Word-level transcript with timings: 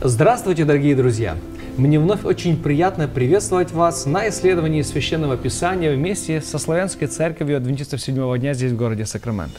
Здравствуйте, 0.00 0.64
дорогие 0.64 0.94
друзья! 0.94 1.36
Мне 1.76 1.98
вновь 1.98 2.24
очень 2.24 2.56
приятно 2.56 3.08
приветствовать 3.08 3.72
вас 3.72 4.06
на 4.06 4.28
исследовании 4.28 4.82
Священного 4.82 5.36
Писания 5.36 5.92
вместе 5.92 6.40
со 6.40 6.60
Славянской 6.60 7.08
Церковью 7.08 7.56
Адвентистов 7.56 8.00
Седьмого 8.00 8.38
Дня 8.38 8.54
здесь, 8.54 8.70
в 8.70 8.76
городе 8.76 9.04
Сакраменто. 9.06 9.58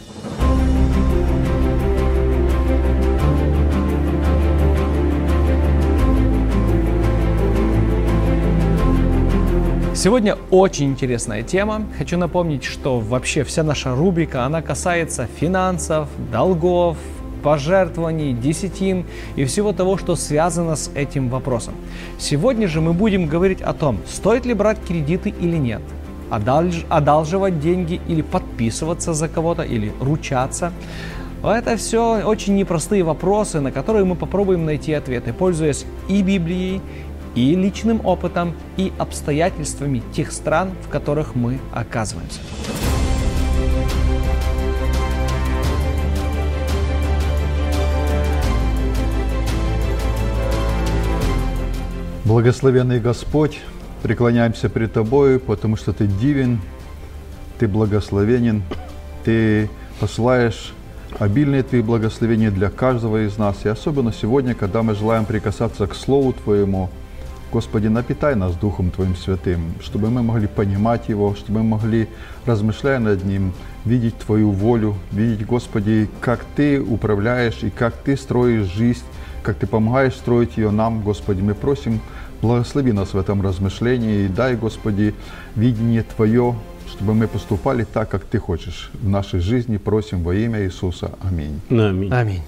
Сегодня 9.94 10.38
очень 10.50 10.92
интересная 10.92 11.44
тема. 11.44 11.86
Хочу 11.98 12.18
напомнить, 12.18 12.64
что 12.64 13.02
вообще 13.02 13.44
вся 13.44 13.64
наша 13.64 13.94
рубрика, 13.94 14.46
она 14.46 14.62
касается 14.62 15.28
финансов, 15.38 16.08
долгов, 16.32 16.98
пожертвований, 17.44 18.34
десятин 18.34 19.06
и 19.36 19.46
всего 19.46 19.74
того, 19.74 19.98
что 19.98 20.16
связано 20.16 20.76
с 20.76 20.92
этим 20.96 21.30
вопросом. 21.30 21.74
Сегодня 22.18 22.68
же 22.68 22.82
мы 22.82 22.94
будем 22.94 23.28
говорить 23.28 23.62
о 23.62 23.74
том, 23.74 23.98
стоит 24.08 24.46
ли 24.46 24.54
брать 24.54 24.78
кредиты 24.88 25.30
или 25.30 25.58
нет, 25.58 25.82
одалж, 26.30 26.86
одалживать 26.90 27.60
деньги 27.60 28.02
или 28.08 28.22
подписываться 28.22 29.14
за 29.14 29.28
кого-то, 29.28 29.64
или 29.64 29.92
ручаться. 30.00 30.72
Это 31.44 31.78
все 31.78 32.22
очень 32.26 32.56
непростые 32.56 33.04
вопросы, 33.04 33.62
на 33.62 33.72
которые 33.72 34.04
мы 34.04 34.16
попробуем 34.16 34.66
найти 34.66 34.94
ответы, 34.94 35.32
пользуясь 35.32 35.86
и 36.10 36.22
Библией, 36.22 36.82
и 37.36 37.56
личным 37.56 38.06
опытом, 38.06 38.54
и 38.76 38.92
обстоятельствами 38.98 40.02
тех 40.14 40.32
стран, 40.32 40.72
в 40.86 40.90
которых 40.90 41.36
мы 41.36 41.60
оказываемся. 41.74 42.42
Благословенный 52.30 53.00
Господь, 53.00 53.60
преклоняемся 54.04 54.70
пред 54.70 54.94
Тобою, 54.94 55.40
потому 55.40 55.76
что 55.78 55.94
Ты 55.94 56.06
дивен, 56.06 56.62
Ты 57.58 57.68
благословенен, 57.68 58.62
Ты 59.26 59.68
посылаешь 60.00 60.76
обильные 61.18 61.64
Твои 61.64 61.82
благословения 61.82 62.52
для 62.52 62.70
каждого 62.70 63.26
из 63.26 63.40
нас. 63.40 63.66
И 63.66 63.68
особенно 63.68 64.14
сегодня, 64.14 64.54
когда 64.54 64.84
мы 64.84 64.94
желаем 64.94 65.26
прикасаться 65.26 65.88
к 65.88 65.96
Слову 65.96 66.34
Твоему, 66.34 66.92
Господи, 67.52 67.88
напитай 67.88 68.36
нас 68.36 68.56
Духом 68.56 68.92
Твоим 68.92 69.16
Святым, 69.16 69.74
чтобы 69.82 70.12
мы 70.12 70.22
могли 70.22 70.46
понимать 70.46 71.10
Его, 71.10 71.34
чтобы 71.34 71.64
мы 71.64 71.78
могли, 71.78 72.08
размышляя 72.46 73.00
над 73.00 73.26
Ним, 73.26 73.54
видеть 73.86 74.16
Твою 74.20 74.52
волю, 74.52 74.94
видеть, 75.12 75.48
Господи, 75.48 76.08
как 76.22 76.46
Ты 76.56 76.80
управляешь 76.80 77.64
и 77.64 77.72
как 77.72 77.96
Ты 77.96 78.16
строишь 78.16 78.68
жизнь, 78.68 79.02
как 79.42 79.58
Ты 79.58 79.68
помогаешь 79.68 80.16
строить 80.16 80.58
ее 80.58 80.72
нам, 80.72 81.02
Господи. 81.02 81.42
Мы 81.42 81.54
просим, 81.56 82.00
Благослови 82.42 82.94
нас 82.94 83.14
в 83.14 83.18
этом 83.18 83.42
размышлении 83.42 84.24
и 84.24 84.28
дай, 84.30 84.56
Господи, 84.56 85.14
видение 85.56 86.04
Твое, 86.04 86.56
чтобы 86.88 87.14
мы 87.14 87.28
поступали 87.28 87.84
так, 87.84 88.10
как 88.10 88.24
Ты 88.24 88.40
хочешь 88.40 88.92
в 88.94 89.10
нашей 89.10 89.42
жизни. 89.42 89.76
Просим 89.76 90.24
во 90.24 90.34
имя 90.34 90.64
Иисуса. 90.64 91.12
Аминь. 91.22 91.60
Аминь. 91.70 92.14
Аминь. 92.14 92.42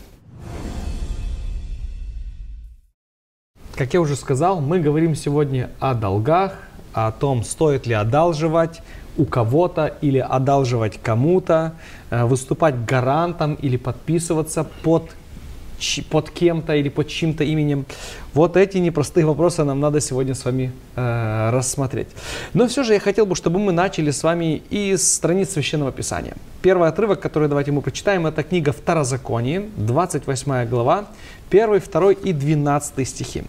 Как 3.76 3.94
я 3.94 4.00
уже 4.00 4.16
сказал, 4.16 4.62
мы 4.62 4.80
говорим 4.80 5.14
сегодня 5.14 5.70
о 5.80 5.94
долгах, 5.94 6.54
о 6.94 7.12
том, 7.12 7.44
стоит 7.44 7.86
ли 7.86 7.94
одалживать 7.94 8.82
у 9.18 9.26
кого-то 9.26 9.88
или 10.02 10.20
одалживать 10.20 11.02
кому-то, 11.02 11.74
э, 12.12 12.24
выступать 12.24 12.86
гарантом 12.86 13.56
или 13.56 13.76
подписываться 13.76 14.64
под 14.84 15.12
под 16.10 16.30
кем-то 16.30 16.76
или 16.76 16.90
под 16.90 17.08
чьим-то 17.08 17.44
именем. 17.44 17.86
Вот 18.34 18.56
эти 18.56 18.78
непростые 18.78 19.26
вопросы 19.26 19.64
нам 19.64 19.80
надо 19.80 20.00
сегодня 20.00 20.34
с 20.36 20.46
вами 20.46 20.72
э, 20.96 21.50
рассмотреть. 21.52 22.08
Но 22.54 22.68
все 22.68 22.84
же 22.84 22.94
я 22.94 23.00
хотел 23.00 23.26
бы, 23.26 23.36
чтобы 23.36 23.60
мы 23.60 23.72
начали 23.74 24.12
с 24.12 24.24
вами 24.24 24.62
из 24.70 25.14
страниц 25.14 25.52
Священного 25.52 25.92
Писания. 25.92 26.36
Первый 26.62 26.88
отрывок, 26.88 27.20
который 27.20 27.50
давайте 27.50 27.72
мы 27.72 27.82
прочитаем, 27.82 28.26
это 28.28 28.44
книга 28.44 28.72
Второзаконие, 28.72 29.70
28 29.76 30.66
глава, 30.70 31.06
1, 31.50 31.82
2 31.92 32.12
и 32.12 32.34
12 32.34 33.08
стихи. 33.08 33.44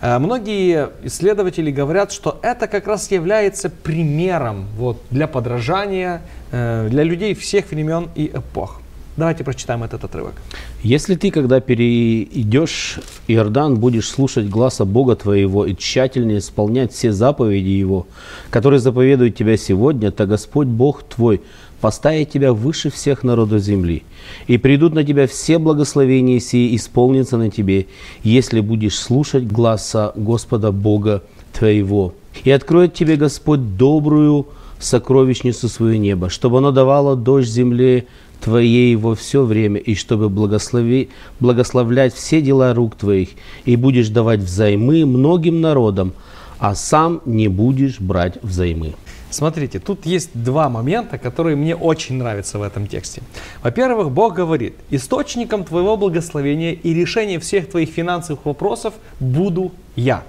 Э, 0.00 0.18
многие 0.18 0.90
исследователи 1.04 1.70
говорят, 1.70 2.10
что 2.10 2.38
это 2.42 2.66
как 2.66 2.88
раз 2.88 3.12
является 3.12 3.70
примером 3.70 4.66
вот, 4.76 5.00
для 5.10 5.28
подражания 5.28 6.22
э, 6.50 6.88
для 6.90 7.04
людей 7.04 7.34
всех 7.34 7.70
времен 7.70 8.08
и 8.16 8.26
эпох. 8.34 8.80
Давайте 9.16 9.44
прочитаем 9.44 9.84
этот 9.84 10.02
отрывок. 10.02 10.34
Если 10.82 11.14
ты, 11.14 11.30
когда 11.30 11.60
перейдешь 11.60 12.98
Иордан, 13.28 13.76
будешь 13.76 14.08
слушать 14.08 14.48
гласа 14.48 14.84
Бога 14.84 15.14
твоего 15.14 15.64
и 15.64 15.76
тщательно 15.76 16.38
исполнять 16.38 16.92
все 16.92 17.12
заповеди 17.12 17.68
Его, 17.68 18.08
которые 18.50 18.80
заповедуют 18.80 19.36
тебя 19.36 19.56
сегодня, 19.56 20.10
то 20.10 20.26
Господь 20.26 20.66
Бог 20.66 21.04
твой 21.04 21.42
поставит 21.80 22.30
тебя 22.30 22.52
выше 22.52 22.90
всех 22.90 23.22
народов 23.22 23.60
земли. 23.60 24.02
И 24.48 24.58
придут 24.58 24.94
на 24.94 25.04
тебя 25.04 25.28
все 25.28 25.58
благословения 25.58 26.40
сии, 26.40 26.74
исполнятся 26.74 27.36
на 27.36 27.50
тебе, 27.50 27.86
если 28.24 28.58
будешь 28.58 28.98
слушать 28.98 29.46
гласа 29.46 30.12
Господа 30.16 30.72
Бога 30.72 31.22
твоего. 31.52 32.14
И 32.42 32.50
откроет 32.50 32.94
тебе 32.94 33.14
Господь 33.14 33.76
добрую 33.76 34.48
сокровищницу 34.80 35.68
свое 35.68 35.98
небо, 35.98 36.30
чтобы 36.30 36.58
оно 36.58 36.72
давало 36.72 37.16
дождь 37.16 37.48
земле 37.48 38.06
Твоей 38.44 38.94
во 38.94 39.14
все 39.14 39.42
время, 39.42 39.80
и 39.80 39.94
чтобы 39.94 40.28
благослови, 40.28 41.08
благословлять 41.40 42.12
все 42.12 42.42
дела 42.42 42.74
рук 42.74 42.94
Твоих, 42.94 43.30
и 43.64 43.74
будешь 43.74 44.10
давать 44.10 44.40
взаймы 44.40 45.06
многим 45.06 45.62
народам, 45.62 46.12
а 46.58 46.74
сам 46.74 47.22
не 47.24 47.48
будешь 47.48 48.00
брать 48.00 48.36
взаймы. 48.42 48.92
Смотрите, 49.30 49.78
тут 49.78 50.04
есть 50.04 50.28
два 50.34 50.68
момента, 50.68 51.16
которые 51.16 51.56
мне 51.56 51.74
очень 51.74 52.16
нравятся 52.16 52.58
в 52.58 52.62
этом 52.62 52.86
тексте. 52.86 53.22
Во-первых, 53.62 54.10
Бог 54.10 54.34
говорит, 54.34 54.74
источником 54.90 55.64
твоего 55.64 55.96
благословения 55.96 56.72
и 56.72 56.92
решения 56.92 57.38
всех 57.38 57.70
твоих 57.70 57.88
финансовых 57.88 58.44
вопросов 58.44 58.92
буду 59.20 59.72
я. 59.96 60.22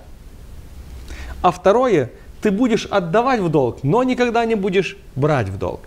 А 1.42 1.52
второе, 1.52 2.12
ты 2.42 2.50
будешь 2.50 2.86
отдавать 2.86 3.42
в 3.42 3.50
долг, 3.50 3.80
но 3.84 4.03
никогда 4.03 4.46
не 4.46 4.56
будешь 4.56 4.96
брать 5.18 5.50
в 5.50 5.58
долг. 5.58 5.82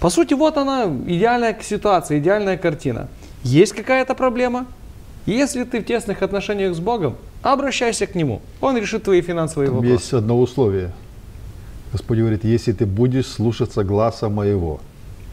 По 0.00 0.10
сути, 0.10 0.34
вот 0.34 0.56
она, 0.56 0.84
идеальная 1.06 1.56
ситуация, 1.62 2.18
идеальная 2.18 2.56
картина. 2.56 3.08
Есть 3.42 3.72
какая-то 3.72 4.14
проблема? 4.14 4.66
Если 5.26 5.64
ты 5.64 5.80
в 5.80 5.84
тесных 5.84 6.22
отношениях 6.22 6.74
с 6.74 6.80
Богом, 6.80 7.16
обращайся 7.42 8.06
к 8.06 8.14
Нему. 8.14 8.40
Он 8.60 8.76
решит 8.76 9.04
твои 9.04 9.20
финансовые 9.20 9.68
Там 9.68 9.76
вопросы. 9.76 9.94
Есть 9.94 10.12
одно 10.12 10.40
условие. 10.40 10.92
Господь 11.92 12.18
говорит, 12.18 12.44
если 12.44 12.72
ты 12.72 12.86
будешь 12.86 13.26
слушаться 13.26 13.84
гласа 13.84 14.28
моего. 14.28 14.80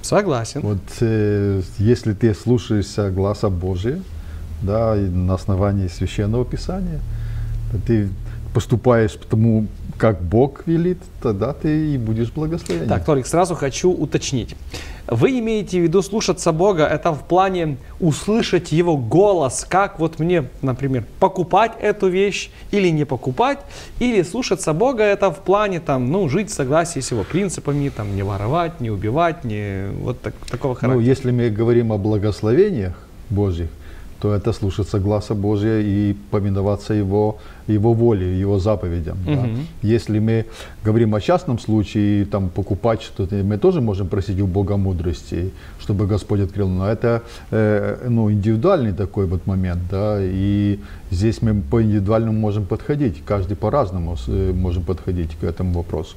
Согласен. 0.01 0.61
Вот 0.61 0.77
э, 1.01 1.61
если 1.77 2.13
ты 2.13 2.33
слушаешься 2.33 3.09
гласа 3.09 3.49
Божия, 3.49 4.01
да, 4.61 4.95
на 4.95 5.33
основании 5.33 5.87
священного 5.87 6.45
писания, 6.45 7.01
ты 7.87 8.09
поступаешь 8.53 9.17
потому, 9.17 9.67
как 9.97 10.21
Бог 10.21 10.67
велит, 10.67 10.97
тогда 11.21 11.53
ты 11.53 11.93
и 11.93 11.97
будешь 11.97 12.31
благословен. 12.31 12.87
Так, 12.87 13.05
Толик, 13.05 13.25
сразу 13.27 13.55
хочу 13.55 13.91
уточнить. 13.91 14.55
Вы 15.07 15.39
имеете 15.39 15.79
в 15.79 15.83
виду 15.83 16.01
слушаться 16.01 16.51
Бога, 16.51 16.85
это 16.85 17.11
в 17.11 17.23
плане 17.23 17.77
услышать 17.99 18.71
Его 18.71 18.97
голос, 18.97 19.65
как 19.69 19.99
вот 19.99 20.19
мне, 20.19 20.49
например, 20.61 21.05
покупать 21.19 21.73
эту 21.79 22.07
вещь 22.07 22.49
или 22.71 22.89
не 22.89 23.05
покупать, 23.05 23.59
или 23.99 24.23
слушаться 24.23 24.73
Бога, 24.73 25.03
это 25.03 25.29
в 25.31 25.39
плане 25.39 25.79
там, 25.79 26.11
ну, 26.11 26.27
жить 26.27 26.49
в 26.49 26.53
согласии 26.53 26.99
с 27.01 27.11
Его 27.11 27.23
принципами, 27.23 27.89
там, 27.89 28.15
не 28.15 28.23
воровать, 28.23 28.81
не 28.81 28.89
убивать, 28.89 29.43
не 29.43 29.89
вот 30.01 30.19
так, 30.21 30.33
такого 30.49 30.73
Ну, 30.73 30.79
характера. 30.79 31.05
если 31.05 31.31
мы 31.31 31.49
говорим 31.49 31.91
о 31.91 31.97
благословениях 31.97 32.95
Божьих, 33.29 33.69
то 34.25 34.33
это 34.33 34.53
слушаться 34.53 34.99
гласа 34.99 35.35
Божия 35.35 35.81
и 35.81 36.15
поминоваться 36.31 36.95
Его, 36.95 37.37
Его 37.67 37.93
воле, 37.93 38.39
Его 38.39 38.57
заповедям. 38.59 39.17
да. 39.25 39.31
Мгм. 39.31 39.67
Если 39.83 40.19
мы 40.19 40.45
говорим 40.85 41.13
о 41.13 41.21
частном 41.21 41.59
случае, 41.59 42.25
там, 42.25 42.49
покупать 42.49 43.03
что-то, 43.03 43.35
мы 43.35 43.59
тоже 43.59 43.81
можем 43.81 44.07
просить 44.07 44.41
у 44.41 44.47
Бога 44.47 44.77
мудрости, 44.77 45.51
чтобы 45.79 46.07
Господь 46.07 46.39
открыл. 46.39 46.69
Но 46.69 46.87
это 46.87 47.21
э, 47.51 48.07
ну, 48.09 48.31
индивидуальный 48.31 48.93
такой 48.93 49.27
вот 49.27 49.45
момент. 49.47 49.81
Да, 49.91 50.17
и 50.19 50.79
здесь 51.11 51.43
мы 51.43 51.61
по 51.61 51.83
индивидуальному 51.83 52.39
можем 52.39 52.65
подходить, 52.65 53.23
каждый 53.27 53.55
по-разному 53.55 54.15
э, 54.27 54.53
можем 54.53 54.83
подходить 54.83 55.35
к 55.39 55.43
этому 55.43 55.73
вопросу. 55.73 56.15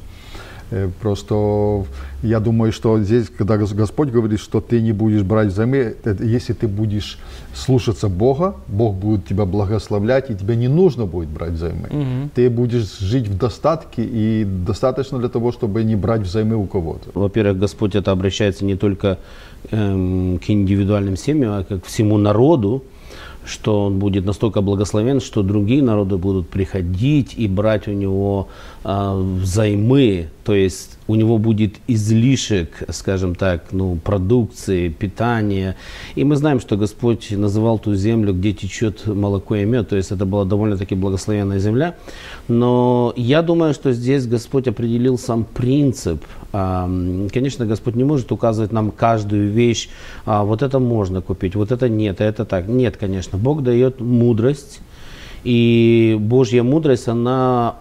Э, 0.70 0.88
Просто 1.00 1.85
я 2.23 2.41
думаю, 2.41 2.73
что 2.73 2.99
здесь, 3.00 3.29
когда 3.38 3.56
Гос- 3.56 3.75
Господь 3.75 4.11
говорит, 4.11 4.41
что 4.41 4.61
ты 4.61 4.81
не 4.82 4.93
будешь 4.93 5.23
брать 5.23 5.49
взаймы, 5.49 5.94
это 6.05 6.23
если 6.25 6.53
ты 6.53 6.67
будешь 6.69 7.19
слушаться 7.55 8.09
Бога, 8.09 8.55
Бог 8.67 8.94
будет 8.97 9.26
тебя 9.26 9.44
благословлять, 9.44 10.31
и 10.31 10.35
тебе 10.35 10.56
не 10.56 10.69
нужно 10.69 11.06
будет 11.06 11.29
брать 11.29 11.53
взаймы. 11.53 12.29
Ты 12.35 12.50
будешь 12.50 12.99
жить 12.99 13.29
в 13.29 13.38
достатке, 13.38 14.03
и 14.05 14.44
достаточно 14.44 15.19
для 15.19 15.29
того, 15.29 15.53
чтобы 15.53 15.85
не 15.85 15.97
брать 15.97 16.23
взаймы 16.23 16.56
у 16.56 16.67
кого-то. 16.67 17.11
Во-первых, 17.15 17.59
Господь 17.59 17.94
это 17.94 18.11
обращается 18.12 18.65
не 18.65 18.76
только 18.76 19.19
эм, 19.70 20.38
к 20.38 20.50
индивидуальным 20.50 21.17
семьям, 21.17 21.53
а 21.53 21.65
как 21.65 21.82
к 21.82 21.87
всему 21.87 22.19
народу, 22.19 22.82
что 23.49 23.87
он 23.87 23.99
будет 23.99 24.25
настолько 24.25 24.61
благословен, 24.61 25.21
что 25.21 25.43
другие 25.43 25.83
народы 25.83 26.17
будут 26.17 26.49
приходить 26.49 27.35
и 27.37 27.49
брать 27.49 27.89
у 27.89 27.93
него 27.93 28.49
э, 28.85 29.39
взаймы, 29.43 30.29
то 30.45 30.55
есть 30.55 30.99
у 31.09 31.15
него 31.15 31.39
будет 31.39 31.77
излишек, 31.89 32.85
скажем 32.91 33.35
так, 33.35 33.73
ну, 33.73 33.97
продукции, 33.97 34.89
питания. 34.89 35.77
И 36.15 36.25
мы 36.25 36.37
знаем, 36.37 36.61
что 36.61 36.77
Господь 36.77 37.31
называл 37.31 37.79
ту 37.79 37.95
землю, 37.95 38.33
где 38.33 38.53
течет 38.53 39.06
молоко 39.06 39.56
и 39.56 39.65
мед, 39.65 39.89
то 39.89 39.97
есть 39.97 40.11
это 40.11 40.27
была 40.27 40.44
довольно-таки 40.44 40.94
благословенная 40.94 41.59
земля. 41.59 41.97
Но 42.49 43.12
я 43.17 43.43
думаю, 43.43 43.75
что 43.75 43.93
здесь 43.93 44.27
Господь 44.27 44.69
определил 44.69 45.19
сам 45.19 45.44
принцип. 45.44 46.23
Конечно, 46.50 47.67
Господь 47.67 47.95
не 47.95 48.05
может 48.05 48.33
указывать 48.33 48.73
нам 48.73 48.91
каждую 48.91 49.50
вещь, 49.50 49.91
а 50.25 50.45
вот 50.45 50.62
это 50.62 50.79
можно 50.79 51.21
купить, 51.21 51.55
вот 51.55 51.73
это 51.73 51.89
нет, 51.91 52.23
а 52.23 52.25
это 52.25 52.47
так. 52.47 52.69
Нет, 52.69 52.97
конечно, 52.97 53.37
Бог 53.37 53.62
дает 53.62 54.00
мудрость, 54.00 54.81
и 55.45 56.17
Божья 56.19 56.62
мудрость, 56.62 57.06
она, 57.06 57.77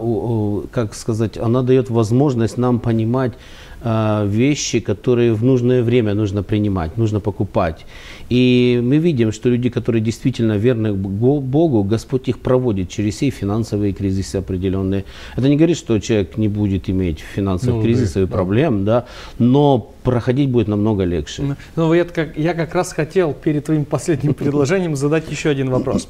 как 0.71 0.95
сказать, 0.95 1.37
она 1.37 1.63
дает 1.63 1.89
возможность 1.89 2.57
нам 2.57 2.79
понимать 2.79 3.33
вещи, 3.83 4.79
которые 4.79 5.33
в 5.33 5.43
нужное 5.43 5.83
время 5.83 6.13
нужно 6.13 6.43
принимать, 6.43 6.97
нужно 6.97 7.19
покупать. 7.19 7.85
И 8.29 8.79
мы 8.83 8.97
видим, 8.97 9.31
что 9.31 9.49
люди, 9.49 9.69
которые 9.69 10.01
действительно 10.01 10.57
верны 10.57 10.93
Богу, 10.93 11.83
Господь 11.83 12.27
их 12.27 12.39
проводит 12.39 12.89
через 12.89 13.15
все 13.15 13.29
финансовые 13.29 13.93
кризисы 13.93 14.37
определенные. 14.37 15.05
Это 15.35 15.47
не 15.49 15.55
говорит, 15.55 15.77
что 15.77 15.99
человек 15.99 16.37
не 16.37 16.47
будет 16.47 16.89
иметь 16.89 17.19
финансовых 17.19 17.77
ну, 17.77 17.83
кризисов 17.83 18.23
и 18.23 18.25
проблем, 18.25 18.85
да. 18.85 19.01
да, 19.01 19.05
но 19.39 19.93
проходить 20.03 20.49
будет 20.49 20.67
намного 20.67 21.03
легче. 21.03 21.41
Ну, 21.41 21.55
ну 21.75 21.93
я 21.93 22.05
как, 22.05 22.37
я 22.37 22.53
как 22.53 22.75
раз 22.75 22.93
хотел 22.93 23.33
перед 23.33 23.65
твоим 23.65 23.85
последним 23.85 24.33
предложением 24.33 24.95
задать 24.95 25.31
еще 25.31 25.49
один 25.49 25.69
вопрос. 25.69 26.07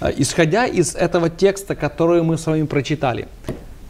А, 0.00 0.10
исходя 0.16 0.66
из 0.66 0.94
этого 0.94 1.30
текста, 1.30 1.74
который 1.74 2.22
мы 2.22 2.36
с 2.36 2.46
вами 2.46 2.64
прочитали, 2.64 3.28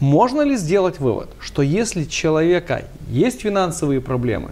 можно 0.01 0.41
ли 0.41 0.57
сделать 0.57 0.99
вывод, 0.99 1.29
что 1.39 1.61
если 1.61 2.03
у 2.03 2.07
человека 2.07 2.85
есть 3.07 3.41
финансовые 3.41 4.01
проблемы, 4.01 4.49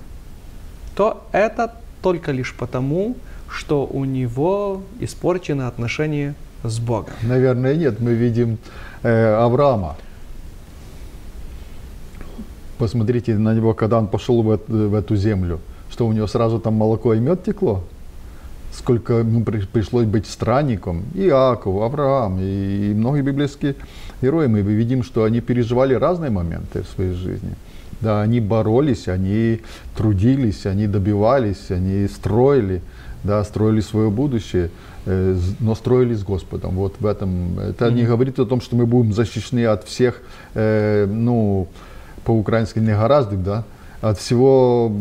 то 0.95 1.23
это 1.31 1.73
только 2.03 2.31
лишь 2.31 2.55
потому, 2.55 3.15
что 3.49 3.85
у 3.85 4.05
него 4.05 4.83
испорчены 4.99 5.63
отношения 5.63 6.35
с 6.63 6.79
Богом? 6.79 7.13
Наверное, 7.23 7.75
нет. 7.75 7.99
Мы 7.99 8.13
видим 8.13 8.59
э, 9.01 9.33
Авраама. 9.33 9.97
Посмотрите 12.77 13.35
на 13.35 13.55
него, 13.55 13.73
когда 13.73 13.97
он 13.97 14.07
пошел 14.07 14.43
в, 14.43 14.59
в 14.67 14.93
эту 14.93 15.15
землю. 15.15 15.59
Что 15.89 16.05
у 16.05 16.13
него 16.13 16.27
сразу 16.27 16.59
там 16.59 16.75
молоко 16.75 17.15
и 17.15 17.19
мед 17.19 17.43
текло? 17.43 17.83
Сколько 18.71 19.13
ему 19.13 19.43
пришлось 19.43 20.05
быть 20.05 20.27
странником. 20.27 21.05
И 21.15 21.21
Иаков, 21.25 21.81
Авраам 21.81 22.39
и, 22.39 22.91
и 22.91 22.93
многие 22.93 23.23
библейские 23.23 23.75
герои, 24.21 24.47
мы 24.47 24.61
видим, 24.61 25.03
что 25.03 25.23
они 25.23 25.41
переживали 25.41 25.93
разные 25.93 26.31
моменты 26.31 26.83
в 26.83 26.87
своей 26.95 27.13
жизни. 27.13 27.55
Да, 28.01 28.21
они 28.21 28.39
боролись, 28.39 29.07
они 29.07 29.59
трудились, 29.95 30.65
они 30.65 30.87
добивались, 30.87 31.69
они 31.69 32.07
строили, 32.07 32.81
да, 33.23 33.43
строили 33.43 33.81
свое 33.81 34.09
будущее, 34.09 34.69
э, 35.05 35.37
но 35.59 35.75
строили 35.75 36.13
с 36.13 36.23
Господом. 36.23 36.75
Вот 36.75 36.95
в 36.99 37.05
этом. 37.05 37.59
Это 37.59 37.87
mm-hmm. 37.87 37.93
не 37.93 38.03
говорит 38.03 38.39
о 38.39 38.45
том, 38.45 38.61
что 38.61 38.77
мы 38.77 38.85
будем 38.85 39.11
защищены 39.11 39.65
от 39.65 39.83
всех, 39.83 40.21
э, 40.53 41.07
ну, 41.09 41.67
по-украински 42.23 42.79
не 42.79 42.93
гораздо, 42.93 43.35
да, 43.35 43.63
от 44.01 44.17
всего, 44.17 44.91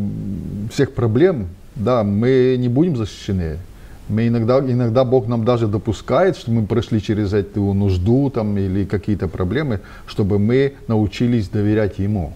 всех 0.72 0.92
проблем, 0.92 1.46
да, 1.76 2.02
мы 2.02 2.56
не 2.58 2.68
будем 2.68 2.96
защищены. 2.96 3.58
Мы 4.08 4.28
иногда, 4.28 4.58
иногда 4.58 5.04
Бог 5.04 5.28
нам 5.28 5.44
даже 5.44 5.66
допускает, 5.66 6.36
что 6.36 6.50
мы 6.50 6.66
прошли 6.66 7.02
через 7.02 7.32
эту 7.32 7.74
нужду 7.74 8.30
там, 8.30 8.56
или 8.56 8.84
какие-то 8.84 9.28
проблемы, 9.28 9.80
чтобы 10.06 10.38
мы 10.38 10.74
научились 10.88 11.48
доверять 11.48 11.98
Ему. 11.98 12.32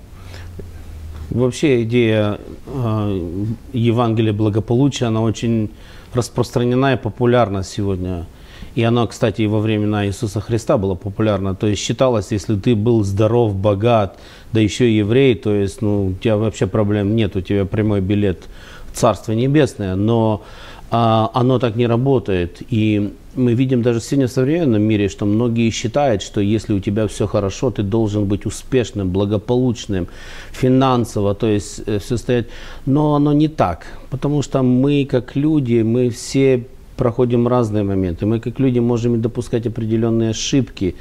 Вообще 1.30 1.82
идея 1.84 2.38
э, 2.66 3.46
Евангелия 3.72 4.34
благополучия, 4.34 5.06
она 5.06 5.22
очень 5.22 5.70
распространена 6.12 6.92
и 6.92 6.96
популярна 6.96 7.62
сегодня. 7.62 8.26
И 8.74 8.82
она, 8.82 9.06
кстати, 9.06 9.42
и 9.42 9.46
во 9.46 9.60
времена 9.60 10.06
Иисуса 10.06 10.40
Христа 10.40 10.76
была 10.78 10.94
популярна. 10.94 11.54
То 11.54 11.66
есть 11.66 11.82
считалось, 11.82 12.32
если 12.32 12.56
ты 12.56 12.74
был 12.74 13.02
здоров, 13.02 13.54
богат, 13.54 14.18
да 14.52 14.60
еще 14.60 14.90
и 14.90 14.96
еврей, 14.96 15.34
то 15.34 15.54
есть 15.54 15.82
ну, 15.82 16.08
у 16.08 16.12
тебя 16.12 16.36
вообще 16.36 16.66
проблем 16.66 17.16
нет, 17.16 17.36
у 17.36 17.40
тебя 17.40 17.64
прямой 17.64 18.00
билет 18.00 18.44
в 18.92 18.96
Царство 18.96 19.32
Небесное. 19.32 19.94
Но 19.94 20.42
оно 20.92 21.58
так 21.58 21.76
не 21.76 21.86
работает. 21.86 22.62
И 22.68 23.12
мы 23.34 23.54
видим 23.54 23.82
даже 23.82 24.00
сегодня 24.00 24.26
в 24.26 24.30
современном 24.30 24.82
мире, 24.82 25.08
что 25.08 25.24
многие 25.24 25.70
считают, 25.70 26.20
что 26.20 26.40
если 26.40 26.74
у 26.74 26.80
тебя 26.80 27.06
все 27.06 27.26
хорошо, 27.26 27.70
ты 27.70 27.82
должен 27.82 28.26
быть 28.26 28.46
успешным, 28.46 29.08
благополучным, 29.10 30.08
финансово, 30.52 31.34
то 31.34 31.46
есть 31.46 31.80
э, 31.86 31.98
все 31.98 32.18
стоять. 32.18 32.46
Но 32.86 33.14
оно 33.14 33.32
не 33.32 33.48
так, 33.48 33.86
потому 34.10 34.42
что 34.42 34.62
мы 34.62 35.06
как 35.10 35.34
люди, 35.34 35.82
мы 35.82 36.10
все 36.10 36.66
проходим 36.96 37.48
разные 37.48 37.84
моменты. 37.84 38.26
Мы 38.26 38.38
как 38.40 38.60
люди 38.60 38.80
можем 38.80 39.20
допускать 39.22 39.66
определенные 39.66 40.30
ошибки. 40.30 40.94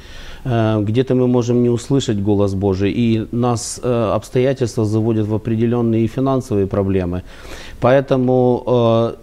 Э, 0.44 0.80
где-то 0.82 1.14
мы 1.14 1.26
можем 1.26 1.62
не 1.62 1.68
услышать 1.70 2.20
голос 2.20 2.54
Божий, 2.54 2.90
и 2.90 3.26
нас 3.32 3.80
э, 3.82 4.12
обстоятельства 4.14 4.84
заводят 4.84 5.26
в 5.26 5.34
определенные 5.34 6.06
финансовые 6.06 6.66
проблемы. 6.66 7.22
Поэтому 7.80 8.62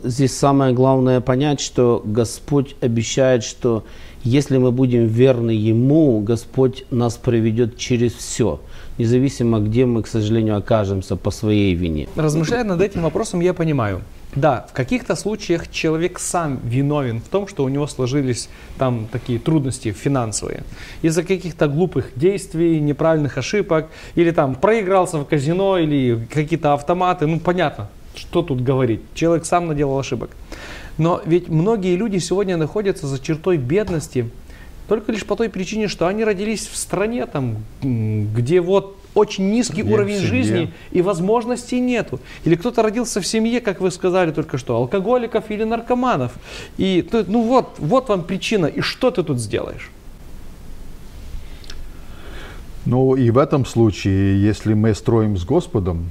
э, 0.03 0.07
здесь 0.09 0.37
самое 0.37 0.73
главное 0.73 1.21
понять, 1.21 1.59
что 1.59 2.01
Господь 2.05 2.75
обещает, 2.81 3.43
что 3.43 3.83
если 4.23 4.57
мы 4.57 4.71
будем 4.71 5.07
верны 5.07 5.51
Ему, 5.51 6.19
Господь 6.19 6.85
нас 6.91 7.15
проведет 7.17 7.77
через 7.77 8.13
все, 8.13 8.59
независимо, 8.97 9.59
где 9.59 9.85
мы, 9.85 10.03
к 10.03 10.07
сожалению, 10.07 10.57
окажемся 10.57 11.15
по 11.15 11.31
своей 11.31 11.73
вине. 11.73 12.07
Размышляя 12.15 12.63
над 12.63 12.81
этим 12.81 13.03
вопросом, 13.03 13.39
я 13.39 13.53
понимаю, 13.53 14.01
да, 14.35 14.67
в 14.69 14.73
каких-то 14.73 15.15
случаях 15.15 15.71
человек 15.71 16.19
сам 16.19 16.59
виновен 16.63 17.19
в 17.19 17.27
том, 17.29 17.47
что 17.47 17.63
у 17.63 17.69
него 17.69 17.87
сложились 17.87 18.47
там 18.77 19.07
такие 19.11 19.39
трудности 19.39 19.91
финансовые. 19.91 20.63
Из-за 21.01 21.23
каких-то 21.23 21.67
глупых 21.67 22.11
действий, 22.15 22.79
неправильных 22.79 23.39
ошибок, 23.39 23.87
или 24.13 24.29
там 24.29 24.53
проигрался 24.53 25.17
в 25.17 25.25
казино, 25.25 25.79
или 25.79 26.27
какие-то 26.31 26.73
автоматы. 26.73 27.25
Ну, 27.25 27.39
понятно, 27.39 27.89
что 28.13 28.43
тут 28.43 28.61
говорить. 28.61 29.01
Человек 29.15 29.45
сам 29.45 29.67
наделал 29.67 29.97
ошибок. 29.97 30.29
Но 30.99 31.21
ведь 31.25 31.49
многие 31.49 31.95
люди 31.95 32.19
сегодня 32.19 32.55
находятся 32.55 33.07
за 33.07 33.19
чертой 33.19 33.57
бедности 33.57 34.29
только 34.87 35.11
лишь 35.11 35.25
по 35.25 35.35
той 35.35 35.49
причине, 35.49 35.87
что 35.87 36.07
они 36.07 36.23
родились 36.23 36.67
в 36.67 36.75
стране, 36.75 37.25
там, 37.27 37.57
где 37.81 38.59
вот 38.59 38.97
очень 39.15 39.49
низкий 39.51 39.83
Нет, 39.83 39.93
уровень 39.93 40.19
жизни 40.19 40.71
и 40.91 41.01
возможностей 41.01 41.79
нету. 41.79 42.19
Или 42.45 42.55
кто-то 42.55 42.83
родился 42.83 43.21
в 43.21 43.27
семье, 43.27 43.59
как 43.59 43.81
вы 43.81 43.91
сказали 43.91 44.31
только 44.31 44.57
что, 44.57 44.75
алкоголиков 44.75 45.49
или 45.49 45.63
наркоманов. 45.63 46.33
И 46.77 47.07
ну 47.11 47.41
вот, 47.43 47.75
вот 47.77 48.09
вам 48.09 48.23
причина, 48.23 48.67
и 48.67 48.81
что 48.81 49.11
ты 49.11 49.23
тут 49.23 49.39
сделаешь? 49.39 49.89
Ну 52.85 53.15
и 53.15 53.29
в 53.29 53.37
этом 53.37 53.65
случае, 53.65 54.41
если 54.41 54.73
мы 54.73 54.95
строим 54.95 55.37
с 55.37 55.43
Господом, 55.43 56.09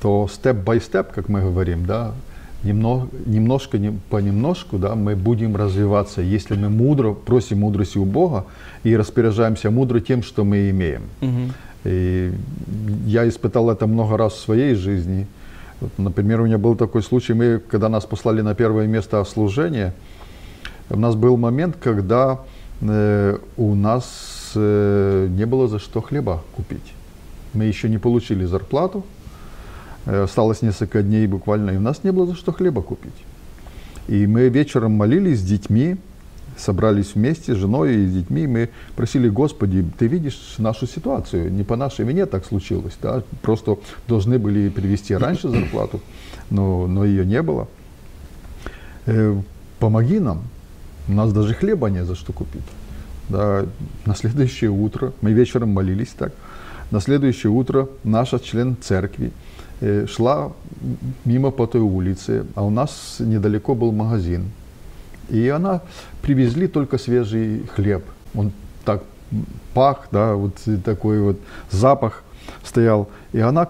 то 0.00 0.28
степ-бай-степ, 0.28 1.12
как 1.12 1.28
мы 1.28 1.40
говорим, 1.40 1.84
да, 1.84 2.14
немного, 2.62 3.08
немножко 3.26 3.78
не, 3.78 3.92
понемножку 4.10 4.78
да, 4.78 4.94
мы 4.94 5.14
будем 5.16 5.56
развиваться, 5.56 6.20
если 6.20 6.56
мы 6.56 6.68
мудро 6.68 7.12
просим 7.12 7.60
мудрости 7.60 7.98
у 7.98 8.04
Бога 8.04 8.46
и 8.82 8.96
распоряжаемся 8.96 9.70
мудро 9.70 10.00
тем, 10.00 10.22
что 10.22 10.44
мы 10.44 10.70
имеем. 10.70 11.02
Угу. 11.20 11.52
И 11.88 12.32
я 13.06 13.26
испытал 13.26 13.70
это 13.70 13.86
много 13.86 14.16
раз 14.18 14.34
в 14.34 14.40
своей 14.40 14.74
жизни. 14.74 15.26
Вот, 15.80 15.90
например, 15.96 16.42
у 16.42 16.44
меня 16.44 16.58
был 16.58 16.76
такой 16.76 17.02
случай, 17.02 17.32
мы, 17.32 17.60
когда 17.70 17.88
нас 17.88 18.04
послали 18.04 18.42
на 18.42 18.54
первое 18.54 18.86
место 18.86 19.24
служения, 19.24 19.94
у 20.90 20.98
нас 20.98 21.14
был 21.14 21.36
момент, 21.36 21.76
когда 21.80 22.40
э, 22.82 23.38
у 23.56 23.74
нас 23.74 24.52
э, 24.54 25.28
не 25.30 25.46
было 25.46 25.68
за 25.68 25.78
что 25.78 26.02
хлеба 26.02 26.42
купить. 26.56 26.92
Мы 27.54 27.64
еще 27.64 27.88
не 27.88 27.98
получили 27.98 28.44
зарплату, 28.44 29.04
э, 30.04 30.24
осталось 30.24 30.60
несколько 30.60 31.02
дней 31.02 31.26
буквально, 31.26 31.70
и 31.70 31.76
у 31.76 31.80
нас 31.80 32.04
не 32.04 32.12
было 32.12 32.26
за 32.26 32.34
что 32.34 32.52
хлеба 32.52 32.82
купить. 32.82 33.24
И 34.08 34.26
мы 34.26 34.48
вечером 34.48 34.92
молились 34.92 35.40
с 35.40 35.42
детьми, 35.42 35.96
собрались 36.58 37.14
вместе 37.14 37.54
с 37.54 37.56
женой 37.56 37.94
и 37.94 38.06
с 38.06 38.12
детьми, 38.12 38.46
мы 38.46 38.70
просили, 38.96 39.28
Господи, 39.28 39.84
ты 39.98 40.06
видишь 40.06 40.56
нашу 40.58 40.86
ситуацию, 40.86 41.52
не 41.52 41.62
по 41.62 41.76
нашей 41.76 42.04
вине 42.04 42.26
так 42.26 42.44
случилось, 42.44 42.96
да? 43.00 43.22
просто 43.42 43.78
должны 44.06 44.38
были 44.38 44.68
привести 44.68 45.14
раньше 45.14 45.48
зарплату, 45.48 46.00
но, 46.50 46.86
но 46.86 47.04
ее 47.04 47.24
не 47.24 47.42
было. 47.42 47.68
Э, 49.06 49.40
помоги 49.78 50.18
нам, 50.18 50.42
у 51.08 51.12
нас 51.12 51.32
даже 51.32 51.54
хлеба 51.54 51.88
не 51.88 52.04
за 52.04 52.14
что 52.14 52.32
купить. 52.32 52.66
Да, 53.28 53.66
на 54.06 54.14
следующее 54.14 54.70
утро, 54.70 55.12
мы 55.20 55.32
вечером 55.32 55.70
молились 55.70 56.14
так, 56.16 56.32
на 56.90 57.00
следующее 57.00 57.50
утро 57.50 57.88
наша 58.04 58.38
член 58.38 58.76
церкви 58.80 59.32
э, 59.80 60.06
шла 60.06 60.52
мимо 61.24 61.50
по 61.50 61.66
той 61.66 61.82
улице, 61.82 62.46
а 62.54 62.64
у 62.64 62.70
нас 62.70 63.16
недалеко 63.18 63.74
был 63.74 63.92
магазин. 63.92 64.50
И 65.28 65.48
она 65.48 65.82
привезли 66.22 66.68
только 66.68 66.98
свежий 66.98 67.66
хлеб. 67.74 68.04
Он 68.34 68.52
так 68.84 69.02
пах, 69.74 70.08
да, 70.10 70.34
вот 70.34 70.54
такой 70.84 71.20
вот 71.20 71.38
запах 71.70 72.22
стоял. 72.64 73.08
И 73.32 73.40
она 73.40 73.68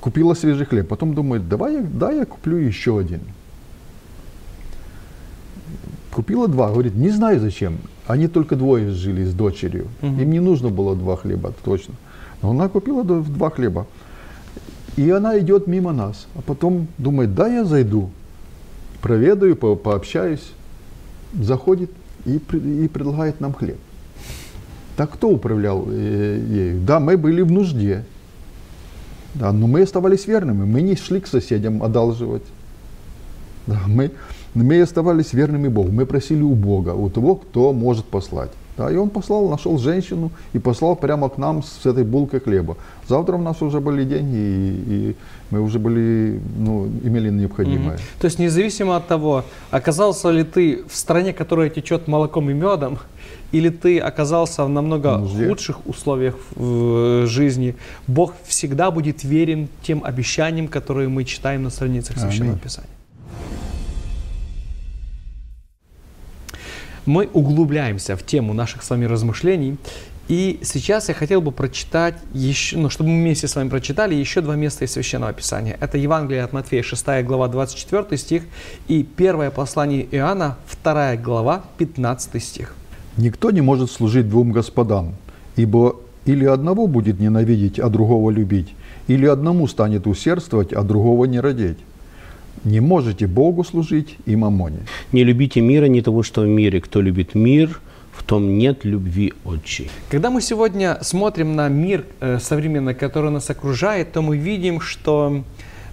купила 0.00 0.34
свежий 0.34 0.66
хлеб. 0.66 0.88
Потом 0.88 1.14
думает, 1.14 1.48
давай 1.48 1.74
я, 1.74 1.82
да, 1.82 2.12
я 2.12 2.24
куплю 2.24 2.56
еще 2.56 2.98
один. 2.98 3.20
Купила 6.12 6.48
два. 6.48 6.70
Говорит, 6.70 6.94
не 6.94 7.10
знаю 7.10 7.40
зачем. 7.40 7.78
Они 8.06 8.26
только 8.28 8.56
двое 8.56 8.90
жили 8.90 9.24
с 9.24 9.34
дочерью. 9.34 9.88
Мгм. 10.00 10.20
Им 10.20 10.30
не 10.30 10.40
нужно 10.40 10.70
было 10.70 10.96
два 10.96 11.16
хлеба, 11.16 11.52
точно. 11.64 11.94
Но 12.42 12.50
она 12.50 12.68
купила 12.68 13.04
два 13.04 13.50
хлеба. 13.50 13.86
И 14.96 15.10
она 15.10 15.38
идет 15.38 15.66
мимо 15.66 15.92
нас. 15.92 16.26
А 16.34 16.40
потом 16.40 16.88
думает, 16.98 17.34
да, 17.34 17.48
я 17.48 17.64
зайду. 17.64 18.10
Проведаю, 19.02 19.56
по- 19.56 19.76
пообщаюсь. 19.76 20.52
Заходит 21.32 21.90
и, 22.24 22.36
и 22.36 22.88
предлагает 22.88 23.40
нам 23.40 23.52
хлеб. 23.52 23.78
Так 24.96 25.12
кто 25.12 25.28
управлял 25.28 25.86
э, 25.88 26.40
ею? 26.48 26.80
Да, 26.80 27.00
мы 27.00 27.16
были 27.16 27.42
в 27.42 27.52
нужде. 27.52 28.04
Да, 29.34 29.52
но 29.52 29.66
мы 29.66 29.82
оставались 29.82 30.26
верными. 30.26 30.64
Мы 30.64 30.80
не 30.80 30.96
шли 30.96 31.20
к 31.20 31.26
соседям 31.26 31.82
одалживать. 31.82 32.44
Да, 33.66 33.80
мы, 33.86 34.12
мы 34.54 34.80
оставались 34.80 35.34
верными 35.34 35.68
Богу. 35.68 35.90
Мы 35.90 36.06
просили 36.06 36.42
у 36.42 36.54
Бога, 36.54 36.90
у 36.90 37.10
того, 37.10 37.36
кто 37.36 37.72
может 37.72 38.06
послать. 38.06 38.50
Да, 38.76 38.90
и 38.90 38.96
он 38.96 39.08
послал, 39.08 39.48
нашел 39.48 39.78
женщину 39.78 40.30
и 40.52 40.58
послал 40.58 40.96
прямо 40.96 41.28
к 41.28 41.38
нам 41.38 41.62
с 41.62 41.86
этой 41.86 42.04
булкой 42.04 42.40
хлеба. 42.40 42.76
Завтра 43.08 43.36
у 43.36 43.42
нас 43.42 43.62
уже 43.62 43.80
были 43.80 44.04
деньги, 44.04 44.36
и, 44.36 45.10
и 45.10 45.16
мы 45.50 45.60
уже 45.60 45.78
были, 45.78 46.40
ну, 46.58 46.86
имели 47.02 47.30
необходимое. 47.30 47.94
Мгм. 47.94 48.04
То 48.20 48.26
есть 48.26 48.38
независимо 48.38 48.96
от 48.96 49.06
того, 49.06 49.44
оказался 49.70 50.30
ли 50.30 50.44
ты 50.44 50.84
в 50.88 50.96
стране, 50.96 51.32
которая 51.32 51.70
течет 51.70 52.06
молоком 52.08 52.50
и 52.50 52.54
медом, 52.54 52.98
или 53.52 53.70
ты 53.70 53.98
оказался 53.98 54.64
в 54.64 54.68
намного 54.68 55.18
нужде. 55.18 55.48
худших 55.48 55.86
условиях 55.86 56.34
в 56.54 57.22
э, 57.22 57.26
жизни, 57.26 57.76
Бог 58.06 58.34
всегда 58.44 58.90
будет 58.90 59.24
верен 59.24 59.68
тем 59.82 60.02
обещаниям, 60.04 60.68
которые 60.68 61.08
мы 61.08 61.24
читаем 61.24 61.62
на 61.62 61.70
страницах 61.70 62.18
Священного 62.18 62.52
Аминь. 62.52 62.62
Писания. 62.62 62.95
Мы 67.06 67.28
углубляемся 67.32 68.16
в 68.16 68.26
тему 68.26 68.52
наших 68.52 68.82
с 68.82 68.90
вами 68.90 69.04
размышлений. 69.04 69.76
И 70.28 70.58
сейчас 70.64 71.08
я 71.08 71.14
хотел 71.14 71.40
бы 71.40 71.52
прочитать 71.52 72.16
еще, 72.34 72.76
ну, 72.78 72.90
чтобы 72.90 73.10
мы 73.10 73.22
вместе 73.22 73.46
с 73.46 73.54
вами 73.54 73.68
прочитали 73.68 74.16
еще 74.16 74.40
два 74.40 74.56
места 74.56 74.84
из 74.84 74.90
Священного 74.90 75.32
Писания. 75.32 75.76
Это 75.80 75.98
Евангелие 75.98 76.42
от 76.42 76.52
Матфея, 76.52 76.82
6 76.82 77.06
глава, 77.24 77.46
24 77.46 78.18
стих, 78.18 78.42
и 78.88 79.04
первое 79.04 79.52
послание 79.52 80.04
Иоанна, 80.10 80.56
2 80.82 81.16
глава, 81.16 81.64
15 81.78 82.42
стих. 82.42 82.74
Никто 83.16 83.52
не 83.52 83.60
может 83.60 83.88
служить 83.88 84.28
двум 84.28 84.50
господам, 84.50 85.14
ибо 85.54 85.94
или 86.24 86.44
одного 86.44 86.88
будет 86.88 87.20
ненавидеть, 87.20 87.78
а 87.78 87.88
другого 87.88 88.32
любить, 88.32 88.74
или 89.06 89.26
одному 89.26 89.68
станет 89.68 90.08
усердствовать, 90.08 90.72
а 90.72 90.82
другого 90.82 91.26
не 91.26 91.38
родить. 91.38 91.78
Не 92.66 92.80
можете 92.80 93.28
Богу 93.28 93.62
служить 93.62 94.16
и 94.26 94.34
мамоне. 94.34 94.78
Не 95.12 95.22
любите 95.22 95.60
мира, 95.60 95.86
не 95.86 96.02
того, 96.02 96.24
что 96.24 96.40
в 96.40 96.48
мире. 96.48 96.80
Кто 96.80 97.00
любит 97.00 97.36
мир, 97.36 97.80
в 98.12 98.24
том 98.24 98.58
нет 98.58 98.84
любви 98.84 99.34
отчей. 99.44 99.88
Когда 100.10 100.30
мы 100.30 100.42
сегодня 100.42 100.98
смотрим 101.00 101.54
на 101.54 101.68
мир 101.68 102.04
э, 102.20 102.40
современный, 102.40 102.94
который 102.94 103.30
нас 103.30 103.48
окружает, 103.50 104.12
то 104.12 104.20
мы 104.20 104.36
видим, 104.36 104.80
что 104.80 105.44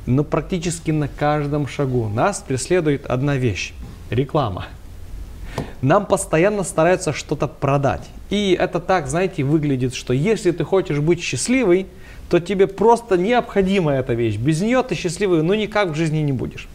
ну, 0.07 0.23
практически 0.23 0.89
на 0.89 1.07
каждом 1.07 1.67
шагу 1.67 2.09
нас 2.09 2.43
преследует 2.47 3.05
одна 3.05 3.37
вещь– 3.37 3.73
реклама. 4.09 4.65
Нам 5.83 6.07
постоянно 6.07 6.63
стараются 6.63 7.13
что-то 7.13 7.47
продать. 7.47 8.09
И 8.31 8.57
это 8.59 8.79
так, 8.79 9.07
знаете, 9.07 9.43
выглядит, 9.43 9.93
что 9.93 10.11
если 10.11 10.49
ты 10.49 10.63
хочешь 10.63 10.99
быть 10.99 11.21
счастливой, 11.21 11.85
то 12.33 12.39
тебе 12.39 12.65
просто 12.65 13.15
необходима 13.15 13.91
эта 13.91 14.15
вещь. 14.15 14.37
Без 14.37 14.61
нее 14.61 14.81
ты 14.81 14.95
счастливый, 14.95 15.43
ну 15.43 15.53
никак 15.53 15.89
в 15.89 15.95
жизни 15.95 16.23
не 16.23 16.31
будешь. 16.31 16.67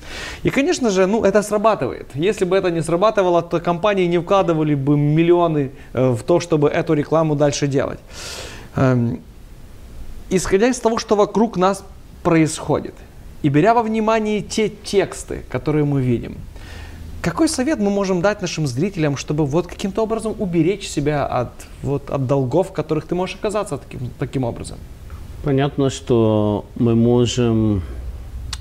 И, 0.44 0.50
конечно 0.50 0.90
же, 0.90 1.06
ну 1.06 1.24
это 1.24 1.42
срабатывает. 1.42 2.06
Если 2.14 2.44
бы 2.44 2.56
это 2.56 2.70
не 2.70 2.80
срабатывало, 2.80 3.42
то 3.42 3.58
компании 3.58 4.06
не 4.06 4.18
вкладывали 4.18 4.76
бы 4.76 4.96
миллионы 4.96 5.70
э, 5.94 6.10
в 6.12 6.22
то, 6.22 6.38
чтобы 6.38 6.68
эту 6.68 6.94
рекламу 6.94 7.34
дальше 7.34 7.66
делать. 7.66 7.98
Эм, 8.76 9.18
исходя 10.30 10.68
из 10.68 10.78
того, 10.78 10.98
что 10.98 11.16
вокруг 11.16 11.56
нас 11.56 11.84
происходит, 12.22 12.94
и 13.42 13.48
беря 13.48 13.74
во 13.74 13.82
внимание 13.82 14.42
те 14.42 14.68
тексты, 14.68 15.42
которые 15.50 15.84
мы 15.84 16.02
видим, 16.02 16.36
какой 17.20 17.48
совет 17.48 17.80
мы 17.80 17.90
можем 17.90 18.20
дать 18.20 18.42
нашим 18.42 18.68
зрителям, 18.68 19.16
чтобы 19.16 19.44
вот 19.44 19.66
каким-то 19.66 20.02
образом 20.02 20.36
уберечь 20.38 20.86
себя 20.86 21.26
от, 21.26 21.50
вот, 21.82 22.10
от 22.10 22.26
долгов, 22.28 22.68
в 22.68 22.72
которых 22.72 23.08
ты 23.08 23.16
можешь 23.16 23.34
оказаться 23.34 23.76
таким, 23.76 24.10
таким 24.20 24.44
образом? 24.44 24.78
Понятно, 25.42 25.88
что 25.88 26.64
мы 26.76 26.95
можем 26.95 27.83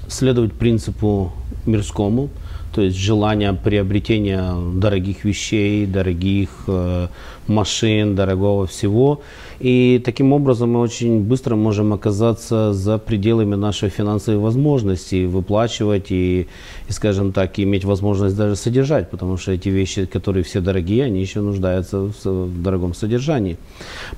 следовать 0.07 0.53
принципу 0.53 1.33
мирскому, 1.65 2.29
то 2.77 2.83
есть 2.83 2.95
желание 2.95 3.53
приобретения 3.53 4.53
дорогих 4.75 5.25
вещей, 5.25 5.87
дорогих 5.87 6.49
э, 6.67 7.07
машин, 7.47 8.15
дорогого 8.15 8.67
всего. 8.67 9.21
И 9.59 9.99
таким 10.05 10.31
образом 10.31 10.73
мы 10.73 10.81
очень 10.81 11.21
быстро 11.21 11.55
можем 11.55 11.91
оказаться 11.91 12.73
за 12.73 12.99
пределами 12.99 13.55
нашей 13.55 13.89
финансовой 13.89 14.39
возможности, 14.39 15.25
выплачивать 15.25 16.11
и, 16.11 16.47
и, 16.87 16.91
скажем 16.91 17.31
так, 17.31 17.57
иметь 17.57 17.83
возможность 17.83 18.35
даже 18.35 18.55
содержать, 18.55 19.09
потому 19.09 19.37
что 19.37 19.53
эти 19.53 19.69
вещи, 19.69 20.05
которые 20.05 20.43
все 20.43 20.61
дорогие, 20.61 21.05
они 21.05 21.19
еще 21.19 21.41
нуждаются 21.41 21.97
в, 21.97 22.25
в 22.25 22.61
дорогом 22.61 22.93
содержании. 22.93 23.57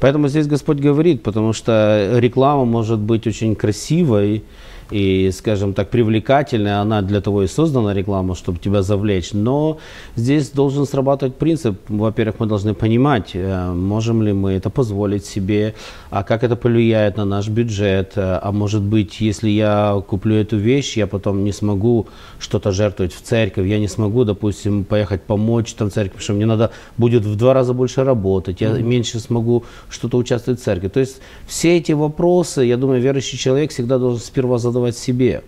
Поэтому 0.02 0.28
здесь 0.28 0.48
Господь 0.48 0.80
говорит, 0.80 1.24
потому 1.24 1.54
что 1.54 2.20
реклама 2.20 2.66
может 2.66 3.00
быть 3.00 3.26
очень 3.26 3.56
красивой, 3.56 4.44
и, 4.92 5.32
скажем 5.32 5.74
так, 5.74 5.90
привлекательная, 5.90 6.80
она 6.82 7.02
для 7.02 7.22
того 7.22 7.44
и 7.44 7.48
создана, 7.48 7.94
реклама, 7.94 8.36
чтобы 8.36 8.60
тебя 8.60 8.82
завлечь. 8.82 9.34
Но 9.34 9.78
здесь 10.16 10.50
должен 10.50 10.86
срабатывать 10.86 11.36
принцип, 11.36 11.80
во-первых, 11.88 12.40
мы 12.40 12.46
должны 12.48 12.74
понимать, 12.74 13.32
э, 13.34 13.72
можем 13.74 14.24
ли 14.24 14.34
мы 14.34 14.54
это 14.54 14.70
позволить 14.70 15.26
себе, 15.26 15.76
а 16.10 16.24
как 16.24 16.44
это 16.44 16.56
повлияет 16.56 17.18
на 17.18 17.26
наш 17.26 17.48
бюджет, 17.50 18.14
э, 18.16 18.40
а 18.42 18.52
может 18.52 18.82
быть, 18.82 19.22
если 19.22 19.50
я 19.50 20.02
куплю 20.08 20.36
эту 20.36 20.58
вещь, 20.58 20.98
я 20.98 21.08
потом 21.08 21.44
не 21.44 21.52
смогу 21.52 22.08
что-то 22.40 22.72
жертвовать 22.72 23.14
в 23.14 23.22
церковь, 23.22 23.68
я 23.68 23.80
не 23.80 23.88
смогу, 23.88 24.24
допустим, 24.24 24.84
поехать 24.84 25.22
помочь 25.22 25.74
там 25.74 25.92
церкви, 25.92 26.10
потому 26.10 26.24
что 26.24 26.34
мне 26.34 26.46
надо 26.46 26.72
будет 26.98 27.26
в 27.26 27.36
два 27.36 27.54
раза 27.54 27.74
больше 27.74 28.04
работать, 28.04 28.62
я 28.62 28.70
меньше 28.70 29.20
смогу 29.20 29.64
что-то 29.90 30.18
участвовать 30.18 30.60
в 30.60 30.64
церкви. 30.64 30.88
То 30.88 31.00
есть 31.00 31.22
все 31.48 31.78
эти 31.78 31.92
вопросы, 31.92 32.62
я 32.62 32.78
думаю, 32.78 33.02
верующий 33.02 33.38
человек 33.38 33.72
всегда 33.72 33.98
должен 33.98 34.20
сперва 34.20 34.58
задавать 34.58 34.79
себе 34.92 35.44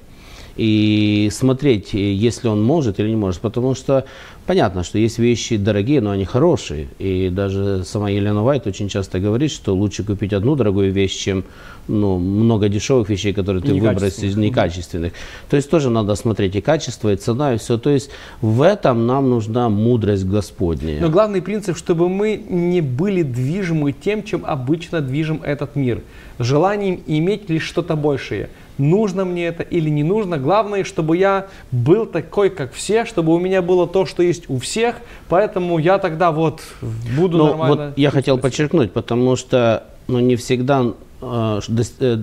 и 0.57 1.29
смотреть, 1.31 1.93
э, 1.93 2.13
если 2.13 2.47
он 2.47 2.63
может 2.63 2.99
или 2.99 3.09
не 3.09 3.15
может. 3.15 3.41
Потому 3.41 3.75
что 3.75 4.05
понятно, 4.45 4.83
что 4.83 4.97
есть 4.97 5.19
вещи 5.19 5.57
дорогие, 5.57 6.01
но 6.01 6.11
они 6.11 6.25
хорошие. 6.25 6.87
И 6.99 7.29
даже 7.29 7.83
сама 7.85 8.09
Елена 8.09 8.43
Вайт 8.43 8.67
очень 8.67 8.89
часто 8.89 9.19
говорит, 9.19 9.51
что 9.51 9.75
лучше 9.75 10.03
купить 10.03 10.33
одну 10.33 10.55
дорогую 10.55 10.91
вещь, 10.91 11.15
чем 11.15 11.45
ну, 11.87 12.17
много 12.17 12.69
дешевых 12.69 13.09
вещей, 13.09 13.33
которые 13.33 13.63
ты 13.63 13.73
выбросишь, 13.73 14.35
некачественных. 14.35 15.13
То 15.49 15.55
есть 15.55 15.69
тоже 15.69 15.89
надо 15.89 16.15
смотреть 16.15 16.55
и 16.55 16.61
качество, 16.61 17.11
и 17.11 17.15
цена, 17.15 17.53
и 17.53 17.57
все. 17.57 17.77
То 17.77 17.89
есть 17.89 18.11
в 18.41 18.61
этом 18.61 19.07
нам 19.07 19.29
нужна 19.29 19.69
мудрость 19.69 20.25
Господня. 20.25 20.99
Но 21.01 21.09
главный 21.09 21.41
принцип, 21.41 21.77
чтобы 21.77 22.09
мы 22.09 22.35
не 22.49 22.81
были 22.81 23.23
движимы 23.23 23.93
тем, 23.93 24.23
чем 24.23 24.43
обычно 24.45 25.01
движим 25.01 25.41
этот 25.43 25.75
мир. 25.75 26.01
Желанием 26.39 26.99
иметь 27.07 27.49
лишь 27.49 27.63
что-то 27.63 27.95
большее. 27.95 28.49
Нужно 28.77 29.25
мне 29.25 29.47
это 29.47 29.63
или 29.63 29.89
не 29.89 30.03
нужно. 30.03 30.37
Главное, 30.37 30.83
чтобы 30.83 31.17
я 31.17 31.47
был 31.71 32.05
такой, 32.05 32.49
как 32.49 32.73
все, 32.73 33.05
чтобы 33.05 33.33
у 33.33 33.39
меня 33.39 33.61
было 33.61 33.87
то, 33.87 34.05
что 34.05 34.23
есть 34.23 34.49
у 34.49 34.57
всех. 34.57 34.95
Поэтому 35.29 35.79
я 35.79 35.97
тогда 35.99 36.31
вот 36.31 36.61
буду 37.17 37.37
Ну, 37.37 37.45
нормально. 37.47 37.75
вот 37.87 37.97
я 37.97 38.11
хотел 38.11 38.37
подчеркнуть, 38.37 38.91
потому 38.91 39.35
что 39.35 39.83
ну, 40.07 40.19
не 40.19 40.35
всегда 40.35 40.93
э, 41.21 41.59
э, 41.99 42.17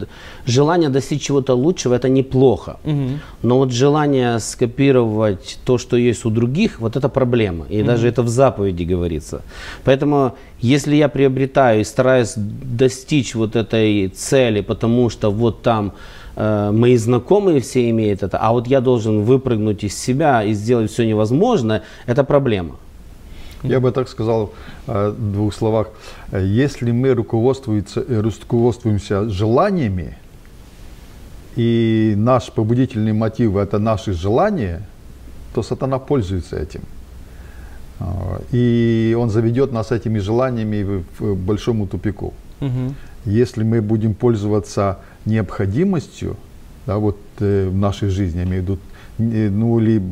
желание 0.46 0.88
достичь 0.88 1.22
чего-то 1.22 1.54
лучшего 1.54 1.94
это 1.94 2.08
неплохо. 2.08 2.78
Мгм. 2.84 3.20
Но 3.42 3.58
вот 3.58 3.72
желание 3.72 4.38
скопировать 4.40 5.58
то, 5.64 5.78
что 5.78 5.96
есть 5.96 6.24
у 6.24 6.30
других, 6.30 6.80
вот 6.80 6.96
это 6.96 7.08
проблема. 7.08 7.66
И 7.70 7.82
даже 7.82 8.08
это 8.08 8.22
в 8.22 8.28
заповеди 8.28 8.82
говорится. 8.84 9.42
Поэтому, 9.84 10.34
если 10.60 10.96
я 10.96 11.08
приобретаю 11.08 11.80
и 11.80 11.84
стараюсь 11.84 12.34
достичь 12.36 13.34
вот 13.34 13.56
этой 13.56 14.08
цели, 14.08 14.60
потому 14.60 15.10
что 15.10 15.30
вот 15.30 15.62
там 15.62 15.92
мои 16.72 16.96
знакомые 16.96 17.60
все 17.60 17.90
имеют 17.90 18.22
это, 18.22 18.38
а 18.38 18.52
вот 18.52 18.66
я 18.68 18.80
должен 18.80 19.22
выпрыгнуть 19.22 19.84
из 19.84 19.98
себя 19.98 20.42
и 20.44 20.52
сделать 20.54 20.90
все 20.90 21.04
невозможное, 21.06 21.82
это 22.06 22.24
проблема. 22.24 22.76
Я 23.64 23.80
бы 23.80 23.90
так 23.90 24.08
сказал 24.08 24.52
э, 24.86 25.08
в 25.18 25.32
двух 25.32 25.52
словах. 25.54 25.88
Э, 26.30 26.44
Если 26.44 26.92
мы 26.92 27.14
руководствуемся, 27.14 28.04
э, 28.08 28.20
руководствуемся 28.20 29.28
желаниями, 29.28 30.16
и 31.56 32.14
наш 32.16 32.52
побудительный 32.52 33.12
мотив– 33.12 33.56
это 33.56 33.80
наши 33.80 34.12
желания, 34.12 34.82
то 35.54 35.62
сатана 35.62 35.98
пользуется 35.98 36.56
этим. 36.56 36.82
И 38.52 39.16
он 39.18 39.28
заведет 39.30 39.72
нас 39.72 39.90
этими 39.90 40.20
желаниями 40.20 41.02
в- 41.18 41.34
большому 41.34 41.86
тупику. 41.88 42.32
Мгм. 42.60 42.94
Если 43.24 43.64
мы 43.64 43.80
будем 43.82 44.14
пользоваться 44.14 44.98
необходимостью, 45.28 46.36
да, 46.86 46.96
вот 46.96 47.18
э, 47.40 47.68
в 47.68 47.76
нашей 47.76 48.08
жизни, 48.08 48.38
я 48.38 48.44
имею 48.44 48.62
в 48.62 48.64
виду, 48.64 48.78
ну 49.18 49.80
или 49.80 50.02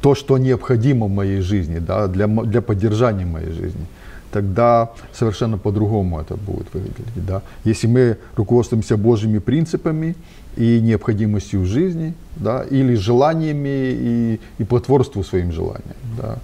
то, 0.00 0.14
что 0.14 0.38
необходимо 0.38 1.06
в 1.06 1.10
моей 1.10 1.40
жизни, 1.40 1.78
да, 1.78 2.06
для, 2.08 2.26
для 2.26 2.60
поддержания 2.60 3.24
моей 3.24 3.52
жизни, 3.52 3.86
тогда 4.30 4.90
совершенно 5.12 5.58
по-другому 5.58 6.20
это 6.20 6.36
будет 6.36 6.74
выглядеть. 6.74 7.26
Да. 7.26 7.42
Если 7.64 7.88
мы 7.88 8.16
руководствуемся 8.36 8.96
Божьими 8.96 9.38
принципами 9.38 10.14
и 10.56 10.80
необходимостью 10.80 11.60
в 11.60 11.66
жизни, 11.66 12.12
да, 12.36 12.64
или 12.70 12.96
желаниями 12.96 13.68
и, 13.68 14.40
и 14.58 14.64
потворству 14.64 15.24
своим 15.24 15.52
желаниям, 15.52 15.96
да, 16.22 16.38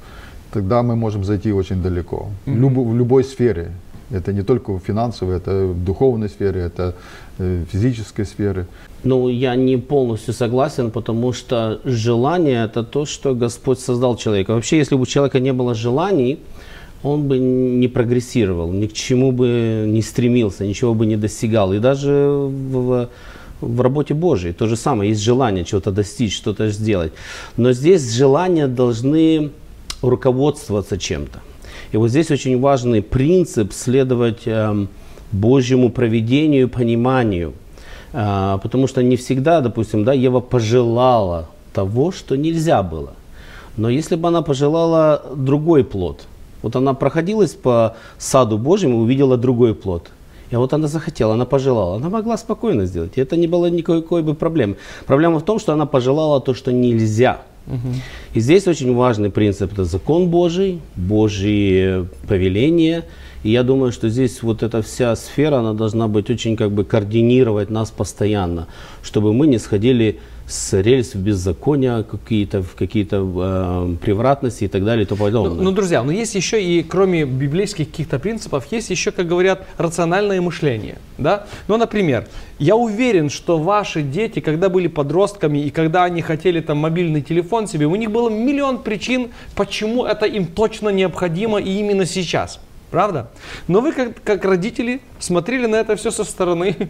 тогда 0.53 0.83
мы 0.83 0.97
можем 0.97 1.25
зайти 1.25 1.53
очень 1.53 1.83
далеко. 1.83 2.29
В, 2.47 2.51
любо- 2.51 2.85
в 2.85 2.97
любой 2.97 3.25
сфере. 3.25 3.73
Это 4.11 4.33
не 4.33 4.43
только 4.43 4.73
в 4.73 4.79
финансовой, 4.79 5.37
это 5.37 5.67
в 5.67 5.85
духовной 5.85 6.29
сфере, 6.29 6.61
это 6.61 6.95
физической 7.39 8.25
сфере. 8.25 8.67
Ну, 9.05 9.29
я 9.29 9.57
не 9.57 9.77
полностью 9.77 10.35
согласен, 10.35 10.91
потому 10.91 11.33
что 11.33 11.81
желание– 11.85 12.65
это 12.67 12.85
то, 12.85 13.05
что 13.05 13.35
Господь 13.35 13.81
создал 13.81 14.17
человека. 14.17 14.53
Вообще, 14.53 14.79
если 14.79 14.95
бы 14.95 15.03
у 15.03 15.07
человека 15.07 15.41
не 15.41 15.53
было 15.53 15.75
желаний, 15.75 16.39
он 17.03 17.27
бы 17.27 17.39
не 17.39 17.89
прогрессировал, 17.89 18.71
ни 18.73 18.87
к 18.87 18.93
чему 18.93 19.33
бы 19.33 19.85
не 19.89 20.03
стремился, 20.03 20.65
ничего 20.65 20.95
бы 20.95 21.07
не 21.07 21.17
достигал. 21.17 21.73
И 21.73 21.81
даже 21.81 22.11
в, 22.13 23.09
в 23.61 23.81
работе 23.81 24.15
Божьей 24.15 24.53
то 24.53 24.67
же 24.69 24.77
самое. 24.77 25.11
Есть 25.11 25.23
желание 25.23 25.65
чего-то 25.65 25.91
достичь, 25.91 26.37
что-то 26.37 26.71
сделать. 26.71 27.13
Но 27.57 27.73
здесь 27.73 28.13
желания 28.13 28.69
должны 28.69 29.51
руководствоваться 30.01 30.99
чем-то. 30.99 31.41
И 31.93 31.97
вот 31.97 32.09
здесь 32.09 32.31
очень 32.31 32.59
важный 32.61 33.03
принцип 33.03 33.73
следовать 33.73 34.43
эм, 34.47 34.89
Божьему 35.33 35.91
проведению 35.91 36.65
и 36.65 36.71
пониманию. 36.71 37.55
А, 38.13 38.59
потому 38.59 38.87
что 38.87 39.03
не 39.03 39.17
всегда, 39.17 39.61
допустим, 39.61 40.05
да, 40.05 40.13
Ева 40.13 40.41
пожелала 40.41 41.49
того, 41.73 42.13
что 42.13 42.37
нельзя 42.37 42.83
было. 42.83 43.15
Но 43.77 43.89
если 43.89 44.17
бы 44.17 44.29
она 44.29 44.43
пожелала 44.43 45.23
другой 45.35 45.83
плод, 45.83 46.27
вот 46.61 46.77
она 46.77 46.95
проходилась 46.95 47.55
по 47.55 47.97
саду 48.19 48.59
Божьему 48.59 48.99
и 48.99 49.03
увидела 49.03 49.37
другой 49.37 49.75
плод. 49.75 50.11
И 50.51 50.57
вот 50.57 50.75
она 50.75 50.87
захотела, 50.87 51.33
она 51.35 51.47
пожелала. 51.47 51.97
Она 51.97 52.11
могла 52.11 52.37
спокойно 52.37 52.85
сделать. 52.85 53.13
И 53.17 53.21
это 53.23 53.37
не 53.37 53.47
было 53.47 53.71
никакой 53.71 54.23
бы 54.23 54.35
проблемы. 54.35 54.77
Проблема 55.07 55.39
в 55.39 55.45
том, 55.45 55.59
что 55.59 55.73
она 55.73 55.87
пожелала 55.87 56.41
то, 56.41 56.53
что 56.53 56.71
нельзя. 56.71 57.41
И 58.35 58.41
здесь 58.41 58.67
очень 58.67 58.95
важный 58.95 59.31
принцип– 59.31 59.73
это 59.73 59.85
закон 59.85 60.29
Божий, 60.29 60.81
Божьи 60.97 62.07
повеления. 62.29 63.05
И 63.43 63.51
я 63.51 63.63
думаю, 63.63 63.93
что 63.93 64.09
здесь 64.09 64.43
вот 64.43 64.63
эта 64.63 64.83
вся 64.83 65.17
сфера, 65.17 65.57
она 65.57 65.73
должна 65.73 66.09
быть 66.09 66.31
очень 66.31 66.57
как 66.57 66.71
бы 66.71 66.85
координировать 66.85 67.71
нас 67.71 67.91
постоянно, 67.91 68.69
чтобы 69.03 69.33
мы 69.33 69.47
не 69.47 69.59
сходили 69.59 70.21
с 70.47 70.81
рельс 70.81 71.15
в 71.15 71.19
беззакония, 71.19 72.03
какие-то, 72.03 72.63
в 72.63 72.75
какие-то 72.75 73.17
э, 73.17 73.97
превратности 74.05 74.65
и 74.65 74.69
так 74.69 74.85
далее 74.85 75.05
и 75.05 75.07
тому 75.07 75.21
Ну, 75.21 75.25
подобное. 75.27 75.65
ну, 75.65 75.71
друзья, 75.73 76.03
но 76.03 76.13
есть 76.13 76.35
еще 76.35 76.63
и, 76.63 76.83
кроме 76.83 77.25
библейских 77.25 77.89
каких-то 77.91 78.19
принципов, 78.19 78.67
есть 78.71 78.91
еще, 78.91 79.13
как 79.13 79.27
говорят, 79.29 79.67
рациональное 79.79 80.41
мышление. 80.41 80.99
Да? 81.17 81.47
Ну, 81.69 81.77
например, 81.77 82.27
я 82.59 82.77
уверен, 82.77 83.31
что 83.31 83.59
ваши 83.59 84.03
дети, 84.03 84.41
когда 84.41 84.69
были 84.69 84.89
подростками 84.89 85.59
и 85.59 85.71
когда 85.71 86.05
они 86.05 86.23
хотели 86.23 86.61
там 86.61 86.79
мобильный 86.79 87.23
телефон 87.23 87.67
себе, 87.67 87.87
у 87.87 87.97
них 87.97 88.11
было 88.11 88.29
миллион 88.29 88.83
причин, 88.83 89.31
почему 89.55 90.05
это 90.05 90.27
им 90.27 90.47
точно 90.47 90.91
необходимо 90.91 91.61
и 91.61 91.79
именно 91.79 92.05
сейчас. 92.05 92.61
Правда? 92.93 93.31
Но 93.69 93.81
вы, 93.81 93.93
как, 93.93 94.23
как 94.23 94.45
родители, 94.45 95.01
смотрели 95.19 95.67
на 95.67 95.77
это 95.77 95.97
все 95.97 96.11
со 96.11 96.25
стороны 96.25 96.77
и 96.79 96.89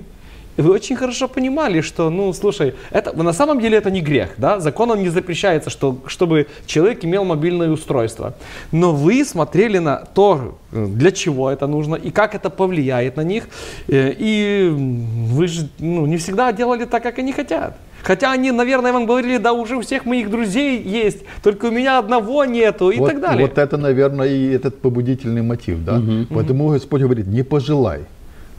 вы 0.62 0.72
очень 0.72 0.96
хорошо 0.96 1.28
понимали, 1.28 1.80
что, 1.80 2.10
ну, 2.10 2.32
слушай, 2.32 2.74
это, 2.90 3.16
на 3.16 3.32
самом 3.32 3.60
деле 3.60 3.78
это 3.78 3.88
не 3.88 4.00
грех, 4.00 4.30
да, 4.36 4.58
законом 4.58 5.00
не 5.00 5.10
запрещается, 5.10 5.70
что, 5.70 5.98
чтобы 6.06 6.48
человек 6.66 7.04
имел 7.04 7.24
мобильное 7.24 7.70
устройство. 7.70 8.34
Но 8.72 8.92
вы 8.92 9.24
смотрели 9.24 9.78
на 9.78 9.96
то, 9.96 10.58
для 10.72 11.12
чего 11.12 11.48
это 11.48 11.68
нужно 11.68 11.94
и 11.94 12.10
как 12.10 12.34
это 12.34 12.50
повлияет 12.50 13.16
на 13.16 13.22
них, 13.22 13.44
э, 13.86 14.12
и 14.18 14.68
вы 14.74 15.46
же 15.46 15.68
ну, 15.78 16.06
не 16.06 16.16
всегда 16.16 16.52
делали 16.52 16.84
так, 16.84 17.04
как 17.04 17.18
они 17.20 17.32
хотят. 17.32 17.76
Хотя 18.02 18.32
они, 18.32 18.50
наверное, 18.50 18.92
вам 18.92 19.06
говорили, 19.06 19.38
да 19.38 19.52
уже 19.52 19.76
у 19.76 19.80
всех 19.80 20.04
моих 20.04 20.30
друзей 20.30 20.82
есть, 20.82 21.24
только 21.42 21.66
у 21.66 21.70
меня 21.70 21.98
одного 21.98 22.44
нету 22.44 22.90
и 22.90 22.98
вот, 22.98 23.10
так 23.10 23.20
далее. 23.20 23.46
Вот 23.46 23.58
это, 23.58 23.76
наверное, 23.76 24.28
и 24.28 24.50
этот 24.50 24.80
побудительный 24.80 25.42
мотив, 25.42 25.84
да. 25.84 26.00
Поэтому 26.30 26.68
Господь 26.68 27.02
говорит, 27.02 27.26
не 27.26 27.42
пожелай. 27.42 28.00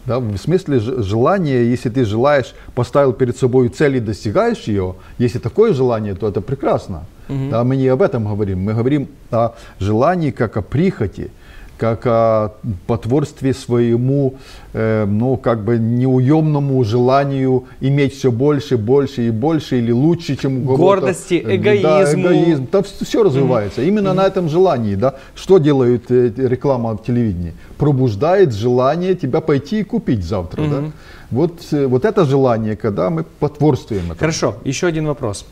Да, 0.05 0.19
в 0.19 0.37
смысле 0.37 0.79
желания, 0.79 1.63
если 1.63 1.89
ты 1.89 2.03
желаешь, 2.03 2.53
поставил 2.75 3.13
перед 3.13 3.37
собой 3.37 3.69
цель 3.69 3.95
и 3.95 3.99
достигаешь 4.01 4.67
ее, 4.67 4.95
если 5.17 5.39
такое 5.39 5.73
желание, 5.73 6.13
то 6.13 6.27
это 6.27 6.41
прекрасно. 6.41 7.05
Да, 7.29 7.63
мы 7.63 7.77
не 7.77 7.87
об 7.87 8.01
этом 8.01 8.27
говорим, 8.27 8.59
мы 8.59 8.73
говорим 8.73 9.07
о 9.31 9.53
желании 9.79 10.31
как 10.31 10.57
о 10.57 10.61
прихоти, 10.61 11.31
как 11.77 12.05
о 12.05 12.53
потворстве 12.87 13.53
своему, 13.53 14.35
э, 14.73 15.05
ну, 15.05 15.37
как 15.37 15.63
бы 15.63 15.77
неуемному 15.77 16.83
желанию 16.83 17.65
иметь 17.81 18.13
все 18.13 18.31
больше, 18.31 18.77
больше 18.77 19.27
и 19.27 19.31
больше, 19.31 19.79
или 19.79 19.91
лучше, 19.91 20.35
чем 20.35 20.57
у 20.59 20.61
кого-то. 20.61 20.83
Гордости, 20.83 21.43
Э, 21.45 21.55
эгоизму. 21.55 21.83
Да, 21.89 22.13
эгоизм. 22.13 22.67
Да, 22.71 22.81
все 22.81 23.23
развивается. 23.23 23.81
Именно 23.81 24.13
на 24.13 24.25
этом 24.25 24.49
желании, 24.49 24.95
да. 24.95 25.15
Что 25.35 25.57
делает 25.57 26.11
э, 26.11 26.31
реклама 26.37 26.93
в 26.93 27.03
телевидении? 27.03 27.53
Пробуждает 27.77 28.53
желание 28.53 29.15
тебя 29.15 29.41
пойти 29.41 29.79
и 29.79 29.83
купить 29.83 30.23
завтра, 30.23 30.63
да. 30.67 30.83
Вот, 31.31 31.53
э, 31.71 31.87
вот 31.87 32.05
это 32.05 32.25
желание, 32.25 32.75
когда 32.75 33.09
мы 33.09 33.23
потворствуем 33.39 34.03
этому. 34.05 34.19
Хорошо, 34.19 34.55
еще 34.63 34.87
один 34.87 35.07
вопрос. 35.07 35.45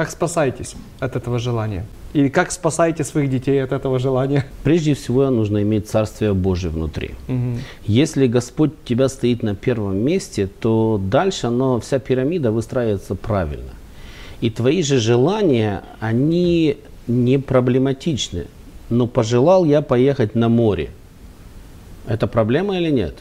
Как 0.00 0.10
спасаетесь 0.10 0.76
от 0.98 1.14
этого 1.14 1.38
желания? 1.38 1.84
Или 2.14 2.30
как 2.30 2.52
спасаете 2.52 3.04
своих 3.04 3.28
детей 3.28 3.62
от 3.62 3.72
этого 3.72 3.98
желания? 3.98 4.46
Прежде 4.64 4.94
всего 4.94 5.28
нужно 5.28 5.60
иметь 5.60 5.90
Царствие 5.90 6.32
Божие 6.32 6.70
внутри. 6.70 7.10
Если 7.84 8.26
Господь 8.26 8.70
у 8.70 8.88
тебя 8.88 9.10
стоит 9.10 9.42
на 9.42 9.54
первом 9.54 9.98
месте, 9.98 10.46
то 10.46 10.98
дальше 10.98 11.48
оно, 11.48 11.80
вся 11.80 11.98
пирамида 11.98 12.50
выстраивается 12.50 13.14
правильно. 13.14 13.74
И 14.40 14.48
твои 14.48 14.82
же 14.82 14.98
желания, 15.00 15.82
они 16.00 16.78
не 17.06 17.38
проблематичны. 17.38 18.46
Но 18.88 19.06
пожелал 19.06 19.66
я 19.66 19.82
поехать 19.82 20.34
на 20.34 20.48
море. 20.48 20.88
Это 22.06 22.26
проблема 22.26 22.78
или 22.78 22.90
нет? 22.90 23.18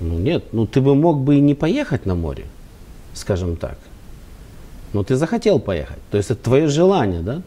Ну 0.00 0.18
нет. 0.18 0.52
Ну 0.52 0.66
ты 0.66 0.80
бы 0.80 0.96
мог 0.96 1.20
бы 1.20 1.36
и 1.36 1.40
не 1.40 1.54
поехать 1.54 2.06
на 2.06 2.16
море, 2.16 2.46
скажем 3.14 3.54
так. 3.54 3.78
Но 4.92 5.02
ты 5.02 5.16
захотел 5.16 5.58
поехать. 5.58 5.98
То 6.10 6.16
есть 6.16 6.30
это 6.30 6.42
твое 6.42 6.68
желание, 6.68 7.20
да? 7.20 7.42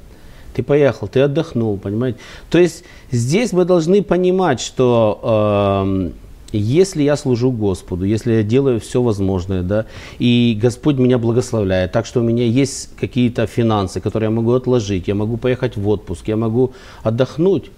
Ты 0.53 0.63
поехал, 0.63 1.07
ты 1.07 1.21
отдохнул, 1.21 1.77
понимаете? 1.77 2.19
То 2.49 2.59
есть 2.59 2.83
здесь 3.11 3.53
мы 3.53 3.65
должны 3.65 4.03
понимать, 4.03 4.61
что 4.61 5.81
эм, 5.83 6.13
если 6.53 7.01
я 7.01 7.17
служу 7.17 7.51
Господу, 7.51 8.05
если 8.05 8.33
я 8.33 8.43
делаю 8.43 8.79
все 8.79 9.01
возможное, 9.01 9.63
да, 9.63 9.85
и 10.19 10.57
Господь 10.61 10.97
меня 10.97 11.17
благословляет, 11.17 11.91
так 11.91 12.05
что 12.05 12.19
у 12.19 12.23
меня 12.23 12.45
есть 12.45 12.91
какие-то 12.99 13.47
финансы, 13.47 13.99
которые 13.99 14.27
я 14.27 14.35
могу 14.35 14.53
отложить, 14.53 15.07
я 15.07 15.15
могу 15.15 15.37
поехать 15.37 15.75
в 15.75 15.87
отпуск, 15.87 16.27
я 16.27 16.37
могу 16.37 16.73
отдохнуть, 17.01 17.71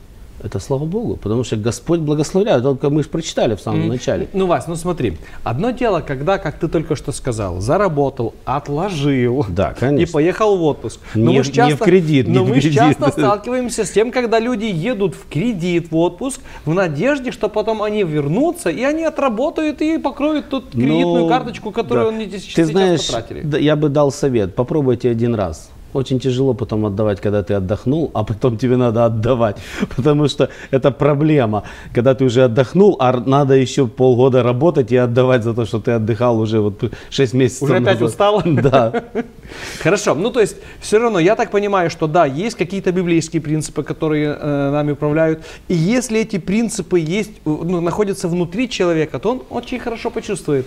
это 0.45 0.59
слава 0.59 0.85
Богу, 0.85 1.15
потому 1.17 1.43
что 1.43 1.55
Господь 1.57 1.99
благословляет, 2.01 2.61
только 2.63 2.89
мы 2.91 3.01
же 3.03 3.09
прочитали 3.09 3.55
в 3.55 3.59
самом 3.61 3.87
начале. 3.87 4.27
Ну, 4.33 4.45
Вась, 4.45 4.67
ну 4.67 4.75
смотри, 4.75 5.17
одно 5.43 5.71
дело, 5.71 6.01
когда, 6.01 6.37
как 6.37 6.59
ты 6.59 6.67
только 6.67 6.95
что 6.95 7.11
сказал, 7.11 7.59
заработал, 7.61 8.33
отложил 8.45 9.45
Да, 9.49 9.71
и 9.75 9.79
конечно. 9.79 10.13
поехал 10.13 10.57
в 10.57 10.63
отпуск. 10.63 10.99
Не 11.15 11.41
в- 11.41 11.57
не 11.57 11.73
в 11.75 11.79
кредит, 11.79 12.27
не 12.27 12.33
но 12.35 12.43
в 12.43 12.49
мы 12.49 12.55
кредит. 12.59 12.73
часто 12.75 13.09
сталкиваемся 13.11 13.85
с 13.85 13.91
тем, 13.91 14.11
когда 14.11 14.39
люди 14.39 14.65
едут 14.65 15.15
в 15.15 15.27
кредит 15.29 15.89
в 15.91 15.95
отпуск 15.97 16.39
в 16.65 16.73
надежде, 16.73 17.31
что 17.31 17.49
потом 17.49 17.81
они 17.81 18.03
вернутся 18.03 18.69
и 18.69 18.83
они 18.83 19.03
отработают 19.03 19.81
и 19.81 19.97
покроют 19.97 20.49
тут 20.49 20.71
кредитную 20.71 21.23
Ну, 21.23 21.27
карточку, 21.29 21.71
которую 21.71 22.11
да. 22.11 22.15
они 22.17 22.25
Ты 22.27 22.39
сейчас 22.39 22.67
знаешь, 22.69 23.05
потратили. 23.07 23.41
да, 23.41 23.57
я 23.57 23.75
бы 23.75 23.89
дал 23.89 24.11
совет, 24.11 24.53
попробуйте 24.55 25.09
один 25.09 25.33
раз. 25.35 25.69
Очень 25.95 26.19
тяжело 26.19 26.53
потом 26.53 26.85
отдавать, 26.85 27.21
когда 27.21 27.41
ты 27.41 27.53
отдохнул, 27.53 28.11
а 28.13 28.25
потом 28.25 28.57
тебе 28.57 28.75
надо 28.75 29.05
отдавать, 29.05 29.55
потому 29.95 30.27
что 30.27 30.49
это 30.71 30.91
проблема, 30.91 31.63
когда 31.93 32.13
ты 32.13 32.25
уже 32.25 32.43
отдохнул, 32.43 32.97
а 32.99 33.13
надо 33.13 33.53
еще 33.53 33.87
полгода 33.87 34.43
работать 34.43 34.91
и 34.91 34.97
отдавать 34.97 35.43
за 35.43 35.53
то, 35.53 35.65
что 35.65 35.79
ты 35.79 35.91
отдыхал 35.91 36.37
уже 36.39 36.59
вот 36.59 36.91
6 37.09 37.33
месяцев 37.33 37.61
Уже 37.63 37.77
опять 37.77 38.01
назад. 38.01 38.09
устал? 38.09 38.43
Да. 38.45 39.03
Хорошо, 39.83 40.15
ну 40.15 40.31
то 40.31 40.41
есть 40.41 40.57
все 40.81 40.99
равно 40.99 41.19
я 41.19 41.35
так 41.35 41.51
понимаю, 41.51 41.89
что 41.89 42.07
да, 42.07 42.25
есть 42.25 42.57
какие-то 42.57 42.91
библейские 42.91 43.41
принципы, 43.41 43.83
которые 43.83 44.37
э, 44.37 44.71
нами 44.71 44.91
управляют, 44.91 45.45
и 45.69 45.75
если 45.75 46.19
эти 46.19 46.39
принципы 46.39 46.99
есть, 46.99 47.31
э, 47.31 47.49
ну, 47.49 47.79
находятся 47.79 48.27
внутри 48.27 48.69
человека, 48.69 49.17
то 49.19 49.31
он 49.31 49.41
очень 49.49 49.79
хорошо 49.79 50.09
почувствует, 50.09 50.65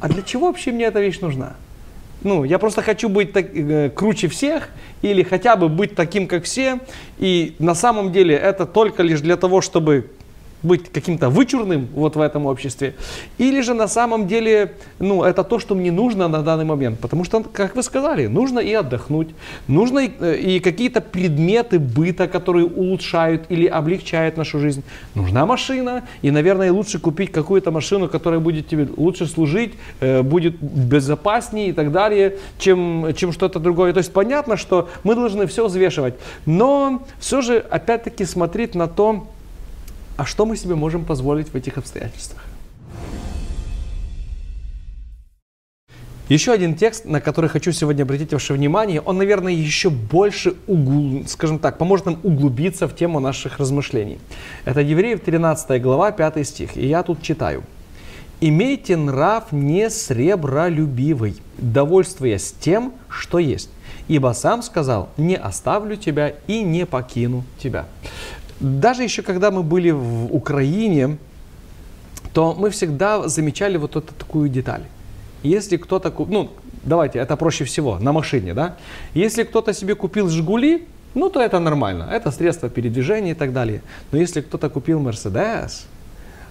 а 0.00 0.08
для 0.08 0.22
чего 0.22 0.46
вообще 0.46 0.70
мне 0.70 0.84
эта 0.84 1.00
вещь 1.00 1.18
нужна? 1.20 1.54
Ну, 2.22 2.44
я 2.44 2.58
просто 2.58 2.82
хочу 2.82 3.08
быть 3.08 3.32
так, 3.32 3.46
э, 3.54 3.90
круче 3.90 4.28
всех 4.28 4.70
или 5.02 5.22
хотя 5.22 5.56
бы 5.56 5.68
быть 5.68 5.94
таким, 5.94 6.26
как 6.26 6.44
все. 6.44 6.80
И 7.18 7.54
на 7.58 7.74
самом 7.74 8.12
деле 8.12 8.34
это 8.34 8.66
только 8.66 9.02
лишь 9.02 9.20
для 9.20 9.36
того, 9.36 9.60
чтобы 9.60 10.10
быть 10.62 10.90
каким-то 10.92 11.30
вычурным 11.30 11.88
вот 11.94 12.16
в 12.16 12.20
этом 12.20 12.46
обществе, 12.46 12.94
или 13.38 13.60
же 13.60 13.74
на 13.74 13.88
самом 13.88 14.26
деле, 14.26 14.72
ну, 14.98 15.22
это 15.22 15.44
то, 15.44 15.58
что 15.58 15.74
мне 15.74 15.92
нужно 15.92 16.28
на 16.28 16.42
данный 16.42 16.64
момент, 16.64 16.98
потому 16.98 17.24
что, 17.24 17.42
как 17.42 17.76
вы 17.76 17.82
сказали, 17.82 18.26
нужно 18.26 18.58
и 18.58 18.72
отдохнуть, 18.72 19.28
нужно 19.68 20.00
и, 20.00 20.10
э, 20.20 20.36
и 20.36 20.60
какие-то 20.60 21.00
предметы 21.00 21.78
быта, 21.78 22.26
которые 22.26 22.66
улучшают 22.66 23.46
или 23.50 23.66
облегчают 23.66 24.36
нашу 24.36 24.58
жизнь, 24.58 24.82
нужна 25.14 25.46
машина, 25.46 26.04
и, 26.22 26.30
наверное, 26.30 26.72
лучше 26.72 26.98
купить 26.98 27.32
какую-то 27.32 27.70
машину, 27.70 28.08
которая 28.08 28.40
будет 28.40 28.68
тебе 28.68 28.88
лучше 28.96 29.26
служить, 29.26 29.74
э, 30.00 30.22
будет 30.22 30.56
безопаснее 30.60 31.68
и 31.68 31.72
так 31.72 31.92
далее, 31.92 32.36
чем, 32.58 33.14
чем 33.14 33.32
что-то 33.32 33.58
другое. 33.60 33.92
То 33.92 33.98
есть 33.98 34.12
понятно, 34.12 34.56
что 34.56 34.88
мы 35.04 35.14
должны 35.14 35.46
все 35.46 35.66
взвешивать, 35.66 36.14
но 36.46 37.02
все 37.18 37.42
же, 37.42 37.58
опять-таки, 37.58 38.24
смотреть 38.24 38.74
на 38.74 38.88
то, 38.88 39.26
а 40.18 40.26
что 40.26 40.44
мы 40.44 40.56
себе 40.56 40.74
можем 40.74 41.04
позволить 41.04 41.48
в 41.48 41.54
этих 41.54 41.78
обстоятельствах? 41.78 42.44
Еще 46.28 46.52
один 46.52 46.74
текст, 46.74 47.04
на 47.04 47.20
который 47.20 47.48
хочу 47.48 47.70
сегодня 47.72 48.02
обратить 48.02 48.32
ваше 48.32 48.52
внимание, 48.52 49.00
он, 49.00 49.16
наверное, 49.16 49.52
еще 49.52 49.88
больше, 49.88 50.56
угл... 50.66 51.24
скажем 51.26 51.60
так, 51.60 51.78
поможет 51.78 52.06
нам 52.06 52.18
углубиться 52.24 52.88
в 52.88 52.96
тему 52.96 53.20
наших 53.20 53.58
размышлений. 53.58 54.18
Это 54.64 54.80
Евреев 54.80 55.20
13 55.20 55.80
глава, 55.80 56.10
5 56.10 56.46
стих, 56.46 56.76
и 56.76 56.86
я 56.86 57.02
тут 57.04 57.22
читаю. 57.22 57.62
«Имейте 58.40 58.96
нрав 58.96 59.52
не 59.52 59.88
сребролюбивый, 59.88 61.36
довольствуясь 61.58 62.54
тем, 62.60 62.92
что 63.08 63.38
есть, 63.38 63.70
ибо 64.08 64.34
сам 64.34 64.62
сказал, 64.62 65.08
не 65.16 65.36
оставлю 65.36 65.96
тебя 65.96 66.34
и 66.48 66.62
не 66.62 66.86
покину 66.86 67.44
тебя». 67.58 67.86
Даже 68.60 69.02
еще 69.02 69.22
когда 69.22 69.50
мы 69.50 69.62
были 69.62 69.90
в 69.90 70.34
Украине, 70.34 71.18
то 72.32 72.54
мы 72.54 72.70
всегда 72.70 73.28
замечали 73.28 73.76
вот 73.76 73.96
эту 73.96 74.12
такую 74.14 74.48
деталь. 74.48 74.82
Если 75.42 75.76
кто-то, 75.76 76.12
ну, 76.28 76.50
давайте, 76.82 77.20
это 77.20 77.36
проще 77.36 77.64
всего, 77.64 77.98
на 77.98 78.12
машине, 78.12 78.54
да? 78.54 78.76
Если 79.14 79.44
кто-то 79.44 79.72
себе 79.72 79.94
купил 79.94 80.28
«Жигули», 80.28 80.86
ну, 81.14 81.30
то 81.30 81.40
это 81.40 81.60
нормально, 81.60 82.08
это 82.12 82.30
средство 82.32 82.68
передвижения 82.68 83.30
и 83.30 83.34
так 83.34 83.52
далее. 83.52 83.82
Но 84.12 84.18
если 84.18 84.40
кто-то 84.40 84.68
купил 84.68 84.98
«Мерседес», 85.00 85.86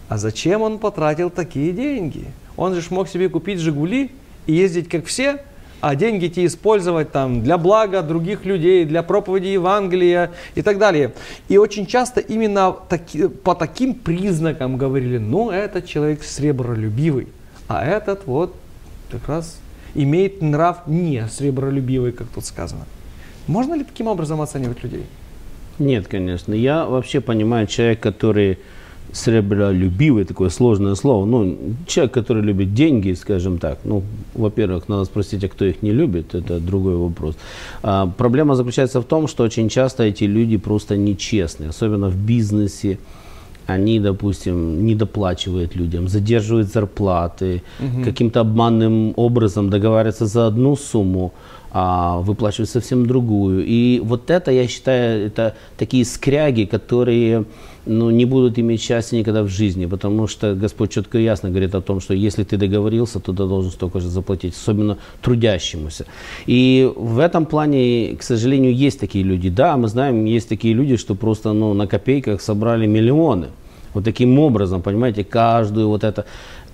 а 0.08 0.18
зачем 0.18 0.62
он 0.62 0.80
потратил 0.80 1.30
такие 1.30 1.74
деньги? 1.74 2.26
Он 2.56 2.74
же 2.74 2.82
мог 2.90 3.10
себе 3.10 3.28
купить 3.28 3.60
«Жигули» 3.60 4.12
и 4.46 4.54
ездить 4.54 4.88
как 4.90 5.06
все– 5.06 5.44
а 5.82 5.96
деньги 5.96 6.26
эти 6.26 6.46
использовать 6.46 7.12
там 7.12 7.42
для 7.44 7.58
блага 7.58 8.02
других 8.02 8.46
людей, 8.46 8.86
для 8.86 9.04
проповеди 9.04 9.48
Евангелия 9.48 10.32
и 10.56 10.62
так 10.62 10.78
далее. 10.78 11.14
И 11.48 11.58
очень 11.58 11.86
часто 11.86 12.20
именно 12.20 12.76
таки, 12.90 13.28
по 13.28 13.56
таким 13.56 13.94
признакам 13.94 14.78
говорили, 14.78 15.18
ну, 15.18 15.52
этот 15.52 15.86
человек 15.86 16.24
сребролюбивый, 16.24 17.28
а 17.68 17.86
этот 17.86 18.26
вот 18.26 18.56
как 19.12 19.28
раз 19.28 19.60
имеет 19.94 20.42
нрав 20.42 20.88
не 20.88 21.28
сребролюбивый, 21.28 22.12
как 22.12 22.28
тут 22.28 22.46
сказано. 22.46 22.86
Можно 23.48 23.76
ли 23.76 23.84
таким 23.84 24.08
образом 24.08 24.42
оценивать 24.42 24.84
людей? 24.84 25.06
Нет, 25.80 26.08
конечно. 26.08 26.54
Я 26.54 26.86
вообще 26.86 27.22
понимаю 27.22 27.68
человек, 27.68 28.00
который 28.00 28.58
сребролюбивый, 29.12 30.26
такое 30.26 30.50
сложное 30.50 30.96
слово, 30.96 31.26
ну, 31.26 31.58
человек, 31.88 32.14
который 32.14 32.44
любит 32.44 32.74
деньги, 32.74 33.14
скажем 33.14 33.58
так, 33.58 33.80
ну, 33.84 34.04
во-первых, 34.36 34.90
надо 34.90 35.06
спросить, 35.06 35.44
а 35.44 35.48
кто 35.48 35.66
их 35.66 35.82
не 35.82 35.92
любит, 35.92 36.36
это 36.36 36.60
другой 36.60 36.96
вопрос. 36.96 37.36
А, 37.84 38.08
проблема 38.18 38.56
заключается 38.56 39.00
в 39.02 39.06
том, 39.06 39.28
что 39.28 39.44
очень 39.44 39.70
часто 39.70 40.04
эти 40.04 40.26
люди 40.26 40.58
просто 40.58 40.98
нечестны, 40.98 41.68
особенно 41.70 42.10
в 42.10 42.16
бизнесе, 42.16 42.98
они, 43.68 44.00
допустим, 44.00 44.86
не 44.86 44.96
доплачивают 44.96 45.76
людям, 45.76 46.08
задерживают 46.08 46.68
зарплаты, 46.68 47.62
угу. 47.80 48.04
каким-то 48.06 48.40
обманным 48.40 49.14
образом 49.16 49.70
договариваются 49.70 50.26
за 50.26 50.48
одну 50.48 50.76
сумму, 50.76 51.34
а 51.72 52.20
выплачивают 52.20 52.70
совсем 52.70 53.06
другую. 53.06 53.66
И 53.66 54.00
вот 54.04 54.30
это, 54.30 54.52
я 54.52 54.68
считаю, 54.68 55.28
это 55.28 55.54
такие 55.78 56.06
скряги, 56.06 56.64
которые 56.64 57.44
ну, 57.88 58.10
не 58.10 58.26
будут 58.26 58.60
иметь 58.60 58.82
счастья 58.82 59.18
никогда 59.18 59.44
в 59.44 59.48
жизни, 59.48 59.86
потому 59.86 60.28
что 60.28 60.56
Господь 60.56 60.92
четко 60.92 61.18
и 61.18 61.24
ясно 61.24 61.50
говорит 61.50 61.76
о 61.76 61.82
том, 61.82 62.00
что 62.00 62.14
если 62.14 62.44
ты 62.44 62.58
договорился, 62.58 63.20
то 63.20 63.32
ты 63.32 63.38
должен 63.38 63.72
столько 63.72 64.00
же 64.00 64.10
заплатить, 64.10 64.56
особенно 64.56 64.98
трудящемуся. 65.22 66.06
И 66.46 66.92
в 66.96 67.20
этом 67.20 67.46
плане, 67.46 68.16
к 68.20 68.24
сожалению, 68.24 68.76
есть 68.76 69.00
такие 69.00 69.24
люди. 69.24 69.50
Да, 69.50 69.78
мы 69.78 69.88
знаем, 69.88 70.26
есть 70.26 70.50
такие 70.50 70.74
люди, 70.74 70.98
что 70.98 71.16
просто 71.16 71.54
ну, 71.54 71.74
на 71.74 71.88
копейках 71.88 72.42
собрали 72.42 72.86
миллионы. 72.86 73.48
Вот 73.94 74.04
таким 74.04 74.38
образом, 74.38 74.82
понимаете, 74.82 75.24
каждую 75.24 75.88
вот 75.88 76.04
это 76.04 76.26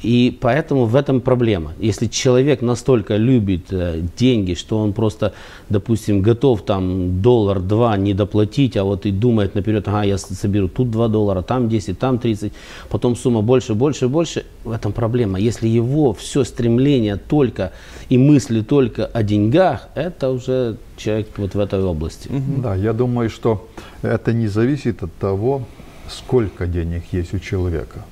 и 0.03 0.37
поэтому 0.41 0.85
в 0.85 0.95
этом 0.95 1.21
проблема. 1.21 1.71
Если 1.79 2.07
человек 2.07 2.61
настолько 2.61 3.15
любит 3.15 3.67
э, 3.71 4.01
деньги, 4.17 4.53
что 4.53 4.77
он 4.77 4.91
просто, 4.91 5.33
допустим, 5.69 6.21
готов 6.21 6.61
там 6.63 7.21
доллар-два 7.21 7.95
не 7.97 8.13
доплатить, 8.13 8.75
а 8.75 8.83
вот 8.83 9.05
и 9.05 9.11
думает 9.11 9.55
наперед, 9.55 9.87
ага, 9.87 10.03
я 10.03 10.17
соберу 10.17 10.67
тут 10.67 10.91
2 10.91 11.07
доллара, 11.07 11.41
там 11.41 11.69
10, 11.69 11.97
там 11.97 12.19
30, 12.19 12.51
потом 12.89 13.15
сумма 13.15 13.41
больше, 13.41 13.73
больше, 13.73 14.09
больше, 14.09 14.45
в 14.65 14.71
этом 14.71 14.91
проблема. 14.91 15.39
Если 15.39 15.69
его 15.69 16.13
все 16.13 16.43
стремление 16.43 17.15
только 17.15 17.71
и 18.09 18.17
мысли 18.17 18.61
только 18.61 19.05
о 19.05 19.23
деньгах, 19.23 19.87
это 19.95 20.29
уже 20.31 20.77
человек 20.97 21.29
вот 21.37 21.55
в 21.55 21.59
этой 21.59 21.81
области. 21.81 22.29
Да, 22.57 22.75
я 22.75 22.91
думаю, 22.91 23.29
что 23.29 23.69
это 24.01 24.33
не 24.33 24.47
зависит 24.47 25.01
от 25.01 25.13
того, 25.13 25.61
сколько 26.09 26.67
денег 26.67 27.03
есть 27.13 27.33
у 27.33 27.39
человека 27.39 28.03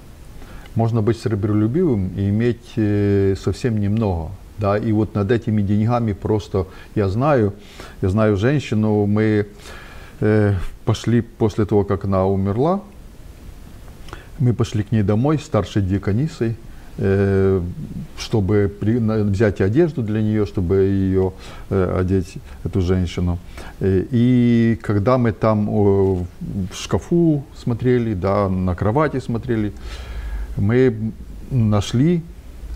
можно 0.76 1.02
быть 1.02 1.20
сребролюбивым 1.20 2.12
и 2.16 2.30
иметь 2.30 3.40
совсем 3.40 3.80
немного. 3.80 4.32
Да, 4.58 4.78
и 4.78 4.92
вот 4.92 5.16
над 5.16 5.32
этими 5.32 5.62
деньгами 5.62 6.14
просто, 6.14 6.68
я 6.94 7.10
знаю, 7.10 7.54
я 8.02 8.10
знаю 8.10 8.38
женщину, 8.38 9.06
мы 9.08 9.48
пошли 10.86 11.22
после 11.22 11.66
того, 11.66 11.84
как 11.84 12.06
она 12.06 12.28
умерла, 12.28 12.82
мы 14.42 14.54
пошли 14.54 14.84
к 14.84 14.92
ней 14.92 15.04
домой, 15.04 15.38
старшей 15.38 15.84
диаконисой, 15.84 16.56
э, 16.98 17.62
чтобы 18.18 18.72
взять 18.82 19.62
одежду 19.62 20.02
для 20.02 20.22
нее, 20.22 20.46
чтобы 20.46 20.76
ее 20.78 21.34
э, 21.70 22.00
одеть, 22.00 22.38
эту 22.64 22.82
женщину. 22.82 23.38
Э, 23.80 24.04
и 24.12 24.80
когда 24.82 25.18
мы 25.18 25.32
там 25.32 25.68
в 25.70 26.26
шкафу 26.74 27.44
смотрели, 27.56 28.16
да, 28.16 28.50
на 28.50 28.76
кровати 28.76 29.20
смотрели, 29.20 29.74
мы 30.58 31.12
нашли, 31.50 32.24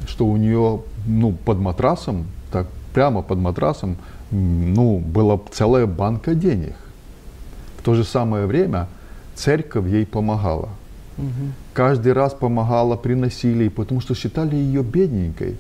что 0.08 0.26
у 0.26 0.38
нее 0.38 0.82
ну, 1.06 1.32
под 1.32 1.60
матрасом, 1.60 2.26
так 2.52 2.68
прямо 2.94 3.22
под 3.22 3.40
матрасом, 3.40 3.98
ну, 4.32 5.00
была 5.00 5.40
целая 5.52 5.86
банка 5.86 6.36
денег. 6.36 6.76
В 7.78 7.84
то 7.84 7.94
же 7.94 8.04
самое 8.04 8.46
время 8.46 8.88
церковь 9.36 9.88
ей 9.88 10.06
помогала. 10.06 10.70
Угу. 11.18 11.52
Каждый 11.74 12.14
раз 12.14 12.34
помогала, 12.34 12.96
приносили, 12.96 13.70
потому 13.70 14.02
что 14.02 14.16
считали 14.16 14.56
ее 14.56 14.84
бедненькой, 14.84 15.58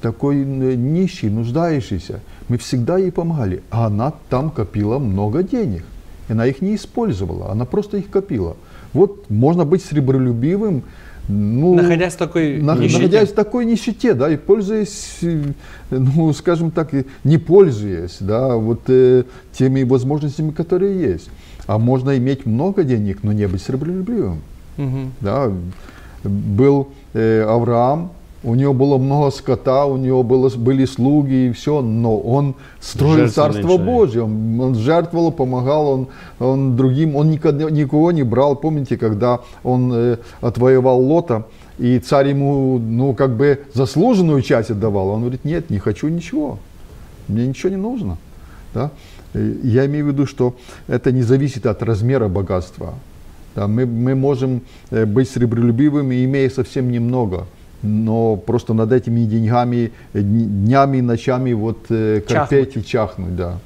такой 0.00 0.44
нищей, 0.44 1.30
нуждающейся. 1.30 2.20
Мы 2.48 2.58
всегда 2.58 2.98
ей 2.98 3.12
помогали. 3.12 3.62
А 3.70 3.86
она 3.86 4.12
там 4.28 4.50
копила 4.50 4.98
много 4.98 5.42
денег. 5.42 5.84
Она 6.28 6.46
их 6.46 6.60
не 6.60 6.74
использовала, 6.74 7.50
она 7.50 7.64
просто 7.64 7.96
их 7.96 8.10
копила. 8.10 8.56
Вот 8.92 9.30
можно 9.30 9.64
быть 9.64 9.82
сребролюбивым, 9.82 10.82
ну, 11.28 11.74
находясь 11.74 12.14
в 12.14 12.16
такой 12.16 12.60
на, 12.60 12.74
нищете. 12.74 13.02
Находясь 13.02 13.28
в 13.28 13.34
такой 13.34 13.64
нищете, 13.66 14.14
да, 14.14 14.30
и 14.30 14.36
пользуясь, 14.36 15.18
ну, 15.90 16.32
скажем 16.32 16.70
так, 16.70 16.90
не 17.22 17.38
пользуясь, 17.38 18.16
да, 18.20 18.56
вот 18.56 18.80
э, 18.88 19.24
теми 19.52 19.82
возможностями, 19.82 20.50
которые 20.50 20.98
есть. 20.98 21.28
А 21.66 21.78
можно 21.78 22.16
иметь 22.16 22.46
много 22.46 22.82
денег, 22.82 23.18
но 23.22 23.32
не 23.32 23.46
быть 23.46 23.62
сребролюбивым. 23.62 24.40
Угу. 24.78 24.98
Да. 25.20 25.52
Был 26.24 26.88
э, 27.12 27.44
Авраам, 27.46 28.12
у 28.44 28.54
него 28.54 28.72
было 28.72 28.98
много 28.98 29.30
скота, 29.30 29.84
у 29.86 29.96
него 29.96 30.22
было, 30.22 30.48
были 30.50 30.84
слуги 30.84 31.48
и 31.48 31.52
все, 31.52 31.80
но 31.80 32.16
он 32.18 32.54
строил 32.80 33.28
Царство 33.28 33.62
человек. 33.62 33.86
Божье, 33.86 34.22
он, 34.22 34.60
он 34.60 34.74
жертвовал, 34.76 35.32
помогал, 35.32 35.88
он, 35.88 36.08
он 36.38 36.76
другим, 36.76 37.16
он 37.16 37.30
никогда, 37.30 37.68
никого 37.68 38.12
не 38.12 38.22
брал. 38.22 38.54
Помните, 38.54 38.96
когда 38.96 39.40
он 39.64 39.92
э, 39.92 40.18
отвоевал 40.40 41.00
Лота, 41.00 41.46
и 41.78 41.98
царь 41.98 42.28
ему, 42.28 42.78
ну, 42.78 43.12
как 43.14 43.36
бы 43.36 43.60
заслуженную 43.74 44.42
часть 44.42 44.70
отдавал, 44.70 45.08
он 45.08 45.20
говорит, 45.22 45.44
нет, 45.44 45.70
не 45.70 45.78
хочу 45.78 46.08
ничего, 46.08 46.58
мне 47.26 47.46
ничего 47.46 47.70
не 47.70 47.76
нужно. 47.76 48.18
Да? 48.72 48.92
Я 49.34 49.86
имею 49.86 50.06
в 50.06 50.08
виду, 50.08 50.26
что 50.26 50.54
это 50.86 51.10
не 51.10 51.22
зависит 51.22 51.66
от 51.66 51.82
размера 51.82 52.28
богатства. 52.28 52.94
Да? 53.56 53.66
Мы, 53.66 53.84
мы 53.84 54.14
можем 54.14 54.62
э, 54.90 55.06
быть 55.06 55.28
сребролюбивыми, 55.28 56.24
имея 56.24 56.48
совсем 56.50 56.92
немного– 56.92 57.46
но 57.82 58.36
просто 58.36 58.74
над 58.74 58.92
этими 58.92 59.20
деньгами 59.24 59.90
э, 60.12 60.20
днями 60.20 60.98
и 60.98 61.02
ночами 61.02 61.52
вот 61.54 61.78
э, 61.90 62.20
корпеть 62.26 62.76
и 62.76 62.84
чахнуть, 62.84 63.36
да. 63.36 63.58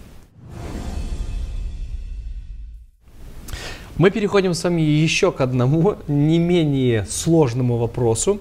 Мы 3.98 4.10
переходим 4.10 4.54
с 4.54 4.64
вами 4.64 4.80
еще 4.82 5.30
к 5.32 5.40
одному 5.40 5.94
не 6.08 6.38
менее 6.38 7.06
сложному 7.10 7.76
вопросу. 7.76 8.38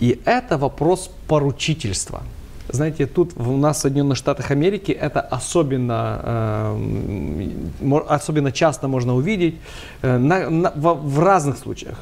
И 0.00 0.18
это 0.24 0.56
вопрос 0.58 1.10
поручительства. 1.26 2.22
Знаете, 2.70 3.06
тут 3.06 3.32
у 3.36 3.56
нас 3.56 3.78
в 3.78 3.80
Соединенных 3.80 4.16
Штатах 4.16 4.50
Америки 4.50 4.92
это 4.92 5.20
особенно, 5.20 6.20
э, 6.24 8.04
особенно 8.08 8.52
часто 8.52 8.88
можно 8.88 9.14
увидеть 9.14 9.54
э, 10.02 10.18
на- 10.18 10.50
на- 10.50 10.72
во- 10.76 10.94
в 10.94 11.18
разных 11.18 11.58
случаях. 11.58 11.98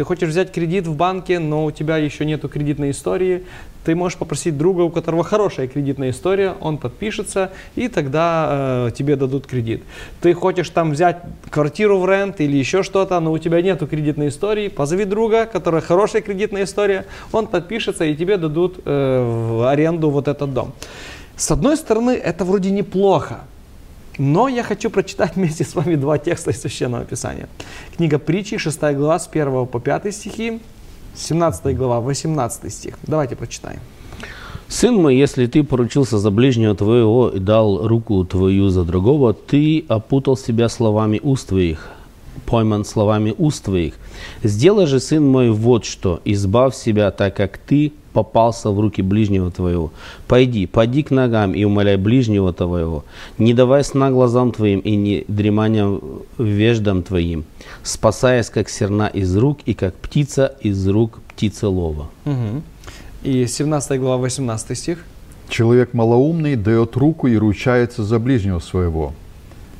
Ты 0.00 0.04
хочешь 0.04 0.30
взять 0.30 0.50
кредит 0.50 0.86
в 0.86 0.96
банке, 0.96 1.38
но 1.38 1.66
у 1.66 1.70
тебя 1.70 1.98
еще 1.98 2.24
нету 2.24 2.48
кредитной 2.48 2.92
истории. 2.92 3.44
Ты 3.84 3.94
можешь 3.94 4.16
попросить 4.16 4.56
друга, 4.56 4.80
у 4.80 4.88
которого 4.88 5.22
хорошая 5.22 5.68
кредитная 5.68 6.12
история, 6.12 6.54
он 6.62 6.78
подпишется, 6.78 7.52
и 7.76 7.86
тогда 7.86 8.86
э, 8.88 8.90
тебе 8.96 9.16
дадут 9.16 9.46
кредит. 9.46 9.82
Ты 10.22 10.32
хочешь 10.32 10.70
там 10.70 10.92
взять 10.92 11.18
квартиру 11.50 11.98
в 11.98 12.08
рент 12.08 12.40
или 12.40 12.56
еще 12.56 12.82
что-то, 12.82 13.20
но 13.20 13.30
у 13.30 13.36
тебя 13.36 13.60
нету 13.60 13.86
кредитной 13.86 14.28
истории, 14.28 14.68
позови 14.68 15.04
друга, 15.04 15.44
которая 15.44 15.82
хорошая 15.82 16.22
кредитная 16.22 16.64
история, 16.64 17.04
он 17.30 17.46
подпишется, 17.46 18.06
и 18.06 18.16
тебе 18.16 18.38
дадут 18.38 18.80
э, 18.82 19.22
в 19.22 19.68
аренду 19.68 20.08
вот 20.08 20.28
этот 20.28 20.54
дом. 20.54 20.72
С 21.36 21.50
одной 21.50 21.76
стороны, 21.76 22.12
это 22.12 22.46
вроде 22.46 22.70
неплохо, 22.70 23.40
но 24.20 24.48
я 24.48 24.62
хочу 24.62 24.90
прочитать 24.90 25.36
вместе 25.36 25.64
с 25.64 25.74
вами 25.74 25.96
два 25.96 26.18
текста 26.18 26.50
из 26.50 26.60
Священного 26.60 27.06
Писания. 27.06 27.48
Книга 27.96 28.18
притчи, 28.18 28.58
6 28.58 28.78
глава, 28.94 29.18
с 29.18 29.26
1 29.32 29.66
по 29.66 29.80
5 29.80 30.14
стихи, 30.14 30.60
17 31.16 31.74
глава, 31.74 32.00
18 32.00 32.70
стих. 32.70 32.98
Давайте 33.02 33.34
прочитаем. 33.34 33.80
Сын 34.68 34.94
мой, 34.94 35.16
если 35.16 35.46
ты 35.46 35.64
поручился 35.64 36.18
за 36.18 36.30
ближнего 36.30 36.74
твоего 36.74 37.30
и 37.30 37.38
дал 37.38 37.88
руку 37.88 38.22
твою 38.26 38.68
за 38.68 38.84
другого, 38.84 39.32
ты 39.32 39.86
опутал 39.88 40.36
себя 40.36 40.68
словами 40.68 41.18
уст 41.22 41.48
твоих, 41.48 41.88
пойман 42.44 42.84
словами 42.84 43.34
уст 43.38 43.64
твоих. 43.64 43.94
Сделай 44.42 44.86
же, 44.86 45.00
сын 45.00 45.26
мой, 45.26 45.50
вот 45.50 45.86
что, 45.86 46.20
избавь 46.26 46.74
себя, 46.74 47.10
так 47.10 47.34
как 47.36 47.56
ты 47.56 47.94
попался 48.12 48.70
в 48.70 48.80
руки 48.80 49.02
ближнего 49.02 49.50
твоего. 49.50 49.92
Пойди, 50.26 50.66
пойди 50.66 51.02
к 51.02 51.10
ногам 51.10 51.54
и 51.54 51.64
умоляй 51.64 51.96
ближнего 51.96 52.52
твоего. 52.52 53.04
Не 53.38 53.54
давай 53.54 53.84
сна 53.84 54.10
глазам 54.10 54.52
твоим 54.52 54.80
и 54.80 54.96
не 54.96 55.24
дремания 55.28 56.00
веждам 56.38 57.02
твоим, 57.02 57.44
спасаясь, 57.82 58.50
как 58.50 58.68
серна 58.68 59.06
из 59.06 59.36
рук 59.36 59.58
и 59.66 59.74
как 59.74 59.94
птица 59.94 60.54
из 60.60 60.86
рук 60.88 61.20
птицелова. 61.28 62.08
Мгм. 62.24 62.62
И 63.22 63.46
17 63.46 63.98
глава, 63.98 64.16
18 64.16 64.78
стих. 64.78 65.04
Человек 65.48 65.94
малоумный 65.94 66.56
дает 66.56 66.96
руку 66.96 67.26
и 67.26 67.36
ручается 67.36 68.04
за 68.04 68.18
ближнего 68.18 68.60
своего. 68.60 69.12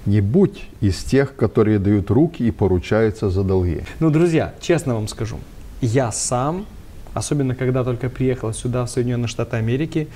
Не 0.06 0.20
будь 0.20 0.62
из 0.80 0.96
тех, 1.04 1.36
которые 1.36 1.78
дают 1.78 2.10
руки 2.10 2.42
и 2.42 2.50
поручаются 2.50 3.30
за 3.30 3.44
долги. 3.44 3.82
Ну, 4.00 4.10
друзья, 4.10 4.54
честно 4.60 4.94
вам 4.94 5.08
скажу, 5.08 5.36
я 5.80 6.10
сам, 6.10 6.66
особенно 7.14 7.54
когда 7.54 7.84
только 7.84 8.08
приехал 8.08 8.52
сюда, 8.52 8.84
в 8.84 8.90
Соединенные 8.90 9.28
Штаты 9.28 9.56
Америки, 9.56 10.08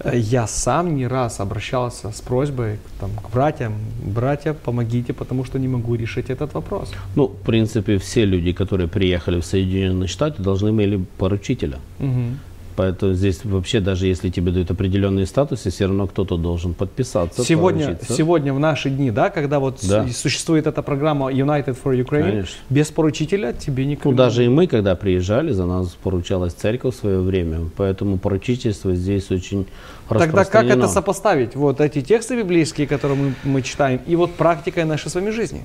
э, 0.00 0.18
я 0.18 0.46
сам 0.46 0.96
не 0.96 1.06
раз 1.06 1.40
обращался 1.40 2.10
с 2.10 2.20
просьбой 2.20 2.78
там, 3.00 3.10
к 3.10 3.30
братьям, 3.32 3.72
братья, 4.14 4.52
помогите, 4.52 5.12
потому 5.12 5.44
что 5.44 5.58
не 5.58 5.68
могу 5.68 5.96
решить 5.96 6.30
этот 6.30 6.54
вопрос. 6.54 6.92
Ну, 7.16 7.26
в 7.26 7.44
принципе, 7.44 7.98
все 7.98 8.24
люди, 8.24 8.52
которые 8.52 8.88
приехали 8.88 9.40
в 9.40 9.44
Соединенные 9.44 10.08
Штаты, 10.08 10.42
должны 10.42 10.70
имели 10.70 11.04
поручителя. 11.18 11.78
Мгм. 11.98 12.38
Поэтому 12.76 13.14
здесь 13.14 13.40
вообще, 13.44 13.80
даже 13.80 14.06
если 14.06 14.28
тебе 14.28 14.52
дают 14.52 14.70
определенные 14.70 15.26
статусы, 15.26 15.70
все 15.70 15.86
равно 15.86 16.06
кто-то 16.06 16.36
должен 16.36 16.74
подписаться. 16.74 17.42
Сегодня, 17.42 17.86
поручиться. 17.86 18.12
сегодня 18.12 18.52
в 18.52 18.58
наши 18.60 18.90
дни, 18.90 19.10
да, 19.10 19.30
когда 19.30 19.58
вот 19.58 19.78
Да. 19.82 20.06
существует 20.08 20.66
эта 20.66 20.82
программа 20.82 21.32
United 21.32 21.76
for 21.82 21.98
Ukraine, 21.98 22.30
Конечно. 22.30 22.56
без 22.68 22.88
поручителя 22.90 23.54
тебе 23.54 23.86
никогда... 23.86 24.10
Ну, 24.10 24.16
даже 24.16 24.44
и 24.44 24.48
мы, 24.48 24.66
когда 24.66 24.94
приезжали, 24.94 25.52
за 25.52 25.64
нас 25.64 25.96
поручалась 26.02 26.52
церковь 26.52 26.94
в 26.94 26.98
свое 26.98 27.20
время. 27.20 27.70
Поэтому 27.76 28.18
поручительство 28.18 28.94
здесь 28.94 29.30
очень 29.30 29.66
Тогда 30.08 30.44
как 30.44 30.64
это 30.66 30.86
сопоставить? 30.86 31.56
Вот 31.56 31.80
эти 31.80 32.02
тексты 32.02 32.36
библейские, 32.36 32.86
которые 32.86 33.18
мы, 33.18 33.34
мы 33.44 33.62
читаем, 33.62 34.00
и 34.06 34.16
вот 34.16 34.34
практикой 34.34 34.84
нашей 34.84 35.10
с 35.10 35.14
вами 35.14 35.30
жизни. 35.30 35.64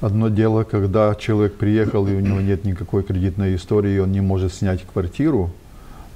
Одно 0.00 0.28
дело, 0.28 0.64
когда 0.64 1.14
человек 1.14 1.54
приехал, 1.54 2.06
и 2.06 2.12
у 2.12 2.20
него 2.20 2.40
нет 2.40 2.64
никакой 2.64 3.02
кредитной 3.02 3.56
истории, 3.56 3.96
и 3.96 3.98
он 3.98 4.12
не 4.12 4.20
может 4.20 4.52
снять 4.52 4.82
квартиру, 4.82 5.50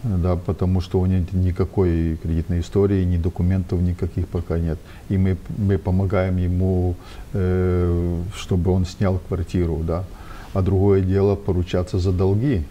да, 0.03 0.37
потому 0.37 0.81
что 0.81 1.01
у 1.01 1.07
него 1.07 1.21
нет 1.21 1.33
никакой 1.33 2.17
кредитной 2.23 2.61
истории, 2.61 3.05
ни 3.05 3.17
документов 3.17 3.81
никаких 3.81 4.29
пока 4.29 4.59
нет. 4.59 4.79
И 5.09 5.19
мы, 5.19 5.37
мы 5.57 5.79
помогаем 5.79 6.37
ему, 6.37 6.95
э, 7.33 8.23
чтобы 8.37 8.71
он 8.71 8.85
снял 8.85 9.19
квартиру. 9.29 9.83
Да. 9.85 10.05
А 10.55 10.63
другое 10.63 11.01
дело 11.01 11.35
поручаться 11.35 11.99
за 11.99 12.13
долги. 12.13 12.65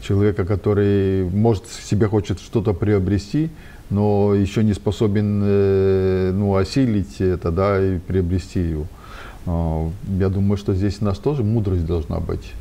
Человека, 0.00 0.44
который, 0.44 1.24
может, 1.30 1.66
себе 1.68 2.06
хочет 2.06 2.40
что-то 2.40 2.74
приобрести, 2.74 3.50
но 3.88 4.34
еще 4.34 4.64
не 4.64 4.74
способен 4.74 5.42
э, 5.44 6.32
ну, 6.34 6.56
осилить 6.56 7.20
это, 7.20 7.50
да, 7.50 7.80
и 7.80 7.98
приобрести 7.98 8.60
его. 8.60 8.86
А, 9.46 9.88
Я 10.18 10.28
думаю, 10.28 10.56
что 10.56 10.74
здесь 10.74 10.98
у 11.00 11.04
нас 11.04 11.18
тоже 11.18 11.42
мудрость 11.42 11.86
должна 11.86 12.18
быть. 12.20 12.52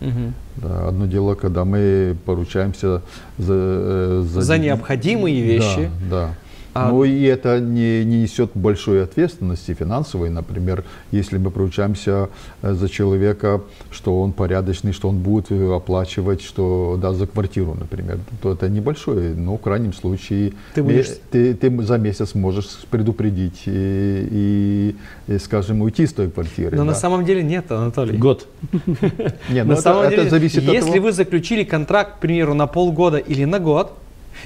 Да, 0.58 0.88
одно 0.88 1.06
дело, 1.06 1.36
когда 1.36 1.63
мы 1.65 2.15
поручаемся 2.26 3.02
за, 3.38 3.54
э, 3.54 4.24
За 4.26 4.58
необходимые 4.58 5.41
вещи. 5.41 5.89
Да, 6.10 6.28
да. 6.28 6.36
А- 6.73 6.89
Ну 6.89 7.03
и 7.03 7.23
это 7.23 7.60
не, 7.60 8.05
не 8.05 8.21
несет 8.21 8.51
большой 8.53 9.03
ответственности 9.03 9.73
финансовой. 9.73 10.29
Например, 10.29 10.84
если 11.12 11.38
мы 11.38 11.51
поручаемся 11.51 12.29
э, 12.62 12.73
за 12.73 12.88
человека, 12.88 13.62
что 13.91 14.21
он 14.21 14.31
порядочный, 14.31 14.93
что 14.93 15.10
он 15.10 15.17
будет 15.17 15.51
оплачивать, 15.51 16.41
что 16.41 16.97
да, 17.01 17.13
за 17.13 17.27
квартиру, 17.27 17.75
например, 17.79 18.19
то 18.41 18.53
это 18.53 18.69
небольшое. 18.69 19.34
Но 19.36 19.57
в 19.57 19.62
крайнем 19.62 19.93
случае 19.93 20.53
Ты 20.73 20.84
будешь- 20.84 21.19
ты, 21.31 21.53
ты 21.53 21.81
за 21.84 21.97
месяц 21.97 22.36
можешь 22.36 22.67
предупредить 22.89 23.63
и, 23.65 24.27
и, 24.31 24.95
и, 25.27 25.38
скажем, 25.39 25.81
уйти 25.81 26.05
с 26.07 26.13
той 26.13 26.29
квартиры. 26.29 26.71
Но 26.77 26.84
да. 26.84 26.91
на 26.91 26.95
самом 26.95 27.25
деле 27.25 27.43
нет, 27.43 27.71
Анатолий. 27.71 28.17
Год. 28.17 28.47
Не, 29.49 29.63
ну 29.63 29.69
на 29.69 29.73
это, 29.73 29.81
самом 29.81 30.03
это 30.03 30.15
деле, 30.17 30.29
зависит 30.29 30.67
от 30.67 30.73
если 30.73 30.99
вы 30.99 31.12
заключили 31.12 31.63
контракт, 31.63 32.17
к 32.17 32.19
примеру, 32.19 32.53
на 32.53 32.67
полгода 32.67 33.17
или 33.17 33.45
на 33.45 33.60
год, 33.60 33.93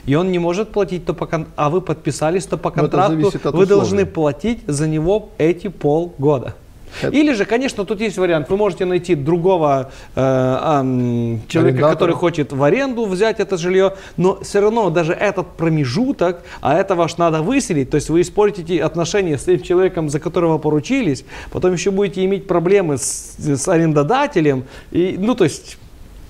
и 0.06 0.16
он 0.16 0.32
не 0.32 0.40
может 0.40 0.70
платить, 0.72 1.06
то 1.06 1.14
по 1.14 1.26
кон- 1.26 1.48
а 1.56 1.70
вы 1.70 1.82
подписались, 1.82 2.46
то 2.46 2.58
по 2.58 2.70
это 2.70 2.80
контракту 2.82 3.16
вы 3.16 3.28
условий. 3.28 3.66
должны 3.66 4.06
платить 4.06 4.60
за 4.68 4.88
него 4.88 5.30
эти 5.38 5.68
полгода. 5.70 6.56
Это- 7.02 7.14
Или 7.14 7.34
же, 7.34 7.44
конечно, 7.44 7.84
тут 7.84 8.00
есть 8.00 8.18
вариант. 8.18 8.50
Вы 8.50 8.56
можете 8.56 8.86
найти 8.86 9.16
другого 9.16 9.92
э, 10.16 10.22
м, 10.22 11.42
человека, 11.50 11.76
Арендатора. 11.78 11.94
который 11.94 12.16
хочет 12.16 12.54
в 12.54 12.64
аренду 12.64 13.06
взять 13.06 13.42
это 13.42 13.58
жилье, 13.58 13.96
но 14.16 14.40
все 14.44 14.62
равно 14.62 14.90
даже 14.90 15.12
этот 15.12 15.46
промежуток, 15.58 16.42
а 16.62 16.78
этого 16.80 17.10
ж 17.10 17.18
надо 17.18 17.42
выселить, 17.42 17.90
то 17.90 17.96
есть 17.96 18.10
вы 18.10 18.22
испортите 18.22 18.82
отношения 18.82 19.38
с 19.38 19.44
тем 19.44 19.60
человеком, 19.62 20.10
за 20.10 20.22
которого 20.22 20.58
поручились, 20.58 21.26
потом 21.52 21.74
еще 21.74 21.92
будете 21.92 22.24
иметь 22.24 22.48
проблемы 22.48 22.98
с, 22.98 23.36
с 23.40 23.68
арендодателем, 23.68 24.64
и, 24.92 25.18
ну 25.20 25.36
то 25.36 25.44
есть 25.44 25.78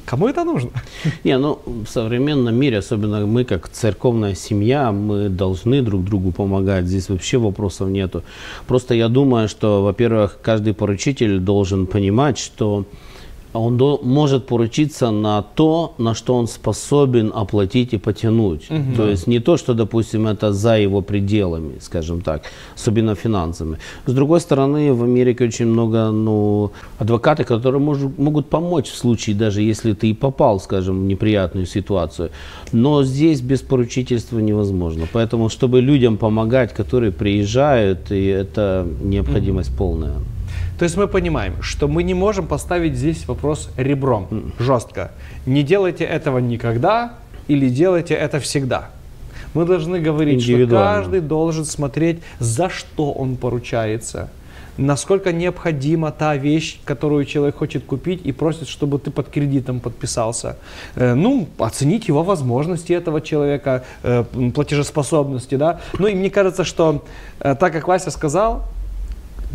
кому 0.06 0.28
это 0.28 0.44
нужно? 0.44 0.70
Не, 1.24 1.38
ну, 1.38 1.60
в 1.66 1.88
современном 1.88 2.56
мире, 2.56 2.78
особенно 2.78 3.26
мы, 3.26 3.44
как 3.44 3.70
церковная 3.70 4.36
семья, 4.36 4.92
мы 4.92 5.30
должны 5.30 5.82
друг 5.82 6.04
другу 6.04 6.32
помогать. 6.32 6.86
Здесь 6.86 7.10
вообще 7.10 7.38
вопросов 7.38 7.90
нету. 7.90 8.24
Просто 8.68 8.96
я 8.96 9.10
думаю, 9.10 9.48
что, 9.50 9.84
во-первых, 9.84 10.40
каждый 10.42 10.74
поручитель 10.74 11.40
должен 11.40 11.88
понимать, 11.88 12.38
что 12.38 12.86
он 13.60 13.78
до- 13.78 14.00
может 14.04 14.46
поручиться 14.48 15.12
на 15.12 15.42
то, 15.42 15.94
на 15.98 16.14
что 16.14 16.36
он 16.36 16.48
способен 16.48 17.32
оплатить 17.36 17.94
и 17.94 17.98
потянуть. 17.98 18.68
То 18.96 19.08
есть 19.10 19.28
не 19.28 19.40
то, 19.40 19.58
что, 19.58 19.74
допустим, 19.74 20.28
это 20.28 20.54
за 20.54 20.78
его 20.78 21.02
пределами, 21.02 21.74
скажем 21.80 22.22
так, 22.22 22.42
особенно 22.76 23.16
финансами. 23.16 23.78
С 24.06 24.14
другой 24.14 24.40
стороны, 24.40 24.94
в 24.94 25.04
Америке 25.04 25.46
очень 25.46 25.68
много 25.68 26.12
ну, 26.12 26.72
адвокатов, 27.00 27.46
которые 27.48 27.82
мож- 27.82 28.14
могут 28.18 28.50
помочь 28.50 28.90
в 28.90 28.96
случае, 28.96 29.36
даже 29.36 29.62
если 29.62 29.94
ты 29.94 30.10
и 30.10 30.14
попал, 30.14 30.60
скажем, 30.60 31.02
в 31.04 31.08
неприятную 31.08 31.66
ситуацию. 31.66 32.30
Но 32.74 33.04
здесь 33.04 33.42
без 33.42 33.62
поручительства 33.62 34.40
невозможно. 34.40 35.08
Поэтому, 35.14 35.50
чтобы 35.50 35.82
людям 35.82 36.18
помогать, 36.18 36.74
которые 36.74 37.12
приезжают, 37.12 38.12
и 38.12 38.26
это 38.26 38.86
необходимость 39.04 39.76
полная. 39.78 40.16
То 40.78 40.84
есть 40.84 40.98
мы 40.98 41.08
понимаем, 41.08 41.62
что 41.62 41.88
мы 41.88 42.04
не 42.04 42.14
можем 42.14 42.48
поставить 42.48 42.96
здесь 42.96 43.28
вопрос 43.28 43.70
ребром, 43.78 44.54
жестко. 44.60 45.12
Не 45.46 45.64
делайте 45.64 46.04
этого 46.04 46.40
никогда 46.40 47.14
или 47.48 47.70
делайте 47.70 48.14
это 48.14 48.40
всегда. 48.40 48.90
Мы 49.54 49.66
должны 49.66 50.00
говорить, 50.00 50.44
что 50.44 50.68
каждый 50.68 51.22
должен 51.22 51.64
смотреть, 51.66 52.20
за 52.40 52.70
что 52.70 53.12
он 53.14 53.38
поручается. 53.38 54.30
насколько 54.78 55.32
необходима 55.32 56.12
та 56.12 56.36
вещь, 56.36 56.80
которую 56.86 57.26
человек 57.26 57.56
хочет 57.56 57.86
купить 57.86 58.22
и 58.26 58.34
просит, 58.34 58.68
чтобы 58.68 59.00
ты 59.00 59.12
под 59.12 59.30
кредитом 59.30 59.80
подписался. 59.80 60.58
Э, 60.96 61.14
ну, 61.14 61.48
оценить 61.58 62.10
его 62.10 62.24
возможности 62.24 62.94
этого 62.94 63.22
человека, 63.22 63.84
э, 64.04 64.26
платежеспособности, 64.54 65.56
да. 65.56 65.80
Ну 66.00 66.08
и 66.08 66.14
мне 66.14 66.30
кажется, 66.30 66.64
что 66.64 67.04
э, 67.40 67.56
так 67.56 67.74
как 67.74 67.88
Вася 67.88 68.12
сказал, 68.12 68.64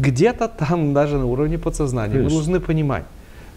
где-то 0.00 0.48
там 0.48 0.94
даже 0.94 1.18
на 1.18 1.26
уровне 1.26 1.58
подсознания 1.58 2.14
мы 2.14 2.20
Конечно. 2.20 2.36
должны 2.36 2.60
понимать, 2.60 3.04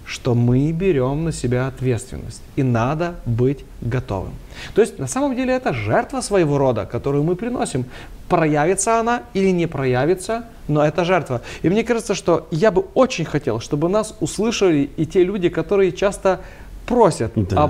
что 0.05 0.35
мы 0.35 0.71
берем 0.71 1.23
на 1.23 1.31
себя 1.31 1.67
ответственность. 1.67 2.41
И 2.57 2.63
надо 2.63 3.15
быть 3.25 3.65
готовым. 3.81 4.33
То 4.75 4.81
есть 4.81 4.99
на 4.99 5.07
самом 5.07 5.35
деле 5.35 5.53
это 5.53 5.73
жертва 5.73 6.21
своего 6.21 6.57
рода, 6.57 6.85
которую 6.85 7.23
мы 7.23 7.35
приносим. 7.35 7.85
Проявится 8.27 8.99
она 8.99 9.23
или 9.33 9.51
не 9.51 9.67
проявится, 9.67 10.45
но 10.67 10.85
это 10.85 11.05
жертва. 11.05 11.41
И 11.61 11.69
мне 11.69 11.83
кажется, 11.83 12.15
что 12.15 12.47
я 12.51 12.71
бы 12.71 12.85
очень 12.93 13.25
хотел, 13.25 13.59
чтобы 13.59 13.89
нас 13.89 14.15
услышали 14.19 14.89
и 14.97 15.05
те 15.05 15.23
люди, 15.23 15.49
которые 15.49 15.91
часто 15.91 16.39
просят 16.85 17.31
Да. 17.35 17.63
о, 17.63 17.67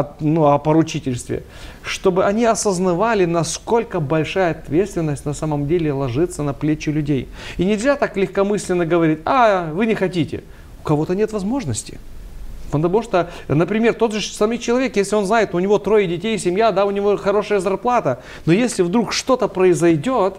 о- 0.00 0.14
ну, 0.20 0.46
о 0.46 0.58
поручительстве, 0.58 1.42
чтобы 1.82 2.24
они 2.24 2.44
осознавали, 2.44 3.24
насколько 3.24 4.00
большая 4.00 4.50
ответственность 4.52 5.24
на 5.26 5.34
самом 5.34 5.66
деле 5.66 5.92
ложится 5.92 6.42
на 6.42 6.52
плечи 6.52 6.90
людей. 6.90 7.28
И 7.56 7.64
нельзя 7.64 7.96
так 7.96 8.16
легкомысленно 8.16 8.86
говорить, 8.86 9.20
а, 9.24 9.70
вы 9.72 9.86
не 9.86 9.94
хотите. 9.94 10.42
У 10.82 10.86
кого-то 10.86 11.14
нет 11.14 11.32
возможности. 11.32 11.98
Потому 12.70 13.02
что, 13.02 13.30
например, 13.48 13.94
тот 13.94 14.12
же 14.12 14.20
самый 14.20 14.58
человек, 14.58 14.96
если 14.96 15.14
он 15.16 15.26
знает, 15.26 15.54
у 15.54 15.58
него 15.60 15.78
трое 15.78 16.08
детей, 16.08 16.38
семья, 16.38 16.72
да, 16.72 16.84
у 16.86 16.90
него 16.90 17.16
хорошая 17.16 17.60
зарплата, 17.60 18.20
но 18.46 18.52
если 18.52 18.82
вдруг 18.82 19.12
что-то 19.12 19.46
произойдет, 19.48 20.34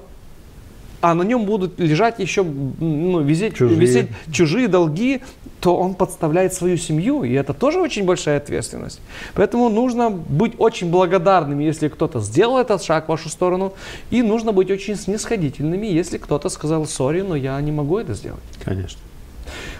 а 1.05 1.13
на 1.13 1.21
нем 1.21 1.45
будут 1.45 1.79
лежать 1.79 2.17
еще, 2.17 2.43
ну, 2.43 3.21
висеть, 3.21 3.53
Чужие. 3.55 3.79
висеть 3.79 4.07
чужие 4.31 4.67
долги, 4.67 5.21
то 5.59 5.77
он 5.77 5.93
подставляет 5.93 6.55
свою 6.55 6.77
семью, 6.77 7.23
и 7.23 7.31
это 7.33 7.53
тоже 7.53 7.79
очень 7.79 8.05
большая 8.05 8.37
ответственность. 8.37 8.99
Поэтому 9.35 9.69
нужно 9.69 10.09
быть 10.09 10.53
очень 10.57 10.89
благодарными, 10.89 11.63
если 11.63 11.89
кто-то 11.89 12.21
сделал 12.21 12.57
этот 12.57 12.83
шаг 12.83 13.05
в 13.05 13.09
вашу 13.09 13.29
сторону, 13.29 13.73
и 14.09 14.23
нужно 14.23 14.51
быть 14.51 14.71
очень 14.71 14.95
снисходительными, 14.95 15.85
если 15.85 16.17
кто-то 16.17 16.49
сказал, 16.49 16.87
сори, 16.87 17.21
но 17.21 17.35
я 17.35 17.61
не 17.61 17.71
могу 17.71 17.99
это 17.99 18.15
сделать. 18.15 18.41
Конечно. 18.63 18.99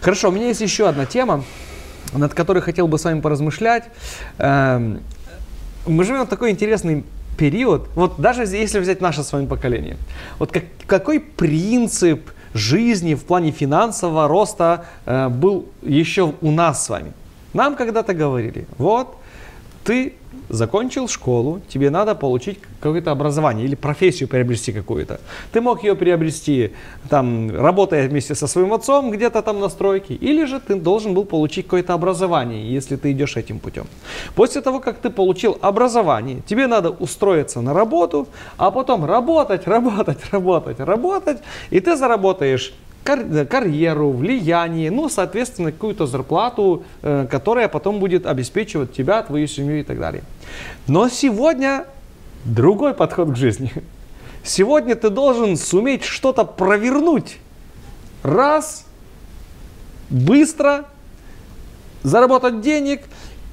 Хорошо, 0.02 0.28
у 0.28 0.32
меня 0.32 0.46
есть 0.46 0.60
еще 0.60 0.88
одна 0.88 1.06
тема, 1.06 1.42
над 2.12 2.34
которой 2.34 2.60
хотел 2.60 2.86
бы 2.86 3.00
с 3.00 3.04
вами 3.04 3.20
поразмышлять. 3.20 3.84
Эм, 4.38 5.00
Мы 5.88 6.04
живем 6.04 6.24
в 6.26 6.28
такой 6.28 6.50
интересный 6.50 7.04
период, 7.36 7.88
вот 7.94 8.20
даже 8.20 8.42
если 8.42 8.78
взять 8.80 9.00
наше 9.00 9.22
с 9.22 9.32
вами 9.32 9.46
поколение, 9.46 9.96
вот 10.38 10.52
как- 10.52 10.64
какой 10.86 11.20
принцип 11.20 12.30
жизни 12.54 13.14
в 13.14 13.24
плане 13.24 13.50
финансового 13.50 14.28
роста 14.28 14.86
э, 15.04 15.28
был 15.28 15.66
еще 15.82 16.34
у 16.40 16.50
нас 16.50 16.84
с 16.84 16.88
вами? 16.88 17.12
Нам 17.52 17.76
когда-то 17.76 18.14
говорили, 18.14 18.66
вот 18.78 19.16
ты 19.84 20.14
закончил 20.48 21.08
школу, 21.08 21.60
тебе 21.68 21.90
надо 21.90 22.14
получить 22.14 22.58
какое-то 22.80 23.10
образование 23.10 23.64
или 23.66 23.74
профессию 23.74 24.28
приобрести 24.28 24.72
какую-то. 24.72 25.20
Ты 25.52 25.60
мог 25.60 25.82
ее 25.82 25.94
приобрести, 25.94 26.72
там, 27.08 27.50
работая 27.50 28.08
вместе 28.08 28.34
со 28.34 28.46
своим 28.46 28.72
отцом 28.72 29.10
где-то 29.10 29.42
там 29.42 29.60
на 29.60 29.68
стройке, 29.68 30.14
или 30.14 30.44
же 30.44 30.60
ты 30.60 30.74
должен 30.74 31.14
был 31.14 31.24
получить 31.24 31.66
какое-то 31.66 31.94
образование, 31.94 32.74
если 32.74 32.96
ты 32.96 33.12
идешь 33.12 33.36
этим 33.36 33.58
путем. 33.58 33.86
После 34.34 34.60
того, 34.60 34.80
как 34.80 34.98
ты 34.98 35.10
получил 35.10 35.58
образование, 35.62 36.42
тебе 36.46 36.66
надо 36.66 36.90
устроиться 36.90 37.60
на 37.60 37.74
работу, 37.74 38.28
а 38.56 38.70
потом 38.70 39.04
работать, 39.04 39.66
работать, 39.66 40.18
работать, 40.32 40.80
работать, 40.80 41.38
и 41.70 41.80
ты 41.80 41.96
заработаешь 41.96 42.72
кар- 43.06 43.20
э, 43.20 43.46
карьеру, 43.46 44.10
влияние, 44.10 44.90
ну, 44.90 45.08
соответственно, 45.08 45.72
какую-то 45.72 46.06
зарплату, 46.06 46.84
э, 47.02 47.26
которая 47.30 47.68
потом 47.68 48.00
будет 48.00 48.26
обеспечивать 48.26 48.92
тебя, 48.92 49.22
твою 49.22 49.46
семью 49.46 49.80
и 49.80 49.82
так 49.84 49.98
далее. 49.98 50.22
Но 50.88 51.08
сегодня 51.08 51.86
другой 52.44 52.92
подход 52.94 53.30
к 53.30 53.36
жизни. 53.36 53.72
Сегодня 54.42 54.94
ты 54.94 55.10
должен 55.10 55.56
суметь 55.56 56.04
что-то 56.04 56.44
провернуть. 56.44 57.38
Раз, 58.22 58.84
быстро, 60.10 60.84
заработать 62.02 62.60
денег, 62.60 63.02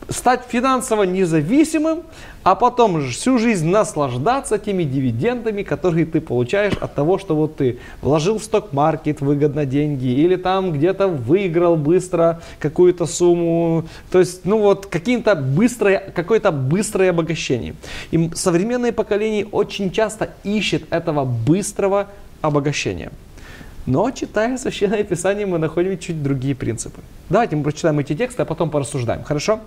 стать 0.10 0.44
финансово 0.48 1.04
независимым, 1.04 2.04
а 2.44 2.56
потом 2.56 3.10
всю 3.10 3.38
жизнь 3.38 3.70
наслаждаться 3.70 4.58
теми 4.58 4.84
дивидендами, 4.84 5.64
которые 5.64 6.06
ты 6.06 6.20
получаешь 6.20 6.74
от 6.74 6.94
того, 6.94 7.18
что 7.18 7.36
вот 7.36 7.56
ты 7.56 7.80
вложил 8.02 8.38
в 8.38 8.44
сток-маркет 8.44 9.22
выгодно 9.22 9.66
деньги 9.66 10.08
или 10.08 10.36
там 10.36 10.74
где-то 10.74 11.08
выиграл 11.08 11.78
быстро 11.78 12.42
какую-то 12.60 13.06
сумму. 13.06 13.86
То 14.12 14.20
есть, 14.20 14.46
ну 14.46 14.60
вот, 14.60 14.88
каким-то 14.88 15.36
быстрое, 15.36 16.12
какое-то 16.14 16.52
быстрое 16.52 17.12
обогащение. 17.12 17.76
И 18.12 18.30
современное 18.34 18.92
поколение 18.92 19.46
очень 19.46 19.92
часто 19.92 20.32
ищет 20.44 20.84
этого 20.92 21.24
быстрого 21.24 22.08
обогащения. 22.42 23.12
Но, 23.86 24.12
читая 24.12 24.58
Священное 24.58 25.04
Писание, 25.04 25.46
мы 25.46 25.58
находим 25.58 25.98
чуть 25.98 26.24
другие 26.24 26.56
принципы. 26.56 27.02
Давайте 27.30 27.56
мы 27.56 27.64
прочитаем 27.64 28.00
эти 28.00 28.16
тексты, 28.16 28.44
а 28.44 28.46
потом 28.46 28.70
порассуждаем. 28.70 29.24
Хорошо? 29.24 29.60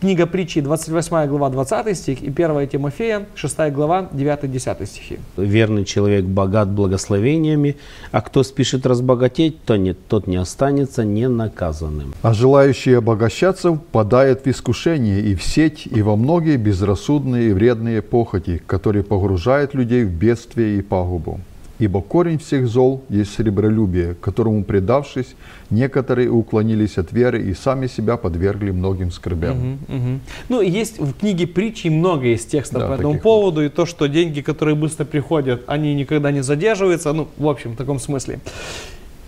Книга 0.00 0.26
притчи, 0.26 0.60
28 0.60 1.26
глава, 1.28 1.50
20 1.50 1.96
стих, 1.96 2.22
и 2.22 2.28
1 2.28 2.68
Тимофея, 2.68 3.26
6 3.34 3.58
глава, 3.72 4.08
9-10 4.12 4.86
стихи. 4.86 5.18
Верный 5.36 5.84
человек 5.84 6.24
богат 6.24 6.68
благословениями, 6.68 7.76
а 8.12 8.20
кто 8.20 8.42
спешит 8.42 8.86
разбогатеть, 8.86 9.62
то 9.64 9.76
нет, 9.76 9.98
тот 10.08 10.26
не 10.26 10.36
останется 10.36 11.04
ненаказанным. 11.04 12.14
А 12.22 12.32
желающий 12.32 12.94
обогащаться 12.94 13.74
впадает 13.74 14.44
в 14.44 14.46
искушение 14.48 15.20
и 15.20 15.34
в 15.34 15.42
сеть, 15.42 15.86
и 15.86 16.00
во 16.02 16.16
многие 16.16 16.56
безрассудные 16.56 17.50
и 17.50 17.52
вредные 17.52 18.00
похоти, 18.02 18.62
которые 18.66 19.02
погружают 19.02 19.74
людей 19.74 20.04
в 20.04 20.10
бедствие 20.10 20.78
и 20.78 20.82
пагубу. 20.82 21.40
Ибо 21.80 22.02
корень 22.02 22.38
всех 22.38 22.68
зол 22.68 23.02
есть 23.08 23.34
сребролюбие, 23.34 24.14
которому 24.14 24.62
предавшись, 24.62 25.34
некоторые 25.70 26.30
уклонились 26.30 26.98
от 26.98 27.12
веры 27.12 27.42
и 27.42 27.54
сами 27.54 27.88
себя 27.88 28.16
подвергли 28.16 28.70
многим 28.70 29.10
скорбям. 29.10 29.56
Мгм, 29.56 29.78
мгм. 29.88 30.20
Ну, 30.48 30.60
есть 30.60 31.00
в 31.00 31.14
книге 31.14 31.48
притчи 31.48 31.88
много 31.88 32.26
есть 32.26 32.48
текстов 32.50 32.82
Да, 32.82 32.88
по 32.88 32.92
этому 32.92 33.18
поводу, 33.18 33.64
и 33.64 33.68
то, 33.68 33.86
что 33.86 34.06
деньги, 34.06 34.40
которые 34.40 34.76
быстро 34.76 35.04
приходят, 35.04 35.62
они 35.66 35.94
никогда 35.94 36.30
не 36.30 36.42
задерживаются, 36.42 37.12
ну, 37.12 37.28
в 37.36 37.48
общем, 37.48 37.72
в 37.72 37.76
таком 37.76 37.98
смысле. 37.98 38.38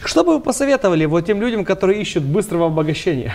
Что 0.05 0.23
бы 0.23 0.35
вы 0.35 0.41
посоветовали 0.41 1.05
вот 1.05 1.27
тем 1.27 1.41
людям, 1.41 1.65
которые 1.65 2.01
ищут 2.01 2.23
быстрого 2.23 2.67
обогащения? 2.67 3.35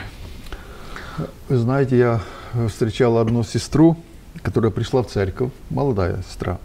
Вы 1.50 1.58
знаете, 1.58 1.98
я 1.98 2.22
встречал 2.70 3.18
одну 3.18 3.44
сестру, 3.44 3.98
которая 4.42 4.72
пришла 4.72 5.04
в 5.04 5.08
церковь, 5.08 5.52
молодая 5.70 6.24
сестра. 6.30 6.60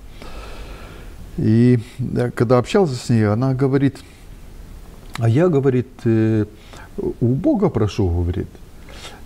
И 1.39 1.79
э, 1.99 2.31
когда 2.35 2.59
общался 2.59 2.95
с 2.95 3.09
ней, 3.09 3.27
она 3.27 3.55
говорит, 3.55 3.97
а 5.19 5.29
я, 5.29 5.49
говорит, 5.49 5.89
э, 6.05 6.45
у 7.21 7.27
Бога 7.27 7.69
прошу, 7.69 8.09
говорит. 8.09 8.49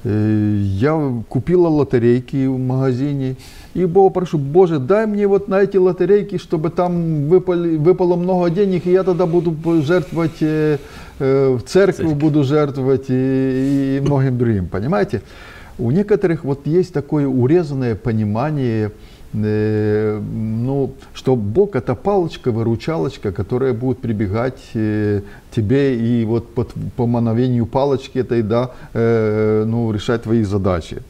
Э, 0.04 0.62
Я 0.62 1.22
купила 1.28 1.68
лотерейки 1.68 2.46
в 2.46 2.58
магазине, 2.58 3.36
и 3.74 3.84
Бога 3.84 4.12
прошу, 4.12 4.38
Боже, 4.38 4.78
дай 4.78 5.06
мне 5.06 5.26
вот 5.26 5.48
на 5.48 5.60
эти 5.60 5.76
лотерейки, 5.76 6.38
чтобы 6.38 6.70
там 6.70 7.28
выпали, 7.28 7.76
выпало 7.76 8.16
много 8.16 8.50
денег, 8.50 8.86
и 8.86 8.92
я 8.92 9.04
тогда 9.04 9.26
буду 9.26 9.54
жертвовать 9.82 10.40
э, 10.40 10.78
в 11.18 11.60
церковь, 11.66 12.12
буду 12.14 12.44
жертвовать 12.44 13.06
и, 13.08 13.98
и 13.98 14.00
многим 14.00 14.38
другим, 14.38 14.66
понимаете? 14.66 15.22
У 15.78 15.90
некоторых 15.90 16.44
вот 16.44 16.66
есть 16.66 16.92
такое 16.92 17.26
урезанное 17.26 17.94
понимание, 17.94 18.90
ну, 19.32 20.92
что 21.14 21.36
Бог 21.36 21.76
это 21.76 21.94
палочка-выручалочка, 21.94 23.32
которая 23.32 23.72
будет 23.72 23.98
прибегать 23.98 24.60
э, 24.74 25.20
тебе 25.54 25.96
и 25.96 26.24
вот 26.24 26.52
по, 26.54 26.66
по 26.96 27.06
мановению 27.06 27.66
палочки 27.66 28.18
этой, 28.18 28.42
да, 28.42 28.70
э, 28.92 29.64
ну, 29.66 29.92
решать 29.92 30.22
твои 30.22 30.42
задачи. 30.42 31.02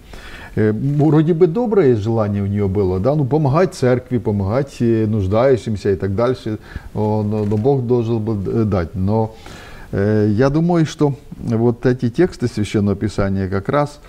Э, 0.54 0.72
Вроде 0.72 1.32
бы 1.32 1.46
доброе 1.46 1.96
желание 1.96 2.42
у 2.42 2.46
нее 2.46 2.68
было, 2.68 3.00
да, 3.00 3.14
ну 3.14 3.24
помогать 3.24 3.74
церкви, 3.74 4.18
помогать 4.18 4.76
э, 4.80 5.06
нуждающимся 5.06 5.90
и 5.90 5.96
так 5.96 6.14
дальше, 6.14 6.58
но, 6.94 7.22
но 7.22 7.56
Бог 7.56 7.86
должен 7.86 8.18
был 8.18 8.38
э, 8.46 8.64
дать. 8.64 8.94
Но 8.94 9.34
э, 9.92 10.28
я 10.30 10.50
думаю, 10.50 10.84
что 10.84 11.14
вот 11.38 11.86
эти 11.86 12.10
тексты 12.10 12.48
Священного 12.48 12.96
Писания 12.96 13.48
как 13.48 13.68
раз 13.68 14.00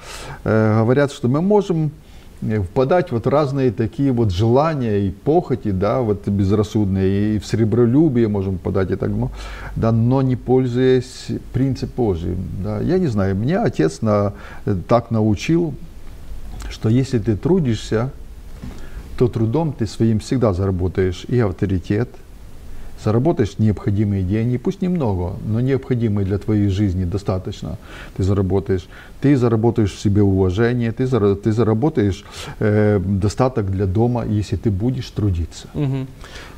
э, 0.43 0.79
говорят, 0.79 1.11
что 1.11 1.29
мы 1.29 1.41
можем 1.41 1.85
э, 1.85 1.89
впадать 2.41 3.11
вот 3.11 3.27
разные 3.27 3.71
такие 3.71 4.11
вот 4.11 4.31
желания 4.31 5.07
и 5.07 5.11
похоти, 5.11 5.71
да, 5.71 6.01
вот 6.01 6.27
безрассудные, 6.27 7.35
и 7.35 7.39
в 7.39 7.45
сребролюбие 7.45 8.27
можем 8.27 8.57
впадать 8.57 8.91
и 8.91 8.95
так, 8.95 9.09
ну, 9.09 9.29
да, 9.75 9.91
но 9.91 10.21
не 10.21 10.35
пользуясь 10.35 11.27
принципом 11.53 12.05
Божьим, 12.05 12.37
да. 12.63 12.79
Я 12.79 12.97
не 12.97 13.07
знаю, 13.07 13.35
меня 13.35 13.63
отец 13.63 14.01
на, 14.01 14.33
э, 14.65 14.75
так 14.87 15.11
научил, 15.11 15.75
что 16.69 16.89
если 16.89 17.19
ты 17.19 17.35
трудишься, 17.35 18.09
то 19.17 19.27
трудом 19.27 19.71
ты 19.71 19.85
своим 19.85 20.19
всегда 20.19 20.53
заработаешь 20.53 21.25
и 21.27 21.39
авторитет, 21.39 22.09
заработаешь 23.03 23.59
необходимые 23.59 24.23
деньги, 24.23 24.57
пусть 24.57 24.81
немного, 24.81 25.33
но 25.45 25.61
необходимые 25.61 26.25
для 26.25 26.37
твоей 26.37 26.69
жизни 26.69 27.05
достаточно, 27.05 27.77
ты 28.17 28.23
заработаешь. 28.23 28.87
Ты 29.21 29.35
заработаешь 29.35 29.91
в 29.93 29.99
себе 29.99 30.21
уважение, 30.21 30.91
ты, 30.91 31.03
зара- 31.05 31.35
ты 31.35 31.51
заработаешь 31.51 32.23
э, 32.59 32.99
достаток 32.99 33.71
для 33.71 33.85
дома, 33.85 34.25
если 34.25 34.57
ты 34.57 34.71
будешь 34.71 35.09
трудиться. 35.09 35.67
Мгм. 35.73 36.07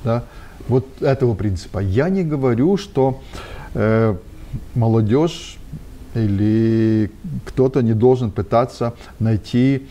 Да? 0.03 0.23
Вот 0.67 0.85
этого 1.01 1.35
принципа. 1.35 1.79
Я 1.79 2.09
не 2.09 2.23
говорю, 2.23 2.77
что 2.77 3.21
э, 3.75 4.15
молодежь 4.75 5.57
или 6.15 7.09
кто-то 7.45 7.81
не 7.81 7.93
должен 7.93 8.31
пытаться 8.31 8.93
найти 9.19 9.87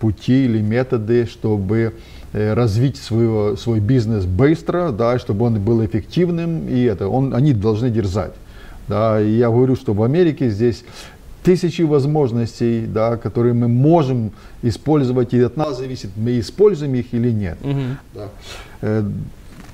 пути 0.00 0.44
или 0.44 0.60
методы, 0.60 1.26
чтобы 1.26 1.94
э, 2.32 2.54
развить 2.54 2.96
свой, 2.96 3.56
свой 3.56 3.80
бизнес 3.80 4.24
быстро, 4.24 4.90
да, 4.90 5.18
чтобы 5.18 5.46
он 5.46 5.60
был 5.60 5.84
эффективным, 5.84 6.68
и 6.68 6.82
это, 6.82 7.08
он, 7.08 7.34
они 7.34 7.52
должны 7.52 7.90
дерзать. 7.90 8.32
Да, 8.88 9.20
и 9.20 9.30
я 9.30 9.48
говорю, 9.48 9.74
что 9.74 9.94
в 9.94 10.02
Америке 10.02 10.50
здесь 10.50 10.84
тысячи 11.42 11.82
возможностей, 11.82 12.86
да, 12.86 13.16
которые 13.16 13.54
мы 13.54 13.68
можем 13.68 14.32
использовать, 14.62 15.32
и 15.32 15.40
от 15.40 15.56
нас 15.56 15.78
зависит, 15.78 16.10
мы 16.16 16.38
используем 16.40 16.94
их 16.94 17.14
или 17.14 17.30
нет. 17.30 17.58
Мгм. 17.62 17.98
Да. 18.14 19.04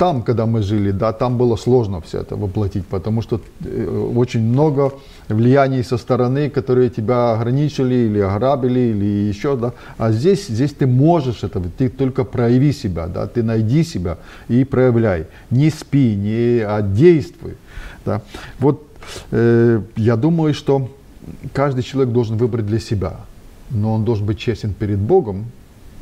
Там, 0.02 0.22
когда 0.22 0.46
мы 0.46 0.62
жили, 0.62 0.90
да, 0.90 1.12
там 1.12 1.36
было 1.38 1.56
сложно 1.56 2.00
все 2.00 2.22
это 2.22 2.34
воплотить, 2.34 2.84
потому 2.86 3.22
что 3.22 3.40
э, 3.64 4.16
очень 4.16 4.40
много 4.40 4.90
влияний 5.28 5.84
со 5.84 5.96
стороны, 5.96 6.50
которые 6.50 6.90
тебя 6.90 7.34
ограничили 7.34 7.94
или 7.94 8.18
ограбили, 8.18 8.80
или 8.80 9.28
еще, 9.28 9.56
да. 9.56 9.72
А 9.98 10.10
здесь, 10.10 10.48
здесь 10.48 10.72
ты 10.72 10.88
можешь 10.88 11.44
это, 11.44 11.62
ты 11.78 11.88
только 11.88 12.24
прояви 12.24 12.72
себя, 12.72 13.06
да, 13.06 13.28
ты 13.28 13.44
найди 13.44 13.84
себя 13.84 14.16
и 14.50 14.64
проявляй. 14.64 15.26
Не 15.50 15.70
спи, 15.70 16.16
не, 16.16 16.64
а 16.66 16.82
действуй. 16.82 17.52
Да. 18.04 18.22
Вот 18.58 18.82
э, 19.30 19.82
я 19.96 20.16
думаю, 20.16 20.52
что 20.52 20.88
каждый 21.52 21.84
человек 21.84 22.12
должен 22.12 22.36
выбрать 22.38 22.66
для 22.66 22.80
себя, 22.80 23.12
но 23.70 23.94
он 23.94 24.04
должен 24.04 24.26
быть 24.26 24.38
честен 24.38 24.74
перед 24.74 24.98
Богом, 24.98 25.44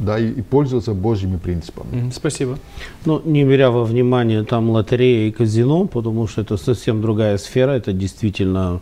да, 0.00 0.18
и, 0.18 0.30
и 0.30 0.42
пользоваться 0.42 0.94
Божьими 0.94 1.36
принципами. 1.36 2.10
Спасибо. 2.10 2.58
Ну, 3.04 3.20
не 3.24 3.44
беря 3.44 3.70
во 3.70 3.84
внимание 3.84 4.42
там 4.44 4.70
лотерея 4.70 5.28
и 5.28 5.30
казино, 5.30 5.86
потому 5.86 6.26
что 6.26 6.40
это 6.40 6.56
совсем 6.56 7.00
другая 7.02 7.38
сфера, 7.38 7.72
это 7.72 7.92
действительно 7.92 8.80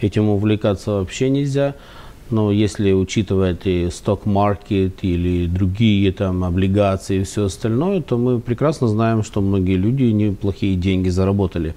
этим 0.00 0.28
увлекаться 0.28 0.92
вообще 0.92 1.30
нельзя. 1.30 1.74
Но 2.30 2.50
если 2.50 2.92
учитывать 2.92 3.66
и 3.66 3.90
сток-маркет 3.90 5.04
или 5.04 5.46
другие 5.46 6.10
там 6.10 6.42
облигации 6.42 7.20
и 7.20 7.24
все 7.24 7.44
остальное, 7.44 8.00
то 8.00 8.16
мы 8.16 8.40
прекрасно 8.40 8.88
знаем, 8.88 9.22
что 9.22 9.42
многие 9.42 9.76
люди 9.76 10.04
неплохие 10.04 10.74
деньги 10.74 11.10
заработали. 11.10 11.74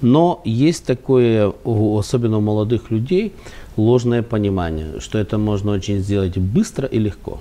Но 0.00 0.40
есть 0.44 0.86
такое, 0.86 1.52
особенно 1.64 2.38
у 2.38 2.40
молодых 2.40 2.92
людей, 2.92 3.32
ложное 3.76 4.22
понимание, 4.22 5.00
что 5.00 5.18
это 5.18 5.36
можно 5.36 5.72
очень 5.72 5.98
сделать 5.98 6.38
быстро 6.38 6.86
и 6.86 7.00
легко. 7.00 7.40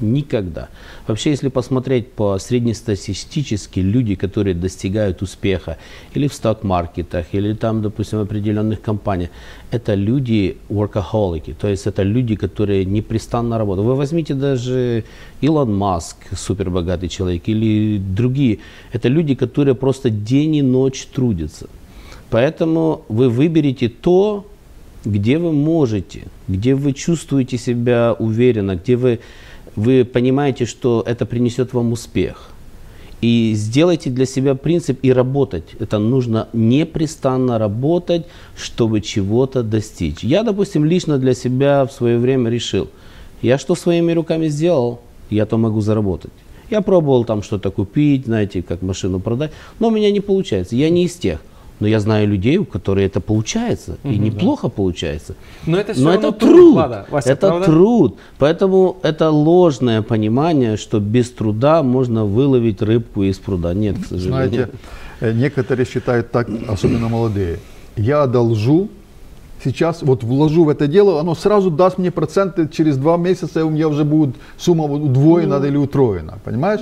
Никогда. 0.00 0.68
Вообще, 1.06 1.30
если 1.30 1.48
посмотреть 1.48 2.12
по 2.12 2.38
среднестатистически, 2.38 3.80
люди, 3.80 4.14
которые 4.14 4.54
достигают 4.54 5.22
успеха 5.22 5.76
или 6.14 6.26
в 6.26 6.34
сток-маркетах, 6.34 7.26
или 7.32 7.52
там, 7.54 7.82
допустим, 7.82 8.18
в 8.18 8.22
определенных 8.22 8.80
компаниях, 8.80 9.30
это 9.70 9.94
люди 9.94 10.56
workaholic, 10.68 11.54
то 11.60 11.68
есть 11.68 11.86
это 11.86 12.02
люди, 12.02 12.36
которые 12.36 12.84
непрестанно 12.84 13.58
работают. 13.58 13.88
Вы 13.88 13.94
возьмите 13.94 14.34
даже 14.34 15.04
Илон 15.42 15.76
Маск, 15.76 16.16
супербогатый 16.36 17.08
человек, 17.08 17.42
или 17.48 17.98
другие. 17.98 18.58
Это 18.92 19.08
люди, 19.08 19.34
которые 19.34 19.74
просто 19.74 20.10
день 20.10 20.56
и 20.56 20.62
ночь 20.62 21.06
трудятся. 21.14 21.66
Поэтому 22.30 23.04
вы 23.08 23.28
выберете 23.28 23.88
то, 23.88 24.46
где 25.04 25.38
вы 25.38 25.52
можете, 25.52 26.24
где 26.48 26.74
вы 26.74 26.92
чувствуете 26.92 27.58
себя 27.58 28.14
уверенно, 28.18 28.76
где 28.76 28.96
вы, 28.96 29.20
вы 29.76 30.04
понимаете, 30.04 30.66
что 30.66 31.02
это 31.06 31.26
принесет 31.26 31.72
вам 31.72 31.92
успех. 31.92 32.50
И 33.20 33.52
сделайте 33.54 34.08
для 34.08 34.24
себя 34.24 34.54
принцип 34.54 34.98
и 35.02 35.12
работать. 35.12 35.64
Это 35.78 35.98
нужно 35.98 36.48
непрестанно 36.54 37.58
работать, 37.58 38.26
чтобы 38.56 39.02
чего-то 39.02 39.62
достичь. 39.62 40.24
Я, 40.24 40.42
допустим, 40.42 40.84
лично 40.86 41.18
для 41.18 41.34
себя 41.34 41.84
в 41.84 41.92
свое 41.92 42.18
время 42.18 42.50
решил, 42.50 42.88
я 43.42 43.58
что 43.58 43.74
своими 43.74 44.12
руками 44.12 44.48
сделал, 44.48 45.00
я 45.28 45.44
то 45.46 45.58
могу 45.58 45.80
заработать. 45.80 46.32
Я 46.70 46.80
пробовал 46.82 47.24
там 47.24 47.42
что-то 47.42 47.70
купить, 47.70 48.26
знаете, 48.26 48.62
как 48.62 48.80
машину 48.80 49.20
продать, 49.20 49.50
но 49.80 49.88
у 49.88 49.90
меня 49.90 50.10
не 50.10 50.20
получается. 50.20 50.76
Я 50.76 50.88
не 50.88 51.04
из 51.04 51.14
тех. 51.14 51.40
Но 51.80 51.88
я 51.88 51.98
знаю 51.98 52.28
людей, 52.28 52.58
у 52.58 52.64
которых 52.64 53.04
это 53.06 53.20
получается, 53.20 53.96
и 54.04 54.18
неплохо 54.18 54.68
получается. 54.68 55.34
Но 55.66 55.78
это 55.78 55.94
все 55.94 56.02
Но 56.02 56.12
это 56.12 56.30
труд, 56.32 56.38
труд. 56.38 56.74
Влада. 56.74 57.06
Вася, 57.10 57.32
это 57.32 57.48
правда? 57.48 57.66
труд. 57.66 58.18
Поэтому 58.38 58.98
это 59.02 59.30
ложное 59.30 60.02
понимание, 60.02 60.76
что 60.76 61.00
без 61.00 61.30
труда 61.30 61.82
можно 61.82 62.24
выловить 62.26 62.82
рыбку 62.82 63.22
из 63.22 63.38
пруда. 63.38 63.72
Нет, 63.74 63.96
к 63.98 64.06
сожалению. 64.06 64.50
Знаете, 64.50 64.68
э, 65.20 65.32
некоторые 65.32 65.86
считают 65.86 66.30
так, 66.30 66.48
особенно 66.68 67.08
молодые. 67.08 67.58
Я 67.96 68.22
одолжу 68.22 68.88
сейчас, 69.62 70.02
вот 70.02 70.24
вложу 70.24 70.64
в 70.64 70.68
это 70.68 70.86
дело, 70.86 71.20
оно 71.20 71.34
сразу 71.34 71.70
даст 71.70 71.98
мне 71.98 72.10
проценты, 72.10 72.68
через 72.68 72.96
два 72.96 73.16
месяца 73.16 73.64
у 73.64 73.70
меня 73.70 73.88
уже 73.88 74.04
будет 74.04 74.36
сумма 74.56 74.84
удвоена 74.84 75.64
или 75.64 75.76
утроена, 75.76 76.38
понимаешь? 76.44 76.80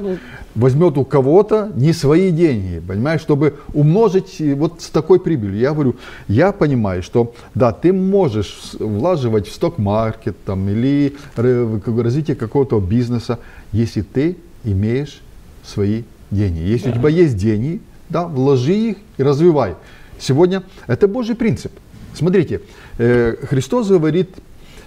Возьмет 0.55 0.99
у 0.99 1.05
кого-то 1.05 1.71
не 1.75 1.93
свои 1.93 2.31
деньги, 2.31 2.81
понимаешь, 2.87 3.21
чтобы 3.21 3.59
умножить 3.75 4.41
э, 4.41 4.55
вот 4.55 4.81
с 4.81 4.89
такой 4.89 5.21
прибылью. 5.21 5.59
Я 5.59 5.73
говорю, 5.73 5.97
я 6.27 6.53
понимаю, 6.53 7.03
что 7.03 7.33
да, 7.55 7.73
ты 7.73 7.93
можешь 7.93 8.73
влаживать 8.81 9.47
в 9.47 9.53
сток-маркет 9.53 10.37
там, 10.45 10.69
или 10.69 11.17
развитие 11.37 12.37
какого-то 12.37 12.81
бизнеса, 12.81 13.39
если 13.73 14.03
ты 14.03 14.37
имеешь 14.65 15.21
свои 15.65 16.03
деньги. 16.31 16.61
Если 16.61 16.91
у 16.91 16.93
тебя 16.93 17.09
есть 17.09 17.37
деньги, 17.37 17.81
да, 18.09 18.27
вложи 18.27 18.75
их 18.75 18.97
и 19.17 19.23
развивай. 19.23 19.75
Сегодня 20.19 20.63
это 20.87 21.07
Божий 21.07 21.37
принцип. 21.37 21.73
Смотрите, 22.15 22.61
э, 22.99 23.37
Христос 23.49 23.89
говорит 23.89 24.31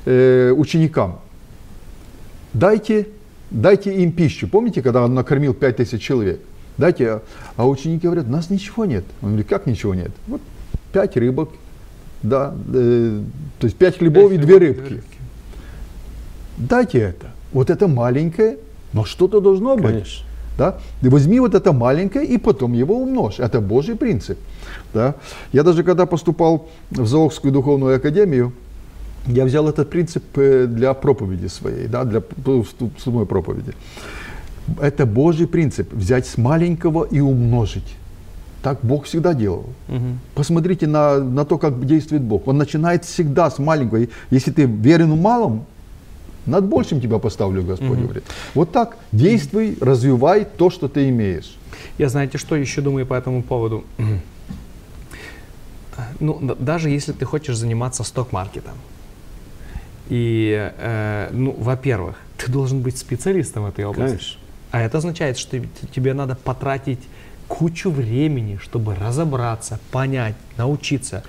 э, 0.06 0.52
ученикам, 0.52 1.22
дайте, 2.54 3.08
дайте 3.50 3.94
им 4.04 4.12
пищу. 4.12 4.48
Помните, 4.48 4.82
когда 4.82 5.04
он 5.04 5.14
накормил 5.14 5.54
пять 5.54 5.78
тысяч 5.78 6.02
человек? 6.02 6.40
Дайте, 6.78 7.22
а- 7.58 7.68
ученики 7.68 8.06
говорят, 8.08 8.28
у 8.28 8.32
нас 8.32 8.50
ничего 8.50 8.86
нет. 8.86 9.06
Он 9.22 9.30
говорит, 9.30 9.48
как 9.48 9.66
ничего 9.66 9.94
нет? 9.94 10.12
Вот 10.28 10.42
пять 10.92 11.16
рыбок, 11.16 11.50
да, 12.24 12.54
э, 12.74 13.22
то 13.60 13.66
есть 13.66 13.78
пять 13.78 13.98
хлебов 13.98 14.32
и 14.32 14.38
две 14.38 14.58
рыбки. 14.58 15.02
Дайте 16.58 17.00
это. 17.00 17.28
Вот 17.54 17.70
это 17.70 17.88
маленькое, 17.88 18.58
но 18.94 19.06
что-то 19.06 19.42
должно 19.42 19.76
быть. 19.76 19.86
Конечно. 19.86 20.26
Да? 20.58 20.76
Возьми 21.02 21.40
вот 21.40 21.56
это 21.56 21.74
маленькое 21.74 22.26
и 22.26 22.38
потом 22.38 22.74
его 22.74 22.96
умножь. 23.02 23.40
Это 23.40 23.62
Божий 23.62 23.96
принцип. 23.96 24.38
Да? 24.94 25.16
Я 25.54 25.64
даже 25.64 25.84
когда 25.84 26.06
поступал 26.06 26.70
в 26.92 27.06
Зоокскую 27.06 27.52
духовную 27.52 27.96
академию, 27.96 28.52
я 29.28 29.46
взял 29.46 29.68
этот 29.70 29.90
принцип 29.90 30.24
э, 30.38 30.66
для 30.68 30.94
проповеди 30.94 31.48
своей, 31.48 31.88
да, 31.88 32.04
для 32.04 32.22
п- 32.22 32.64
вступной 32.64 33.26
проповеди. 33.26 33.74
Это 34.82 35.06
Божий 35.06 35.48
принцип. 35.48 35.94
Взять 35.94 36.26
с 36.26 36.38
маленького 36.38 37.08
и 37.12 37.20
умножить. 37.22 37.96
Так 38.64 38.80
Бог 38.84 39.06
всегда 39.06 39.34
делал. 39.34 39.66
Посмотрите 40.36 40.88
на, 40.88 41.18
на 41.20 41.46
то, 41.46 41.58
как 41.58 41.86
действует 41.86 42.22
Бог. 42.22 42.48
Он 42.48 42.58
начинает 42.58 43.06
всегда 43.06 43.50
с 43.50 43.60
маленького. 43.60 44.08
Если 44.32 44.52
ты 44.52 44.66
верен 44.66 45.12
в 45.12 45.22
малом, 45.22 45.66
над 46.46 46.66
большим 46.66 47.02
тебя 47.02 47.20
поставлю, 47.20 47.64
Господь 47.64 48.00
говорит. 48.00 48.24
Вот 48.54 48.72
так. 48.72 48.98
Действуй, 49.12 49.78
развивай 49.82 50.46
то, 50.46 50.70
что 50.70 50.88
ты 50.88 51.10
имеешь. 51.10 51.56
Я 51.98 52.10
знаете, 52.10 52.38
что 52.38 52.56
еще 52.56 52.82
думаю 52.82 53.06
по 53.06 53.14
этому 53.14 53.44
поводу? 53.44 53.84
Ну, 56.20 56.56
даже 56.58 56.90
если 56.90 57.12
ты 57.12 57.26
хочешь 57.26 57.58
заниматься 57.58 58.04
сток-маркетом, 58.04 58.74
и, 60.10 60.72
э, 60.78 61.30
ну, 61.32 61.56
во-первых, 61.58 62.16
ты 62.38 62.52
должен 62.52 62.82
быть 62.82 62.98
специалистом 62.98 63.64
в 63.64 63.68
этой 63.68 63.86
области. 63.86 64.18
Конечно. 64.18 64.40
А 64.72 64.82
это 64.82 64.98
означает, 64.98 65.38
что 65.38 65.60
тебе 65.94 66.14
надо 66.14 66.36
потратить 66.36 67.00
кучу 67.48 67.92
времени, 67.92 68.58
чтобы 68.62 68.96
разобраться, 68.96 69.80
понять, 69.92 70.36
научиться. 70.58 71.24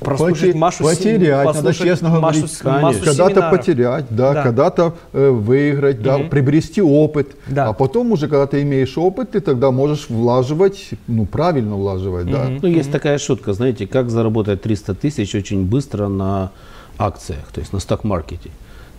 Прослушать 0.00 0.54
Машу, 0.54 0.84
потерять, 0.84 1.44
надо 1.54 1.74
честно 1.74 2.08
Машу, 2.20 2.46
говорить. 2.62 2.82
массу 2.82 3.04
Когда-то 3.04 3.50
потерять, 3.50 4.06
да, 4.10 4.32
Да. 4.32 4.42
когда-то 4.42 4.94
э, 5.12 5.30
выиграть, 5.30 6.02
да, 6.02 6.18
приобрести 6.18 6.80
опыт. 6.82 7.36
Да. 7.46 7.68
А 7.68 7.72
потом 7.72 8.12
уже, 8.12 8.28
когда 8.28 8.46
ты 8.46 8.62
имеешь 8.62 8.96
опыт, 8.96 9.32
ты 9.32 9.40
тогда 9.40 9.70
можешь 9.70 10.08
влаживать, 10.08 10.90
ну, 11.06 11.26
правильно 11.26 11.76
влаживать, 11.76 12.30
да. 12.30 12.46
Ну, 12.62 12.68
есть 12.68 12.90
такая 12.90 13.18
шутка, 13.18 13.52
знаете, 13.52 13.86
как 13.86 14.10
заработать 14.10 14.62
300 14.62 14.94
тысяч 14.94 15.34
очень 15.34 15.64
быстро 15.66 16.08
на 16.08 16.50
акциях, 16.98 17.44
то 17.52 17.60
есть 17.60 17.72
на 17.72 17.78
сток-маркете. 17.80 18.50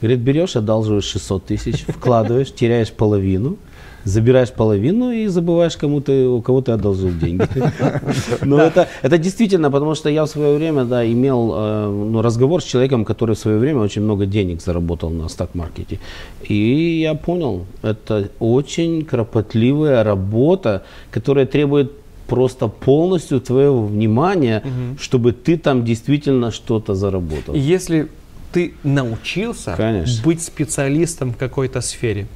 Говорит, 0.02 0.20
берешь, 0.20 0.56
одалживаешь 0.56 1.04
600 1.06 1.46
тысяч, 1.46 1.86
вкладываешь, 1.88 2.52
теряешь 2.54 2.92
половину, 2.92 3.58
забираешь 4.04 4.52
половину 4.52 5.12
и 5.12 5.28
забываешь, 5.28 5.78
кому 5.78 6.02
ты, 6.02 6.28
у 6.28 6.42
кого 6.42 6.62
ты 6.62 6.72
одолжил 6.72 7.12
деньги. 7.12 7.48
Но 8.46 8.60
это, 8.60 8.88
это 9.02 9.18
действительно, 9.18 9.72
потому 9.72 9.96
что 9.96 10.10
я 10.10 10.24
в 10.24 10.28
свое 10.28 10.58
время 10.58 10.86
да, 10.86 11.06
имел 11.06 11.54
э, 11.56 11.88
ну, 12.12 12.22
разговор 12.22 12.62
с 12.62 12.66
человеком, 12.66 13.06
который 13.06 13.36
в 13.36 13.40
свое 13.40 13.58
время 13.58 13.80
очень 13.80 14.02
много 14.02 14.26
денег 14.26 14.62
заработал 14.62 15.10
на 15.10 15.30
стак-маркете. 15.30 16.00
И 16.48 17.02
я 17.02 17.16
понял, 17.16 17.66
это 17.84 18.30
очень 18.40 19.06
кропотливая 19.06 20.04
работа, 20.04 20.84
которая 21.12 21.46
требует 21.46 21.92
просто 22.28 22.68
полностью 22.68 23.42
твоего 23.42 23.86
внимания, 23.86 24.64
чтобы 25.00 25.34
ты 25.34 25.58
там 25.58 25.84
действительно 25.84 26.52
что-то 26.52 26.96
заработал. 26.96 27.54
Если 27.56 28.08
ты 28.54 28.74
научился 28.84 29.74
Конечно. 29.78 30.24
быть 30.24 30.42
специалистом 30.42 31.34
в 31.34 31.38
какой-то 31.38 31.82
сфере, 31.82 32.28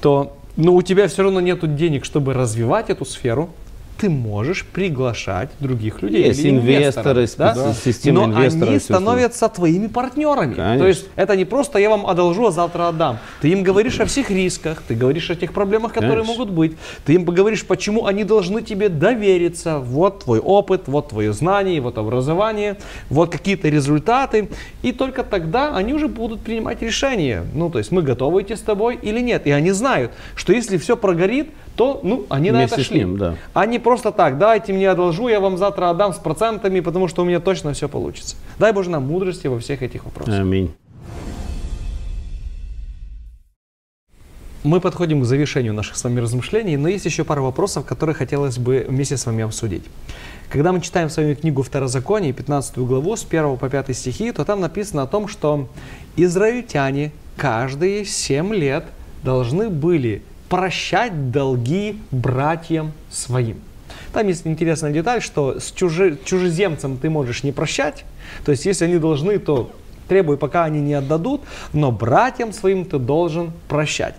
то 0.00 0.35
но 0.56 0.74
у 0.74 0.82
тебя 0.82 1.08
все 1.08 1.22
равно 1.22 1.40
нет 1.40 1.76
денег, 1.76 2.04
чтобы 2.04 2.32
развивать 2.32 2.90
эту 2.90 3.04
сферу, 3.04 3.50
ты 3.98 4.10
можешь 4.10 4.64
приглашать 4.64 5.50
других 5.60 6.02
людей. 6.02 6.24
Есть 6.26 6.44
инвесторы, 6.44 7.24
специ- 7.24 7.74
система 7.84 8.26
Но 8.26 8.34
инвесторов, 8.34 8.68
они 8.68 8.78
становятся 8.78 9.48
твоими 9.48 9.86
партнерами. 9.86 10.54
Конечно. 10.54 10.78
То 10.78 10.86
есть 10.86 11.06
это 11.16 11.36
не 11.36 11.44
просто 11.44 11.78
я 11.78 11.90
вам 11.90 12.06
одолжу, 12.06 12.46
а 12.46 12.50
завтра 12.50 12.88
отдам. 12.88 13.18
Ты 13.40 13.48
им 13.48 13.62
говоришь 13.62 13.98
о 14.00 14.04
всех 14.06 14.30
рисках, 14.30 14.82
ты 14.86 14.94
говоришь 14.94 15.30
о 15.30 15.34
тех 15.34 15.52
проблемах, 15.52 15.92
которые 15.92 16.22
Конечно. 16.22 16.32
могут 16.32 16.50
быть. 16.50 16.76
Ты 17.04 17.14
им 17.14 17.24
поговоришь, 17.24 17.64
почему 17.64 18.06
они 18.06 18.24
должны 18.24 18.62
тебе 18.62 18.88
довериться. 18.88 19.78
Вот 19.78 20.24
твой 20.24 20.40
опыт, 20.40 20.82
вот 20.86 21.08
твое 21.08 21.32
знание, 21.32 21.80
вот 21.80 21.98
образование, 21.98 22.76
вот 23.08 23.30
какие-то 23.30 23.68
результаты. 23.68 24.48
И 24.82 24.92
только 24.92 25.22
тогда 25.22 25.74
они 25.74 25.94
уже 25.94 26.08
будут 26.08 26.40
принимать 26.40 26.82
решение. 26.82 27.44
Ну, 27.54 27.70
то 27.70 27.78
есть 27.78 27.90
мы 27.90 28.02
готовы 28.02 28.42
идти 28.42 28.56
с 28.56 28.60
тобой 28.60 28.98
или 29.00 29.20
нет. 29.20 29.46
И 29.46 29.50
они 29.50 29.70
знают, 29.72 30.12
что 30.34 30.52
если 30.52 30.76
все 30.76 30.96
прогорит, 30.96 31.50
то 31.76 32.00
ну, 32.02 32.24
они 32.30 32.50
на 32.50 32.58
Вместе 32.58 32.76
это 32.76 32.84
с 32.84 32.86
шли. 32.86 33.00
ним, 33.00 33.18
да. 33.18 33.36
Не 33.66 33.78
просто 33.86 34.10
так, 34.10 34.36
дайте 34.36 34.72
мне 34.72 34.90
одолжу, 34.90 35.28
я 35.28 35.38
вам 35.38 35.56
завтра 35.56 35.90
отдам 35.90 36.12
с 36.12 36.18
процентами, 36.18 36.80
потому 36.80 37.06
что 37.06 37.22
у 37.22 37.24
меня 37.24 37.38
точно 37.38 37.72
все 37.72 37.88
получится. 37.88 38.34
Дай 38.58 38.72
Боже 38.72 38.90
нам 38.90 39.06
мудрости 39.06 39.46
во 39.46 39.60
всех 39.60 39.80
этих 39.80 40.04
вопросах. 40.04 40.40
Аминь. 40.40 40.74
Мы 44.64 44.80
подходим 44.80 45.20
к 45.20 45.24
завершению 45.24 45.72
наших 45.72 45.96
с 45.96 46.02
вами 46.02 46.18
размышлений, 46.18 46.76
но 46.76 46.88
есть 46.88 47.04
еще 47.04 47.22
пара 47.22 47.42
вопросов, 47.42 47.86
которые 47.86 48.16
хотелось 48.16 48.58
бы 48.58 48.84
вместе 48.88 49.16
с 49.16 49.24
вами 49.24 49.44
обсудить. 49.44 49.84
Когда 50.48 50.72
мы 50.72 50.80
читаем 50.80 51.08
с 51.08 51.16
вами 51.16 51.34
книгу 51.34 51.62
Второзаконие, 51.62 52.32
15 52.32 52.78
главу, 52.78 53.14
с 53.14 53.24
1 53.24 53.56
по 53.56 53.68
5 53.68 53.96
стихи, 53.96 54.32
то 54.32 54.44
там 54.44 54.60
написано 54.60 55.02
о 55.02 55.06
том, 55.06 55.28
что 55.28 55.68
израильтяне 56.16 57.12
каждые 57.36 58.04
7 58.04 58.52
лет 58.52 58.84
должны 59.22 59.70
были 59.70 60.24
прощать 60.48 61.30
долги 61.30 62.00
братьям 62.10 62.92
своим. 63.10 63.60
Там 64.16 64.28
есть 64.28 64.46
интересная 64.46 64.92
деталь, 64.92 65.20
что 65.20 65.60
с 65.60 65.74
чужи- 65.76 66.16
чужеземцам 66.24 66.96
ты 66.96 67.10
можешь 67.10 67.42
не 67.42 67.52
прощать, 67.52 68.06
то 68.46 68.50
есть 68.50 68.64
если 68.64 68.86
они 68.86 68.96
должны, 68.96 69.38
то 69.38 69.70
требуй, 70.08 70.38
пока 70.38 70.64
они 70.64 70.80
не 70.80 70.94
отдадут, 70.94 71.42
но 71.74 71.92
братьям 71.92 72.54
своим 72.54 72.86
ты 72.86 72.98
должен 72.98 73.52
прощать. 73.68 74.14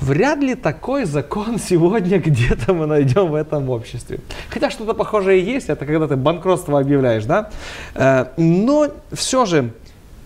Вряд 0.00 0.38
ли 0.38 0.54
такой 0.54 1.06
закон 1.06 1.58
сегодня 1.68 2.20
где-то 2.20 2.72
мы 2.72 2.86
найдем 2.86 3.32
в 3.32 3.34
этом 3.34 3.68
обществе. 3.70 4.20
Хотя 4.48 4.70
что-то 4.70 4.94
похожее 4.94 5.44
есть, 5.44 5.70
это 5.70 5.86
когда 5.86 6.06
ты 6.06 6.14
банкротство 6.14 6.78
объявляешь, 6.78 7.24
да? 7.24 7.50
Э, 7.96 8.26
Но 8.36 8.90
все 9.10 9.44
же, 9.44 9.72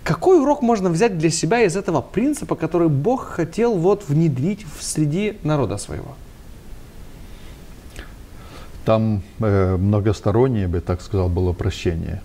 какой 0.02 0.42
урок 0.42 0.60
можно 0.60 0.90
взять 0.90 1.16
для 1.16 1.30
себя 1.30 1.62
из 1.62 1.74
этого 1.74 2.02
принципа, 2.02 2.54
который 2.54 2.88
Бог 2.88 3.28
хотел 3.28 3.78
вот 3.78 4.04
внедрить 4.08 4.66
в 4.78 4.82
среди 4.82 5.38
народа 5.42 5.78
своего? 5.78 6.16
Там 8.84 9.22
э, 9.40 9.76
многостороннее, 9.76 10.68
бы 10.68 10.80
так 10.80 11.00
сказал, 11.00 11.28
было 11.28 11.52
прощение. 11.52 12.20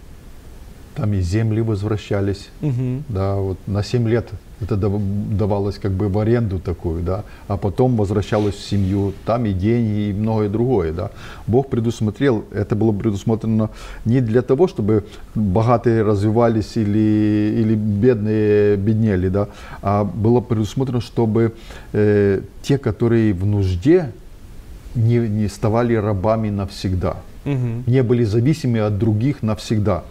Там 0.96 1.14
и 1.14 1.22
земли 1.22 1.62
возвращались, 1.62 2.50
Мгм. 2.62 3.04
да, 3.08 3.36
вот 3.36 3.58
на 3.68 3.84
7 3.84 4.10
лет 4.10 4.28
это 4.60 4.76
дав- 4.76 5.02
давалось 5.38 5.78
как 5.80 5.92
бы 5.94 6.10
в 6.10 6.18
аренду 6.20 6.60
такую, 6.60 7.04
да, 7.04 7.24
а 7.48 7.56
потом 7.56 7.96
возвращалось 7.96 8.56
в 8.56 8.70
семью, 8.70 9.14
там 9.26 9.46
и 9.46 9.54
деньги, 9.54 10.10
и 10.10 10.14
многое 10.14 10.50
другое, 10.50 10.92
да. 10.92 11.12
Бог 11.48 11.70
предусмотрел, 11.70 12.44
это 12.52 12.76
было 12.76 12.92
предусмотрено 12.92 13.70
не 14.04 14.20
для 14.20 14.42
того, 14.42 14.68
чтобы 14.68 15.06
богатые 15.36 16.02
развивались 16.04 16.76
или, 16.76 17.54
или 17.62 17.76
бедные 17.76 18.76
беднели, 18.76 19.30
да, 19.30 19.48
а 19.82 20.04
было 20.04 20.42
предусмотрено, 20.42 21.00
чтобы 21.00 21.54
э, 21.94 22.42
те, 22.62 22.78
которые 22.78 23.32
в 23.34 23.46
нужде, 23.46 24.12
не, 24.96 25.18
не 25.20 25.48
ставали 25.48 25.94
рабами 25.96 26.50
навсегда 26.50 27.18
Мгм. 27.46 27.84
не 27.88 28.04
были 28.04 28.24
зависимы 28.26 28.80
от 28.80 28.98
других 28.98 29.42
навсегда. 29.44 30.04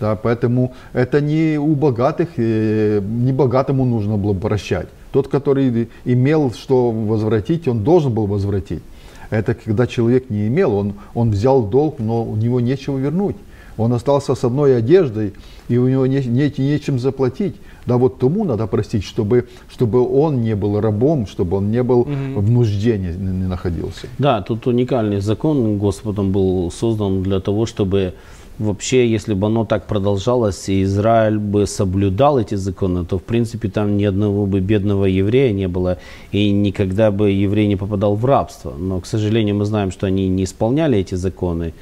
Да, 0.00 0.16
поэтому 0.16 0.72
это 0.94 1.20
не 1.20 1.58
у 1.58 1.74
богатых, 1.74 2.28
э, 2.38 3.00
не 3.02 3.32
богатому 3.32 3.84
нужно 3.84 4.16
было 4.16 4.32
прощать. 4.32 4.88
Тот, 5.12 5.28
который 5.28 5.88
имел 6.06 6.52
что 6.52 6.90
возвратить, 6.90 7.68
он 7.68 7.84
должен 7.84 8.12
был 8.14 8.26
возвратить. 8.26 8.82
Это 9.28 9.54
когда 9.54 9.86
человек 9.86 10.30
не 10.30 10.48
имел, 10.48 10.74
он, 10.74 10.94
он 11.14 11.30
взял 11.30 11.62
долг, 11.62 11.98
но 11.98 12.24
у 12.24 12.34
него 12.36 12.60
нечего 12.60 12.96
вернуть. 12.98 13.36
Он 13.76 13.92
остался 13.92 14.34
с 14.34 14.42
одной 14.44 14.76
одеждой, 14.76 15.32
и 15.68 15.78
у 15.78 15.86
него 15.88 16.06
не, 16.06 16.20
не- 16.24 16.52
нечем 16.58 16.98
заплатить. 16.98 17.56
Да 17.86 17.96
вот 17.96 18.18
тому 18.18 18.44
надо 18.44 18.66
простить, 18.66 19.04
чтобы, 19.04 19.48
чтобы 19.70 20.00
он 20.00 20.42
не 20.42 20.54
был 20.54 20.80
рабом, 20.80 21.26
чтобы 21.26 21.56
он 21.56 21.70
не 21.70 21.82
был 21.82 22.04
в 22.04 22.50
нужде 22.50 22.98
не, 22.98 23.08
не 23.08 23.48
находился. 23.48 24.06
Да, 24.18 24.42
тут 24.42 24.66
уникальный 24.66 25.20
закон 25.20 25.78
Господом 25.78 26.32
был 26.32 26.70
создан 26.70 27.22
для 27.22 27.40
того, 27.40 27.66
чтобы 27.66 28.14
вообще, 28.60 29.10
если 29.10 29.34
бы 29.34 29.46
оно 29.46 29.64
так 29.64 29.86
продолжалось, 29.86 30.68
и 30.68 30.82
Израиль 30.82 31.38
бы 31.38 31.66
соблюдал 31.66 32.38
эти 32.38 32.56
законы, 32.56 33.04
то, 33.04 33.18
в 33.18 33.22
принципе, 33.22 33.68
там 33.68 33.96
ни 33.96 34.04
одного 34.04 34.46
бы 34.46 34.60
бедного 34.60 35.06
еврея 35.06 35.52
не 35.52 35.66
было, 35.66 35.96
и 36.30 36.50
никогда 36.50 37.10
бы 37.10 37.30
еврей 37.30 37.66
не 37.66 37.76
попадал 37.76 38.14
в 38.14 38.24
рабство. 38.24 38.74
Но, 38.78 39.00
к 39.00 39.06
сожалению, 39.06 39.56
мы 39.56 39.64
знаем, 39.64 39.90
что 39.90 40.06
они 40.06 40.28
не 40.28 40.44
исполняли 40.44 40.98
эти 40.98 41.16
законы, 41.16 41.72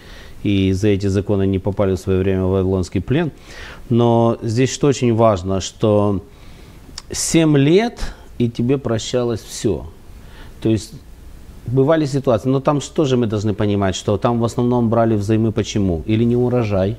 и 0.44 0.72
за 0.72 0.88
эти 0.88 1.09
законы 1.09 1.46
не 1.46 1.59
попали 1.59 1.96
в 1.96 1.99
свое 1.99 2.20
время 2.20 2.44
в 2.44 2.51
Вавилонский 2.51 3.01
плен. 3.01 3.32
Но 3.89 4.39
здесь 4.43 4.72
что 4.72 4.89
очень 4.89 5.14
важно, 5.14 5.61
что 5.61 6.22
7 7.11 7.57
лет, 7.57 8.14
и 8.39 8.49
тебе 8.51 8.78
прощалось 8.78 9.41
все. 9.41 9.86
То 10.61 10.68
есть 10.68 10.93
бывали 11.66 12.07
ситуации, 12.07 12.49
но 12.49 12.61
там 12.61 12.80
что 12.80 13.05
же 13.05 13.16
мы 13.16 13.26
должны 13.26 13.55
понимать, 13.55 13.95
что 13.95 14.16
там 14.16 14.41
в 14.41 14.45
основном 14.45 14.89
брали 14.89 15.14
взаймы 15.14 15.53
почему? 15.53 16.03
Или 16.07 16.24
не 16.24 16.36
урожай, 16.36 16.97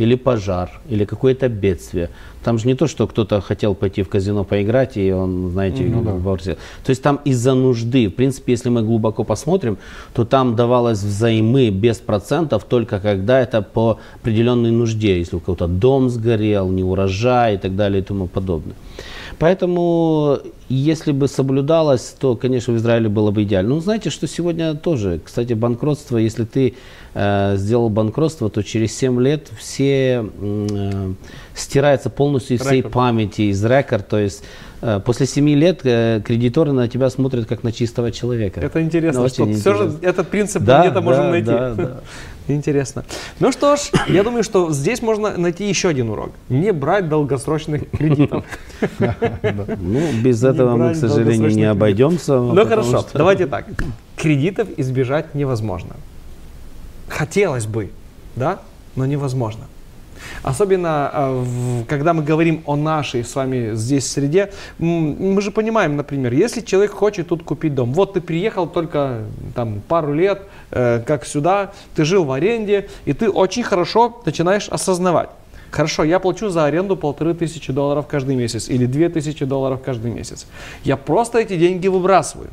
или 0.00 0.14
пожар, 0.14 0.70
или 0.88 1.04
какое-то 1.04 1.48
бедствие. 1.48 2.10
Там 2.44 2.58
же 2.58 2.66
не 2.66 2.74
то, 2.74 2.86
что 2.86 3.06
кто-то 3.06 3.40
хотел 3.40 3.74
пойти 3.74 4.02
в 4.02 4.08
казино 4.08 4.44
поиграть, 4.44 4.96
и 4.96 5.12
он, 5.12 5.50
знаете, 5.50 5.84
воротил. 5.86 6.54
То 6.84 6.90
есть 6.90 7.02
там 7.02 7.20
из-за 7.24 7.54
нужды. 7.54 8.08
В 8.08 8.14
принципе, 8.14 8.52
если 8.52 8.70
мы 8.70 8.82
глубоко 8.82 9.24
посмотрим, 9.24 9.76
то 10.14 10.24
там 10.24 10.56
давалось 10.56 11.02
взаймы 11.02 11.70
без 11.70 11.98
процентов 11.98 12.64
только 12.64 13.00
когда 13.00 13.40
это 13.40 13.60
по 13.62 13.98
определенной 14.20 14.70
нужде. 14.70 15.18
Если 15.18 15.36
у 15.36 15.40
кого-то 15.40 15.66
дом 15.66 16.08
сгорел, 16.08 16.68
не 16.68 16.84
урожай 16.84 17.54
и 17.54 17.58
так 17.58 17.76
далее 17.76 18.00
и 18.00 18.04
тому 18.04 18.26
подобное. 18.26 18.76
Поэтому, 19.38 20.38
если 20.68 21.12
бы 21.12 21.28
соблюдалось, 21.28 22.14
то, 22.18 22.36
конечно, 22.36 22.74
в 22.74 22.76
Израиле 22.76 23.08
было 23.08 23.30
бы 23.30 23.42
идеально. 23.44 23.74
Ну, 23.76 23.80
знаете, 23.80 24.10
что 24.10 24.26
сегодня 24.26 24.74
тоже, 24.74 25.20
кстати, 25.24 25.54
банкротство, 25.54 26.18
если 26.18 26.44
ты 26.44 26.74
э, 27.14 27.54
сделал 27.56 27.88
банкротство, 27.88 28.50
то 28.50 28.62
через 28.62 28.94
7 28.96 29.20
лет 29.22 29.48
все 29.58 30.24
э, 30.40 31.12
стирается 31.54 32.10
полностью 32.10 32.56
из 32.56 32.60
всей 32.60 32.82
памяти, 32.82 33.42
из 33.42 33.64
рекорд. 33.64 34.08
То 34.08 34.18
есть 34.18 34.44
э, 34.82 35.00
после 35.04 35.26
7 35.26 35.48
лет 35.50 35.80
э, 35.84 36.20
кредиторы 36.24 36.72
на 36.72 36.86
тебя 36.88 37.08
смотрят 37.10 37.46
как 37.46 37.62
на 37.62 37.72
чистого 37.72 38.12
человека. 38.12 38.60
Это 38.60 38.82
интересно, 38.82 39.22
Ну, 39.22 39.28
что 39.28 39.44
очень 39.44 39.54
все 39.58 39.74
же 39.74 39.84
интересно. 39.84 40.06
этот 40.06 40.28
принцип 40.28 40.62
Да, 40.64 40.80
где-то 40.82 41.00
можно 41.00 41.22
да, 41.24 41.30
найти. 41.30 41.46
да, 41.46 41.74
да. 41.74 42.00
Интересно. 42.48 43.04
Ну 43.40 43.52
что 43.52 43.76
ж, 43.76 43.90
я 44.08 44.22
думаю, 44.22 44.42
что 44.42 44.72
здесь 44.72 45.02
можно 45.02 45.36
найти 45.36 45.68
еще 45.68 45.88
один 45.88 46.10
урок. 46.10 46.30
Не 46.48 46.72
брать 46.72 47.08
долгосрочных 47.08 47.90
кредитов. 47.98 48.44
Ну, 48.98 50.12
без 50.22 50.42
этого 50.42 50.76
мы, 50.76 50.94
к 50.94 50.96
сожалению, 50.96 51.50
не 51.50 51.64
обойдемся. 51.64 52.38
Ну 52.40 52.66
хорошо, 52.66 53.06
давайте 53.14 53.46
так. 53.46 53.66
Кредитов 54.16 54.68
избежать 54.76 55.34
невозможно. 55.34 55.96
Хотелось 57.08 57.66
бы, 57.66 57.90
да, 58.36 58.60
но 58.96 59.06
невозможно. 59.06 59.64
Особенно, 60.42 61.10
э, 61.12 61.82
когда 61.88 62.12
мы 62.12 62.22
говорим 62.22 62.62
о 62.66 62.76
нашей 62.76 63.24
с 63.24 63.34
вами 63.34 63.74
здесь 63.74 64.10
среде, 64.10 64.52
мы 64.78 65.40
же 65.40 65.50
понимаем, 65.50 65.96
например, 65.96 66.32
если 66.32 66.60
человек 66.60 66.92
хочет 66.92 67.28
тут 67.28 67.42
купить 67.42 67.74
дом, 67.74 67.92
вот 67.92 68.14
ты 68.14 68.20
приехал 68.20 68.66
только 68.66 69.22
там 69.54 69.80
пару 69.88 70.14
лет, 70.14 70.42
э, 70.70 71.02
как 71.06 71.26
сюда, 71.26 71.72
ты 71.94 72.04
жил 72.04 72.24
в 72.24 72.32
аренде, 72.32 72.88
и 73.04 73.12
ты 73.12 73.30
очень 73.30 73.62
хорошо 73.62 74.20
начинаешь 74.24 74.68
осознавать, 74.68 75.30
Хорошо, 75.70 76.04
я 76.04 76.18
плачу 76.18 76.48
за 76.48 76.64
аренду 76.64 76.96
полторы 76.96 77.34
тысячи 77.34 77.72
долларов 77.72 78.06
каждый 78.06 78.36
месяц 78.36 78.68
или 78.70 78.86
две 78.86 79.08
тысячи 79.08 79.44
долларов 79.44 79.80
каждый 79.84 80.10
месяц. 80.10 80.46
Я 80.82 80.96
просто 80.96 81.38
эти 81.38 81.58
деньги 81.58 81.88
выбрасываю. 81.88 82.48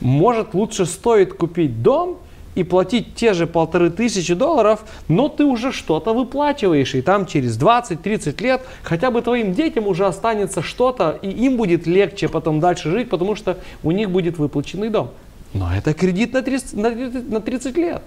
Может 0.00 0.54
лучше 0.54 0.84
стоит 0.84 1.34
купить 1.34 1.82
дом 1.82 2.18
и 2.54 2.64
платить 2.64 3.14
те 3.14 3.32
же 3.32 3.46
полторы 3.46 3.90
тысячи 3.90 4.34
долларов, 4.34 4.80
но 5.08 5.28
ты 5.28 5.44
уже 5.44 5.72
что-то 5.72 6.12
выплачиваешь, 6.12 6.94
и 6.94 7.02
там 7.02 7.26
через 7.26 7.58
20-30 7.58 8.42
лет 8.42 8.62
хотя 8.82 9.10
бы 9.10 9.22
твоим 9.22 9.54
детям 9.54 9.86
уже 9.86 10.06
останется 10.06 10.62
что-то, 10.62 11.18
и 11.22 11.28
им 11.28 11.56
будет 11.56 11.86
легче 11.86 12.28
потом 12.28 12.60
дальше 12.60 12.90
жить, 12.90 13.08
потому 13.08 13.36
что 13.36 13.58
у 13.82 13.90
них 13.90 14.10
будет 14.10 14.38
выплаченный 14.38 14.88
дом. 14.88 15.10
Но 15.52 15.72
это 15.74 15.94
кредит 15.94 16.32
на 16.32 16.42
30, 16.42 16.74
на 17.28 17.40
30 17.40 17.76
лет. 17.76 18.02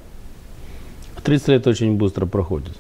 30 1.24 1.48
лет 1.48 1.68
очень 1.68 1.96
быстро 1.98 2.26
проходит. 2.26 2.72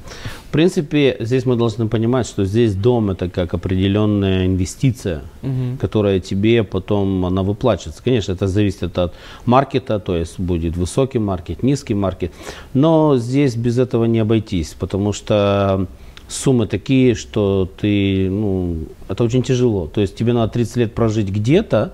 В 0.49 0.51
принципе, 0.51 1.17
здесь 1.19 1.45
мы 1.45 1.55
должны 1.55 1.87
понимать, 1.87 2.27
что 2.27 2.45
здесь 2.45 2.75
дом 2.75 3.09
это 3.09 3.29
как 3.29 3.53
определенная 3.53 4.45
инвестиция, 4.45 5.21
угу. 5.41 5.77
которая 5.79 6.19
тебе 6.19 6.63
потом 6.63 7.25
она 7.25 7.41
выплачивается. 7.41 8.03
Конечно, 8.03 8.33
это 8.33 8.47
зависит 8.47 8.97
от 8.97 9.13
маркета, 9.45 9.99
то 9.99 10.15
есть 10.15 10.39
будет 10.39 10.77
высокий 10.77 11.19
маркет, 11.19 11.63
низкий 11.63 11.95
маркет. 11.95 12.31
Но 12.73 13.17
здесь 13.17 13.55
без 13.55 13.79
этого 13.79 14.05
не 14.05 14.19
обойтись, 14.19 14.75
потому 14.77 15.13
что 15.13 15.87
суммы 16.27 16.67
такие, 16.67 17.15
что 17.15 17.69
ты, 17.77 18.29
ну, 18.29 18.77
это 19.07 19.23
очень 19.23 19.43
тяжело. 19.43 19.87
То 19.87 20.01
есть 20.01 20.15
тебе 20.15 20.33
надо 20.33 20.51
30 20.53 20.77
лет 20.77 20.93
прожить 20.93 21.29
где-то, 21.29 21.93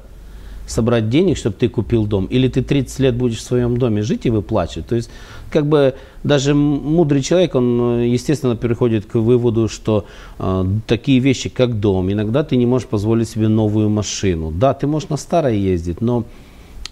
собрать 0.70 1.10
денег, 1.10 1.38
чтобы 1.38 1.56
ты 1.56 1.70
купил 1.70 2.06
дом, 2.06 2.26
или 2.26 2.48
ты 2.48 2.62
30 2.62 3.00
лет 3.00 3.16
будешь 3.16 3.38
в 3.38 3.42
своем 3.42 3.78
доме 3.78 4.02
жить 4.02 4.26
и 4.26 4.30
выплачивать. 4.30 4.88
То 4.88 4.96
есть, 4.96 5.10
как 5.52 5.66
бы 5.66 5.96
даже 6.24 6.54
мудрый 6.54 7.22
человек, 7.22 7.56
он, 7.56 8.02
естественно, 8.04 8.56
переходит 8.56 9.06
к 9.06 9.16
выводу, 9.16 9.68
что 9.68 10.06
э, 10.38 10.66
такие 10.88 11.20
вещи, 11.20 11.50
как 11.50 11.80
дом, 11.80 12.12
иногда 12.12 12.44
ты 12.44 12.56
не 12.56 12.66
можешь 12.66 12.88
позволить 12.88 13.30
себе 13.30 13.48
новую 13.48 13.90
машину. 13.90 14.52
Да, 14.52 14.74
ты 14.74 14.88
можешь 14.88 15.10
на 15.10 15.18
старой 15.18 15.58
ездить, 15.58 16.02
но 16.02 16.26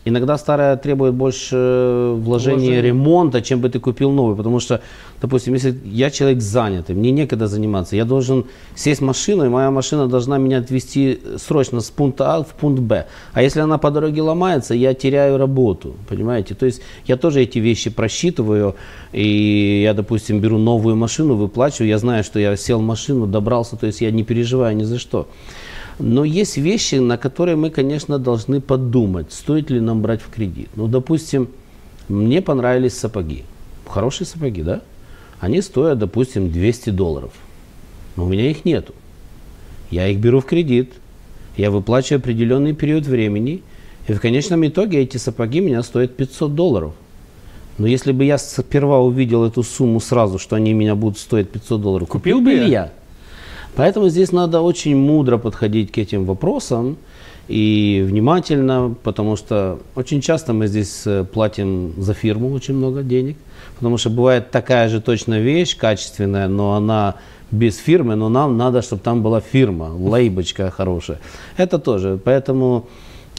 Иногда 0.07 0.37
старая 0.37 0.77
требует 0.77 1.13
больше 1.13 1.55
э, 1.55 2.13
вложения 2.17 2.57
Вложение. 2.57 2.81
ремонта, 2.81 3.41
чем 3.41 3.59
бы 3.59 3.69
ты 3.69 3.79
купил 3.79 4.11
новый. 4.11 4.37
Потому 4.37 4.59
что, 4.59 4.79
допустим, 5.21 5.53
если 5.53 5.75
я 5.83 6.09
человек 6.09 6.41
занятый, 6.41 6.95
мне 6.95 7.11
некогда 7.11 7.47
заниматься, 7.47 7.95
я 7.95 8.05
должен 8.05 8.45
сесть 8.75 9.01
в 9.01 9.03
машину, 9.03 9.45
и 9.45 9.49
моя 9.49 9.69
машина 9.69 10.07
должна 10.07 10.37
меня 10.37 10.59
отвезти 10.59 11.19
срочно 11.37 11.81
с 11.81 11.89
пункта 11.89 12.35
А 12.35 12.43
в 12.43 12.53
пункт 12.53 12.81
Б. 12.81 13.05
А 13.33 13.41
если 13.41 13.59
она 13.59 13.77
по 13.77 13.91
дороге 13.91 14.21
ломается, 14.21 14.73
я 14.73 14.93
теряю 14.93 15.37
работу. 15.37 15.95
Понимаете? 16.07 16.55
То 16.55 16.65
есть 16.65 16.81
я 17.05 17.17
тоже 17.17 17.41
эти 17.41 17.59
вещи 17.59 17.89
просчитываю. 17.89 18.75
И 19.13 19.81
я, 19.83 19.93
допустим, 19.93 20.39
беру 20.39 20.57
новую 20.57 20.95
машину, 20.95 21.35
выплачиваю. 21.35 21.89
Я 21.89 21.97
знаю, 21.97 22.23
что 22.23 22.39
я 22.39 22.55
сел 22.55 22.79
в 22.79 22.83
машину, 22.83 23.27
добрался. 23.27 23.75
То 23.75 23.87
есть 23.87 24.01
я 24.01 24.11
не 24.11 24.23
переживаю 24.23 24.75
ни 24.75 24.83
за 24.83 24.99
что. 24.99 25.27
Но 25.99 26.23
есть 26.23 26.57
вещи, 26.57 26.95
на 26.95 27.17
которые 27.17 27.55
мы, 27.55 27.69
конечно, 27.69 28.19
должны 28.19 28.61
подумать, 28.61 29.31
стоит 29.31 29.69
ли 29.69 29.79
нам 29.79 30.01
брать 30.01 30.21
в 30.21 30.29
кредит. 30.29 30.69
Ну, 30.75 30.87
допустим, 30.87 31.49
мне 32.07 32.41
понравились 32.41 32.97
сапоги. 32.97 33.43
Хорошие 33.87 34.27
сапоги, 34.27 34.61
да? 34.61 34.81
Они 35.39 35.61
стоят, 35.61 35.97
допустим, 35.97 36.51
200 36.51 36.91
долларов. 36.91 37.31
Но 38.15 38.25
у 38.25 38.29
меня 38.29 38.49
их 38.49 38.65
нету. 38.65 38.93
Я 39.89 40.07
их 40.07 40.19
беру 40.19 40.41
в 40.41 40.45
кредит, 40.45 40.93
я 41.55 41.71
выплачиваю 41.71 42.19
определенный 42.19 42.73
период 42.73 43.05
времени, 43.05 43.63
и 44.07 44.13
в 44.13 44.19
конечном 44.19 44.65
итоге 44.67 45.01
эти 45.01 45.17
сапоги 45.17 45.59
меня 45.59 45.81
стоят 45.83 46.15
500 46.15 46.53
долларов. 46.53 46.93
Но 47.77 47.87
если 47.87 48.11
бы 48.11 48.25
я 48.25 48.37
сперва 48.37 48.99
увидел 48.99 49.45
эту 49.45 49.63
сумму 49.63 49.99
сразу, 49.99 50.39
что 50.39 50.55
они 50.55 50.73
меня 50.73 50.95
будут 50.95 51.19
стоить 51.19 51.49
500 51.49 51.81
долларов, 51.81 52.07
купил, 52.07 52.39
купил 52.39 52.45
бы 52.45 52.53
я? 52.53 52.65
я? 52.65 52.93
Поэтому 53.77 54.09
здесь 54.09 54.31
надо 54.31 54.61
очень 54.61 54.97
мудро 54.97 55.37
подходить 55.37 55.91
к 55.91 55.99
этим 55.99 56.25
вопросам 56.25 56.97
и 57.47 58.03
внимательно, 58.07 58.95
потому 59.03 59.35
что 59.35 59.79
очень 59.95 60.19
часто 60.19 60.51
мы 60.53 60.67
здесь 60.67 61.03
э, 61.05 61.23
платим 61.23 61.93
за 61.95 62.15
фирму 62.15 62.51
очень 62.51 62.73
много 62.73 63.03
денег, 63.03 63.37
потому 63.75 63.97
что 63.99 64.09
бывает 64.09 64.49
такая 64.49 64.89
же 64.89 64.99
точно 64.99 65.39
вещь 65.39 65.77
качественная, 65.77 66.47
но 66.47 66.73
она 66.73 67.15
без 67.51 67.77
фирмы, 67.77 68.15
но 68.15 68.29
нам 68.29 68.57
надо, 68.57 68.81
чтобы 68.81 69.03
там 69.03 69.21
была 69.21 69.41
фирма, 69.41 69.93
лейбочка 69.95 70.71
хорошая. 70.71 71.19
Это 71.55 71.77
тоже. 71.77 72.19
Поэтому 72.23 72.87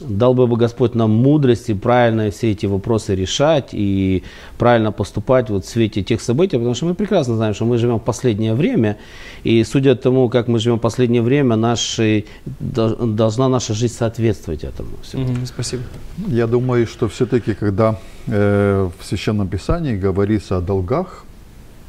Дал 0.01 0.33
бы 0.33 0.47
Господь 0.55 0.95
нам 0.95 1.11
мудрости 1.11 1.73
правильно 1.73 2.31
все 2.31 2.51
эти 2.51 2.65
вопросы 2.65 3.15
решать 3.15 3.69
и 3.73 4.23
правильно 4.57 4.91
поступать 4.91 5.49
вот 5.49 5.65
в 5.65 5.69
свете 5.69 6.03
тех 6.03 6.21
событий, 6.21 6.57
потому 6.57 6.73
что 6.73 6.85
мы 6.85 6.93
прекрасно 6.93 7.35
знаем, 7.35 7.53
что 7.53 7.65
мы 7.65 7.77
живем 7.77 7.99
в 7.99 8.03
последнее 8.03 8.53
время, 8.53 8.97
и 9.43 9.63
судя 9.63 9.95
по 9.95 10.01
тому, 10.01 10.29
как 10.29 10.47
мы 10.47 10.59
живем 10.59 10.77
в 10.77 10.81
последнее 10.81 11.21
время, 11.21 11.55
наши, 11.57 12.25
должна 12.59 13.49
наша 13.49 13.73
жизнь 13.73 13.93
соответствовать 13.93 14.63
этому. 14.63 14.89
Mm-hmm, 15.13 15.45
спасибо. 15.45 15.83
Я 16.27 16.47
думаю, 16.47 16.87
что 16.87 17.07
все-таки, 17.07 17.53
когда 17.53 17.99
э, 18.27 18.89
в 18.99 19.05
Священном 19.05 19.47
Писании 19.47 19.97
говорится 19.97 20.57
о 20.57 20.61
долгах, 20.61 21.25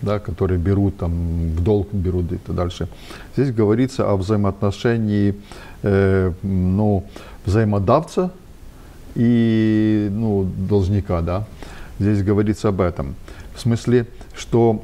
да, 0.02 0.18
которые 0.18 0.58
берут 0.58 0.96
там 0.96 1.12
в 1.56 1.62
долг 1.62 1.88
берут 1.92 2.32
и 2.32 2.36
так 2.36 2.56
дальше. 2.56 2.88
Здесь 3.36 3.52
говорится 3.52 4.10
о 4.10 4.16
взаимоотношении, 4.16 5.34
э, 5.82 6.32
ну, 6.42 7.04
взаимодавца 7.50 8.30
и 9.14 10.08
ну, 10.10 10.44
должника, 10.44 11.20
да. 11.20 11.44
Здесь 11.98 12.22
говорится 12.22 12.68
об 12.68 12.80
этом. 12.80 13.14
В 13.54 13.60
смысле, 13.60 14.06
что 14.34 14.82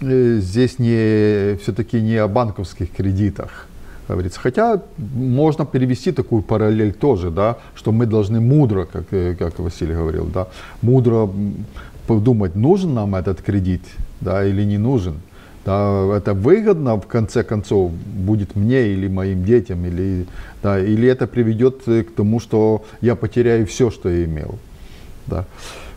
э, 0.00 0.38
здесь 0.40 0.78
не, 0.78 1.56
все-таки 1.62 2.00
не 2.00 2.16
о 2.16 2.28
банковских 2.28 2.92
кредитах 2.92 3.66
говорится. 4.08 4.38
Хотя 4.40 4.82
можно 4.98 5.64
перевести 5.64 6.12
такую 6.12 6.42
параллель 6.42 6.92
тоже, 6.92 7.30
да, 7.30 7.56
что 7.74 7.92
мы 7.92 8.06
должны 8.06 8.40
мудро, 8.40 8.84
как, 8.84 9.04
э, 9.10 9.34
как 9.38 9.58
Василий 9.58 9.94
говорил, 9.94 10.26
да, 10.26 10.46
мудро 10.82 11.30
подумать, 12.06 12.54
нужен 12.56 12.94
нам 12.94 13.14
этот 13.14 13.40
кредит, 13.40 13.82
да, 14.20 14.44
или 14.44 14.64
не 14.64 14.78
нужен. 14.78 15.14
Да, 15.64 16.16
это 16.16 16.34
выгодно 16.34 16.96
в 16.96 17.06
конце 17.06 17.44
концов 17.44 17.92
будет 17.92 18.56
мне 18.56 18.88
или 18.88 19.06
моим 19.06 19.44
детям, 19.44 19.84
или, 19.86 20.26
да, 20.60 20.80
или 20.80 21.06
это 21.08 21.28
приведет 21.28 21.82
к 21.84 22.06
тому, 22.16 22.40
что 22.40 22.84
я 23.00 23.14
потеряю 23.14 23.66
все, 23.66 23.90
что 23.90 24.08
я 24.08 24.24
имел. 24.24 24.58
Да. 25.26 25.44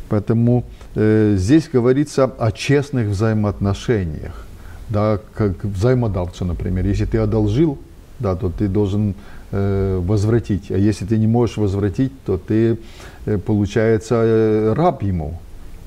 Поэтому 0.08 0.66
э, 0.94 1.34
здесь 1.38 1.68
говорится 1.74 2.26
о 2.26 2.52
честных 2.52 3.08
взаимоотношениях, 3.08 4.46
да, 4.90 5.20
как 5.34 5.64
взаимодавцу, 5.64 6.46
например. 6.46 6.86
Если 6.86 7.06
ты 7.06 7.18
одолжил, 7.18 7.80
да, 8.20 8.36
то 8.36 8.52
ты 8.52 8.68
должен 8.68 9.16
э, 9.52 10.00
возвратить. 10.06 10.70
А 10.70 10.78
если 10.78 11.06
ты 11.06 11.18
не 11.18 11.28
можешь 11.28 11.58
возвратить, 11.58 12.12
то 12.24 12.38
ты, 12.38 12.78
э, 13.26 13.38
получается, 13.40 14.16
э, 14.24 14.74
раб 14.74 15.02
ему 15.02 15.40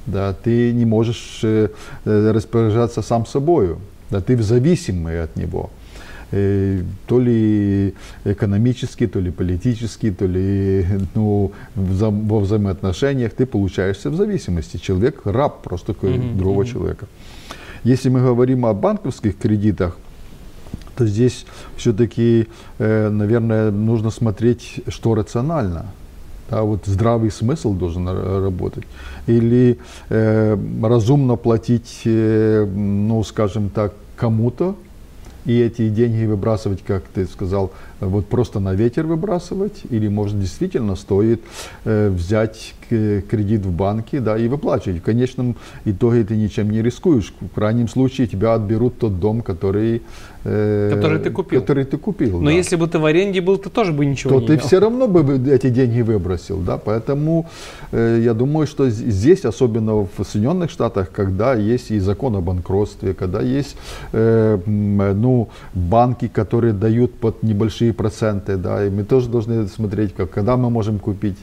да, 0.09 0.33
ты 0.33 0.73
не 0.73 0.85
можешь 0.85 1.41
э, 1.43 1.69
э, 2.05 2.31
распоряжаться 2.33 3.03
сам 3.03 3.27
собою, 3.27 3.79
да, 4.11 4.21
ты 4.21 4.43
зависимый 4.43 5.23
от 5.23 5.37
него. 5.37 5.71
Э, 6.31 6.83
то 7.07 7.21
ли 7.21 7.95
экономически, 8.25 9.07
то 9.07 9.21
ли 9.21 9.31
политически, 9.31 10.11
то 10.11 10.27
ли 10.27 10.87
ну, 11.15 11.53
вза 11.75 12.11
во 12.11 12.41
взаимоотношениях 12.41 13.33
ты 13.33 13.47
получаешься 13.47 14.11
в 14.11 14.15
зависимости. 14.15 14.77
Человек 14.79 15.21
раб 15.25 15.63
просто 15.63 15.93
mm-hmm. 15.93 16.37
другого 16.37 16.63
mm-hmm. 16.63 16.73
человека. 16.73 17.07
Если 17.85 18.11
мы 18.11 18.21
говорим 18.21 18.67
о 18.67 18.75
банковских 18.75 19.39
кредитах, 19.39 19.97
то 20.97 21.07
здесь 21.07 21.47
все-таки, 21.77 22.49
наверное, 22.81 23.71
нужно 23.71 24.11
смотреть, 24.11 24.81
что 24.89 25.15
рационально 25.15 25.87
да, 26.51 26.63
вот 26.63 26.81
здравый 26.87 27.31
смысл 27.31 27.75
должен 27.75 28.09
работать, 28.09 28.85
или 29.27 29.79
э, 30.09 30.57
разумно 30.83 31.37
платить, 31.37 32.03
э, 32.05 32.67
ну, 32.67 33.23
скажем 33.25 33.69
так, 33.69 33.93
кому-то, 34.17 34.75
и 35.45 35.61
эти 35.61 35.89
деньги 35.89 36.27
выбрасывать, 36.27 36.83
как 36.87 37.05
ты 37.05 37.27
сказал, 37.27 37.73
вот 38.01 38.27
просто 38.27 38.61
на 38.61 38.75
ветер 38.75 39.07
выбрасывать, 39.07 39.83
или 39.91 40.09
может 40.09 40.41
действительно 40.41 40.97
стоит 40.97 41.41
э, 41.85 42.09
взять 42.09 42.75
кредит 42.89 43.67
в 43.67 43.73
банке, 43.73 44.21
да, 44.21 44.39
и 44.39 44.49
выплачивать. 44.49 45.01
В 45.01 45.03
конечном 45.03 45.57
итоге 45.85 46.25
ты 46.25 46.37
ничем 46.37 46.71
не 46.71 46.83
рискуешь. 46.83 47.35
В 47.41 47.55
крайнем 47.55 47.89
случае 47.89 48.27
тебя 48.27 48.55
отберут 48.55 48.99
тот 48.99 49.21
дом, 49.21 49.43
который 49.43 50.03
э, 50.45 50.91
который 50.95 51.19
ты 51.19 51.31
купил. 51.31 51.61
Который 51.61 51.85
ты 51.85 51.99
купил. 51.99 52.41
Но 52.41 52.47
да. 52.47 52.53
если 52.53 52.77
бы 52.77 52.87
ты 52.87 52.99
в 52.99 53.05
аренде 53.05 53.41
был, 53.41 53.59
ты 53.59 53.71
тоже 53.71 53.93
бы 53.93 54.07
ничего 54.07 54.35
то 54.35 54.41
не 54.41 54.47
ты 54.47 54.53
имел. 54.55 54.67
все 54.67 54.81
равно 54.81 55.09
бы 55.09 55.51
эти 55.51 55.71
деньги 55.71 56.01
выбросил, 56.01 56.59
да. 56.59 56.79
Поэтому 56.79 57.47
э, 57.93 58.21
я 58.25 58.35
думаю, 58.35 58.67
что 58.67 58.89
здесь, 58.89 59.45
особенно 59.45 59.95
в 59.95 60.25
Соединенных 60.25 60.71
Штатах, 60.71 61.11
когда 61.13 61.55
есть 61.55 61.91
и 61.91 61.99
закон 61.99 62.37
о 62.37 62.41
банкротстве, 62.41 63.13
когда 63.15 63.43
есть 63.43 63.77
э, 64.13 64.59
ну 64.67 65.49
банки, 65.75 66.29
которые 66.29 66.73
дают 66.73 67.15
под 67.15 67.43
небольшие 67.43 67.88
большие 67.89 67.93
проценты, 67.93 68.57
да, 68.57 68.85
и 68.85 68.91
мы 68.91 69.05
тоже 69.05 69.29
должны 69.29 69.67
смотреть, 69.69 70.15
как, 70.15 70.31
когда 70.31 70.57
мы 70.57 70.71
можем 70.71 70.99
купить, 70.99 71.37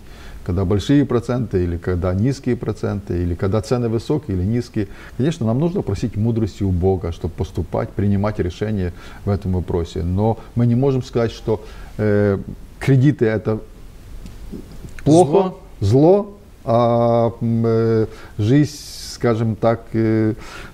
когда 0.45 0.63
большие 0.65 1.05
проценты, 1.05 1.63
или 1.63 1.77
когда 1.77 2.13
низкие 2.13 2.55
проценты, 2.55 3.23
или 3.23 3.35
когда 3.35 3.61
цены 3.61 3.89
высокие 3.89 4.37
или 4.37 4.45
низкие. 4.45 4.87
Конечно, 5.17 5.45
нам 5.45 5.59
нужно 5.59 5.81
просить 5.81 6.17
мудрости 6.17 6.63
у 6.63 6.71
Бога, 6.71 7.11
чтобы 7.11 7.33
поступать, 7.33 7.89
принимать 7.89 8.39
решения 8.39 8.93
в 9.25 9.29
этом 9.29 9.53
вопросе. 9.53 10.03
Но 10.03 10.37
мы 10.55 10.67
не 10.67 10.75
можем 10.75 11.03
сказать, 11.03 11.31
что 11.31 11.59
э, 11.97 12.37
кредиты 12.79 13.25
это 13.25 13.59
плохо, 15.03 15.53
зло, 15.79 15.99
зло 16.25 16.31
а 16.63 17.31
э, 17.41 18.05
жизнь, 18.37 18.77
скажем 19.13 19.55
так, 19.55 19.81
э, 19.93 20.33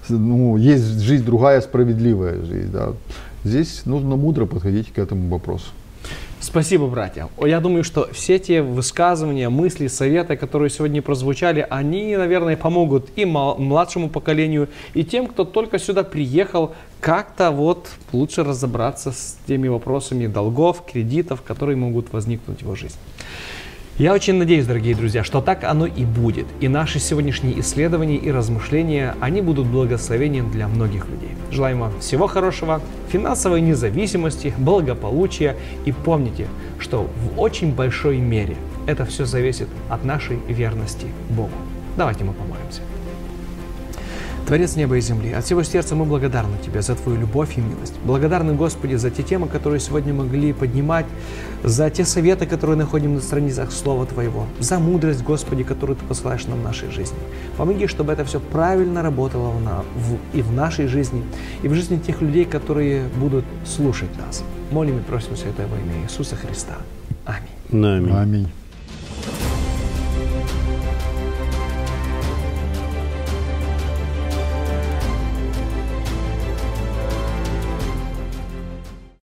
ну, 0.10 0.58
есть 0.58 1.00
жизнь 1.02 1.26
другая, 1.26 1.62
справедливая 1.62 2.44
жизнь. 2.46 2.72
Да. 2.72 2.94
Здесь 3.44 3.86
нужно 3.86 4.16
мудро 4.16 4.46
подходить 4.46 4.92
к 4.94 5.00
этому 5.00 5.30
вопросу. 5.30 5.68
Спасибо, 6.39 6.88
братья. 6.88 7.30
Я 7.39 7.60
думаю, 7.60 7.84
что 7.84 8.12
все 8.14 8.39
те 8.39 8.64
высказывания, 8.64 9.50
мысли, 9.50 9.86
советы, 9.88 10.36
которые 10.36 10.72
сегодня 10.72 11.02
прозвучали, 11.04 11.66
они, 11.70 12.18
наверное, 12.18 12.58
помогут 12.58 13.10
и 13.16 13.26
младшему 13.26 14.10
поколению, 14.10 14.68
и 14.96 15.04
тем, 15.04 15.28
кто 15.28 15.46
только 15.46 15.78
сюда 15.78 16.04
приехал, 16.04 16.74
как-то 17.00 17.52
вот 17.52 17.89
лучше 18.12 18.44
разобраться 18.44 19.12
с 19.12 19.38
теми 19.46 19.68
вопросами 19.68 20.26
долгов, 20.26 20.84
кредитов, 20.92 21.44
которые 21.44 21.76
могут 21.76 22.12
возникнуть 22.12 22.60
в 22.60 22.62
его 22.64 22.76
жизни. 22.76 23.00
Я 23.98 24.14
очень 24.14 24.36
надеюсь, 24.36 24.66
дорогие 24.66 24.96
друзья, 24.96 25.24
что 25.24 25.42
так 25.42 25.64
оно 25.64 25.86
и 25.86 26.06
будет. 26.06 26.48
И 26.60 26.68
наши 26.68 26.98
сегодняшние 26.98 27.60
исследования 27.60 28.16
и 28.16 28.32
размышления, 28.32 29.16
они 29.20 29.42
будут 29.42 29.68
благословением 29.68 30.50
для 30.50 30.68
многих 30.68 31.08
людей. 31.08 31.32
Желаем 31.52 31.82
вам 31.82 32.00
всего 32.00 32.28
хорошего, 32.28 32.82
финансовой 33.10 33.62
независимости, 33.62 34.54
благополучия. 34.58 35.58
И 35.86 35.92
помните, 35.92 36.48
что 36.80 37.04
в 37.04 37.39
очень 37.39 37.74
большой 37.74 38.18
мере 38.18 38.56
это 38.88 39.06
все 39.06 39.26
зависит 39.26 39.68
от 39.89 40.06
нашей 40.06 40.39
верности 40.48 41.08
Богу. 41.30 41.52
Давайте 41.98 42.24
мы 42.24 42.34
помолимся. 42.34 42.82
Творец 44.52 44.76
неба 44.76 44.97
и 44.97 44.99
земли, 44.99 45.32
от 45.32 45.45
всего 45.45 45.64
сердца 45.64 45.95
мы 45.95 46.04
благодарны 46.04 46.58
Тебе 46.62 46.82
за 46.82 46.93
Твою 46.95 47.18
любовь 47.18 47.58
и 47.58 47.62
милость. 47.62 47.93
Благодарны, 48.04 48.54
Господи, 48.54 48.95
за 48.95 49.10
те 49.10 49.24
темы, 49.24 49.47
которые 49.47 49.80
сегодня 49.80 50.14
могли 50.14 50.52
поднимать, 50.52 51.06
за 51.64 51.89
те 51.89 52.04
советы, 52.04 52.45
которые 52.45 52.76
находим 52.76 53.16
на 53.16 53.22
страницах 53.22 53.72
Слова 53.72 54.06
Твоего, 54.06 54.47
за 54.60 54.78
мудрость, 54.80 55.24
Господи, 55.24 55.64
которую 55.64 55.95
Ты 55.95 56.04
посылаешь 56.04 56.47
нам 56.47 56.60
в 56.60 56.64
нашей 56.66 56.91
жизни. 56.91 57.18
Помоги, 57.56 57.88
чтобы 57.88 58.12
это 58.12 58.26
все 58.26 58.41
правильно 58.41 59.02
работало 59.02 59.52
в, 59.52 59.62
на, 59.62 59.86
в, 59.95 60.18
и 60.38 60.41
в 60.41 60.52
нашей 60.52 60.88
жизни, 60.88 61.24
и 61.64 61.70
в 61.70 61.74
жизни 61.74 61.95
тех 61.95 62.22
людей, 62.22 62.43
которые 62.43 63.08
будут 63.08 63.45
слушать 63.66 64.10
нас. 64.20 64.43
Молим 64.70 64.97
и 64.97 65.02
просим 65.02 65.38
Святое 65.38 65.68
во 65.68 65.78
имя 65.78 66.04
Иисуса 66.04 66.36
Христа. 66.36 66.76
Аминь. 67.24 67.86
Аминь. 67.86 68.14
Аминь. 68.14 68.47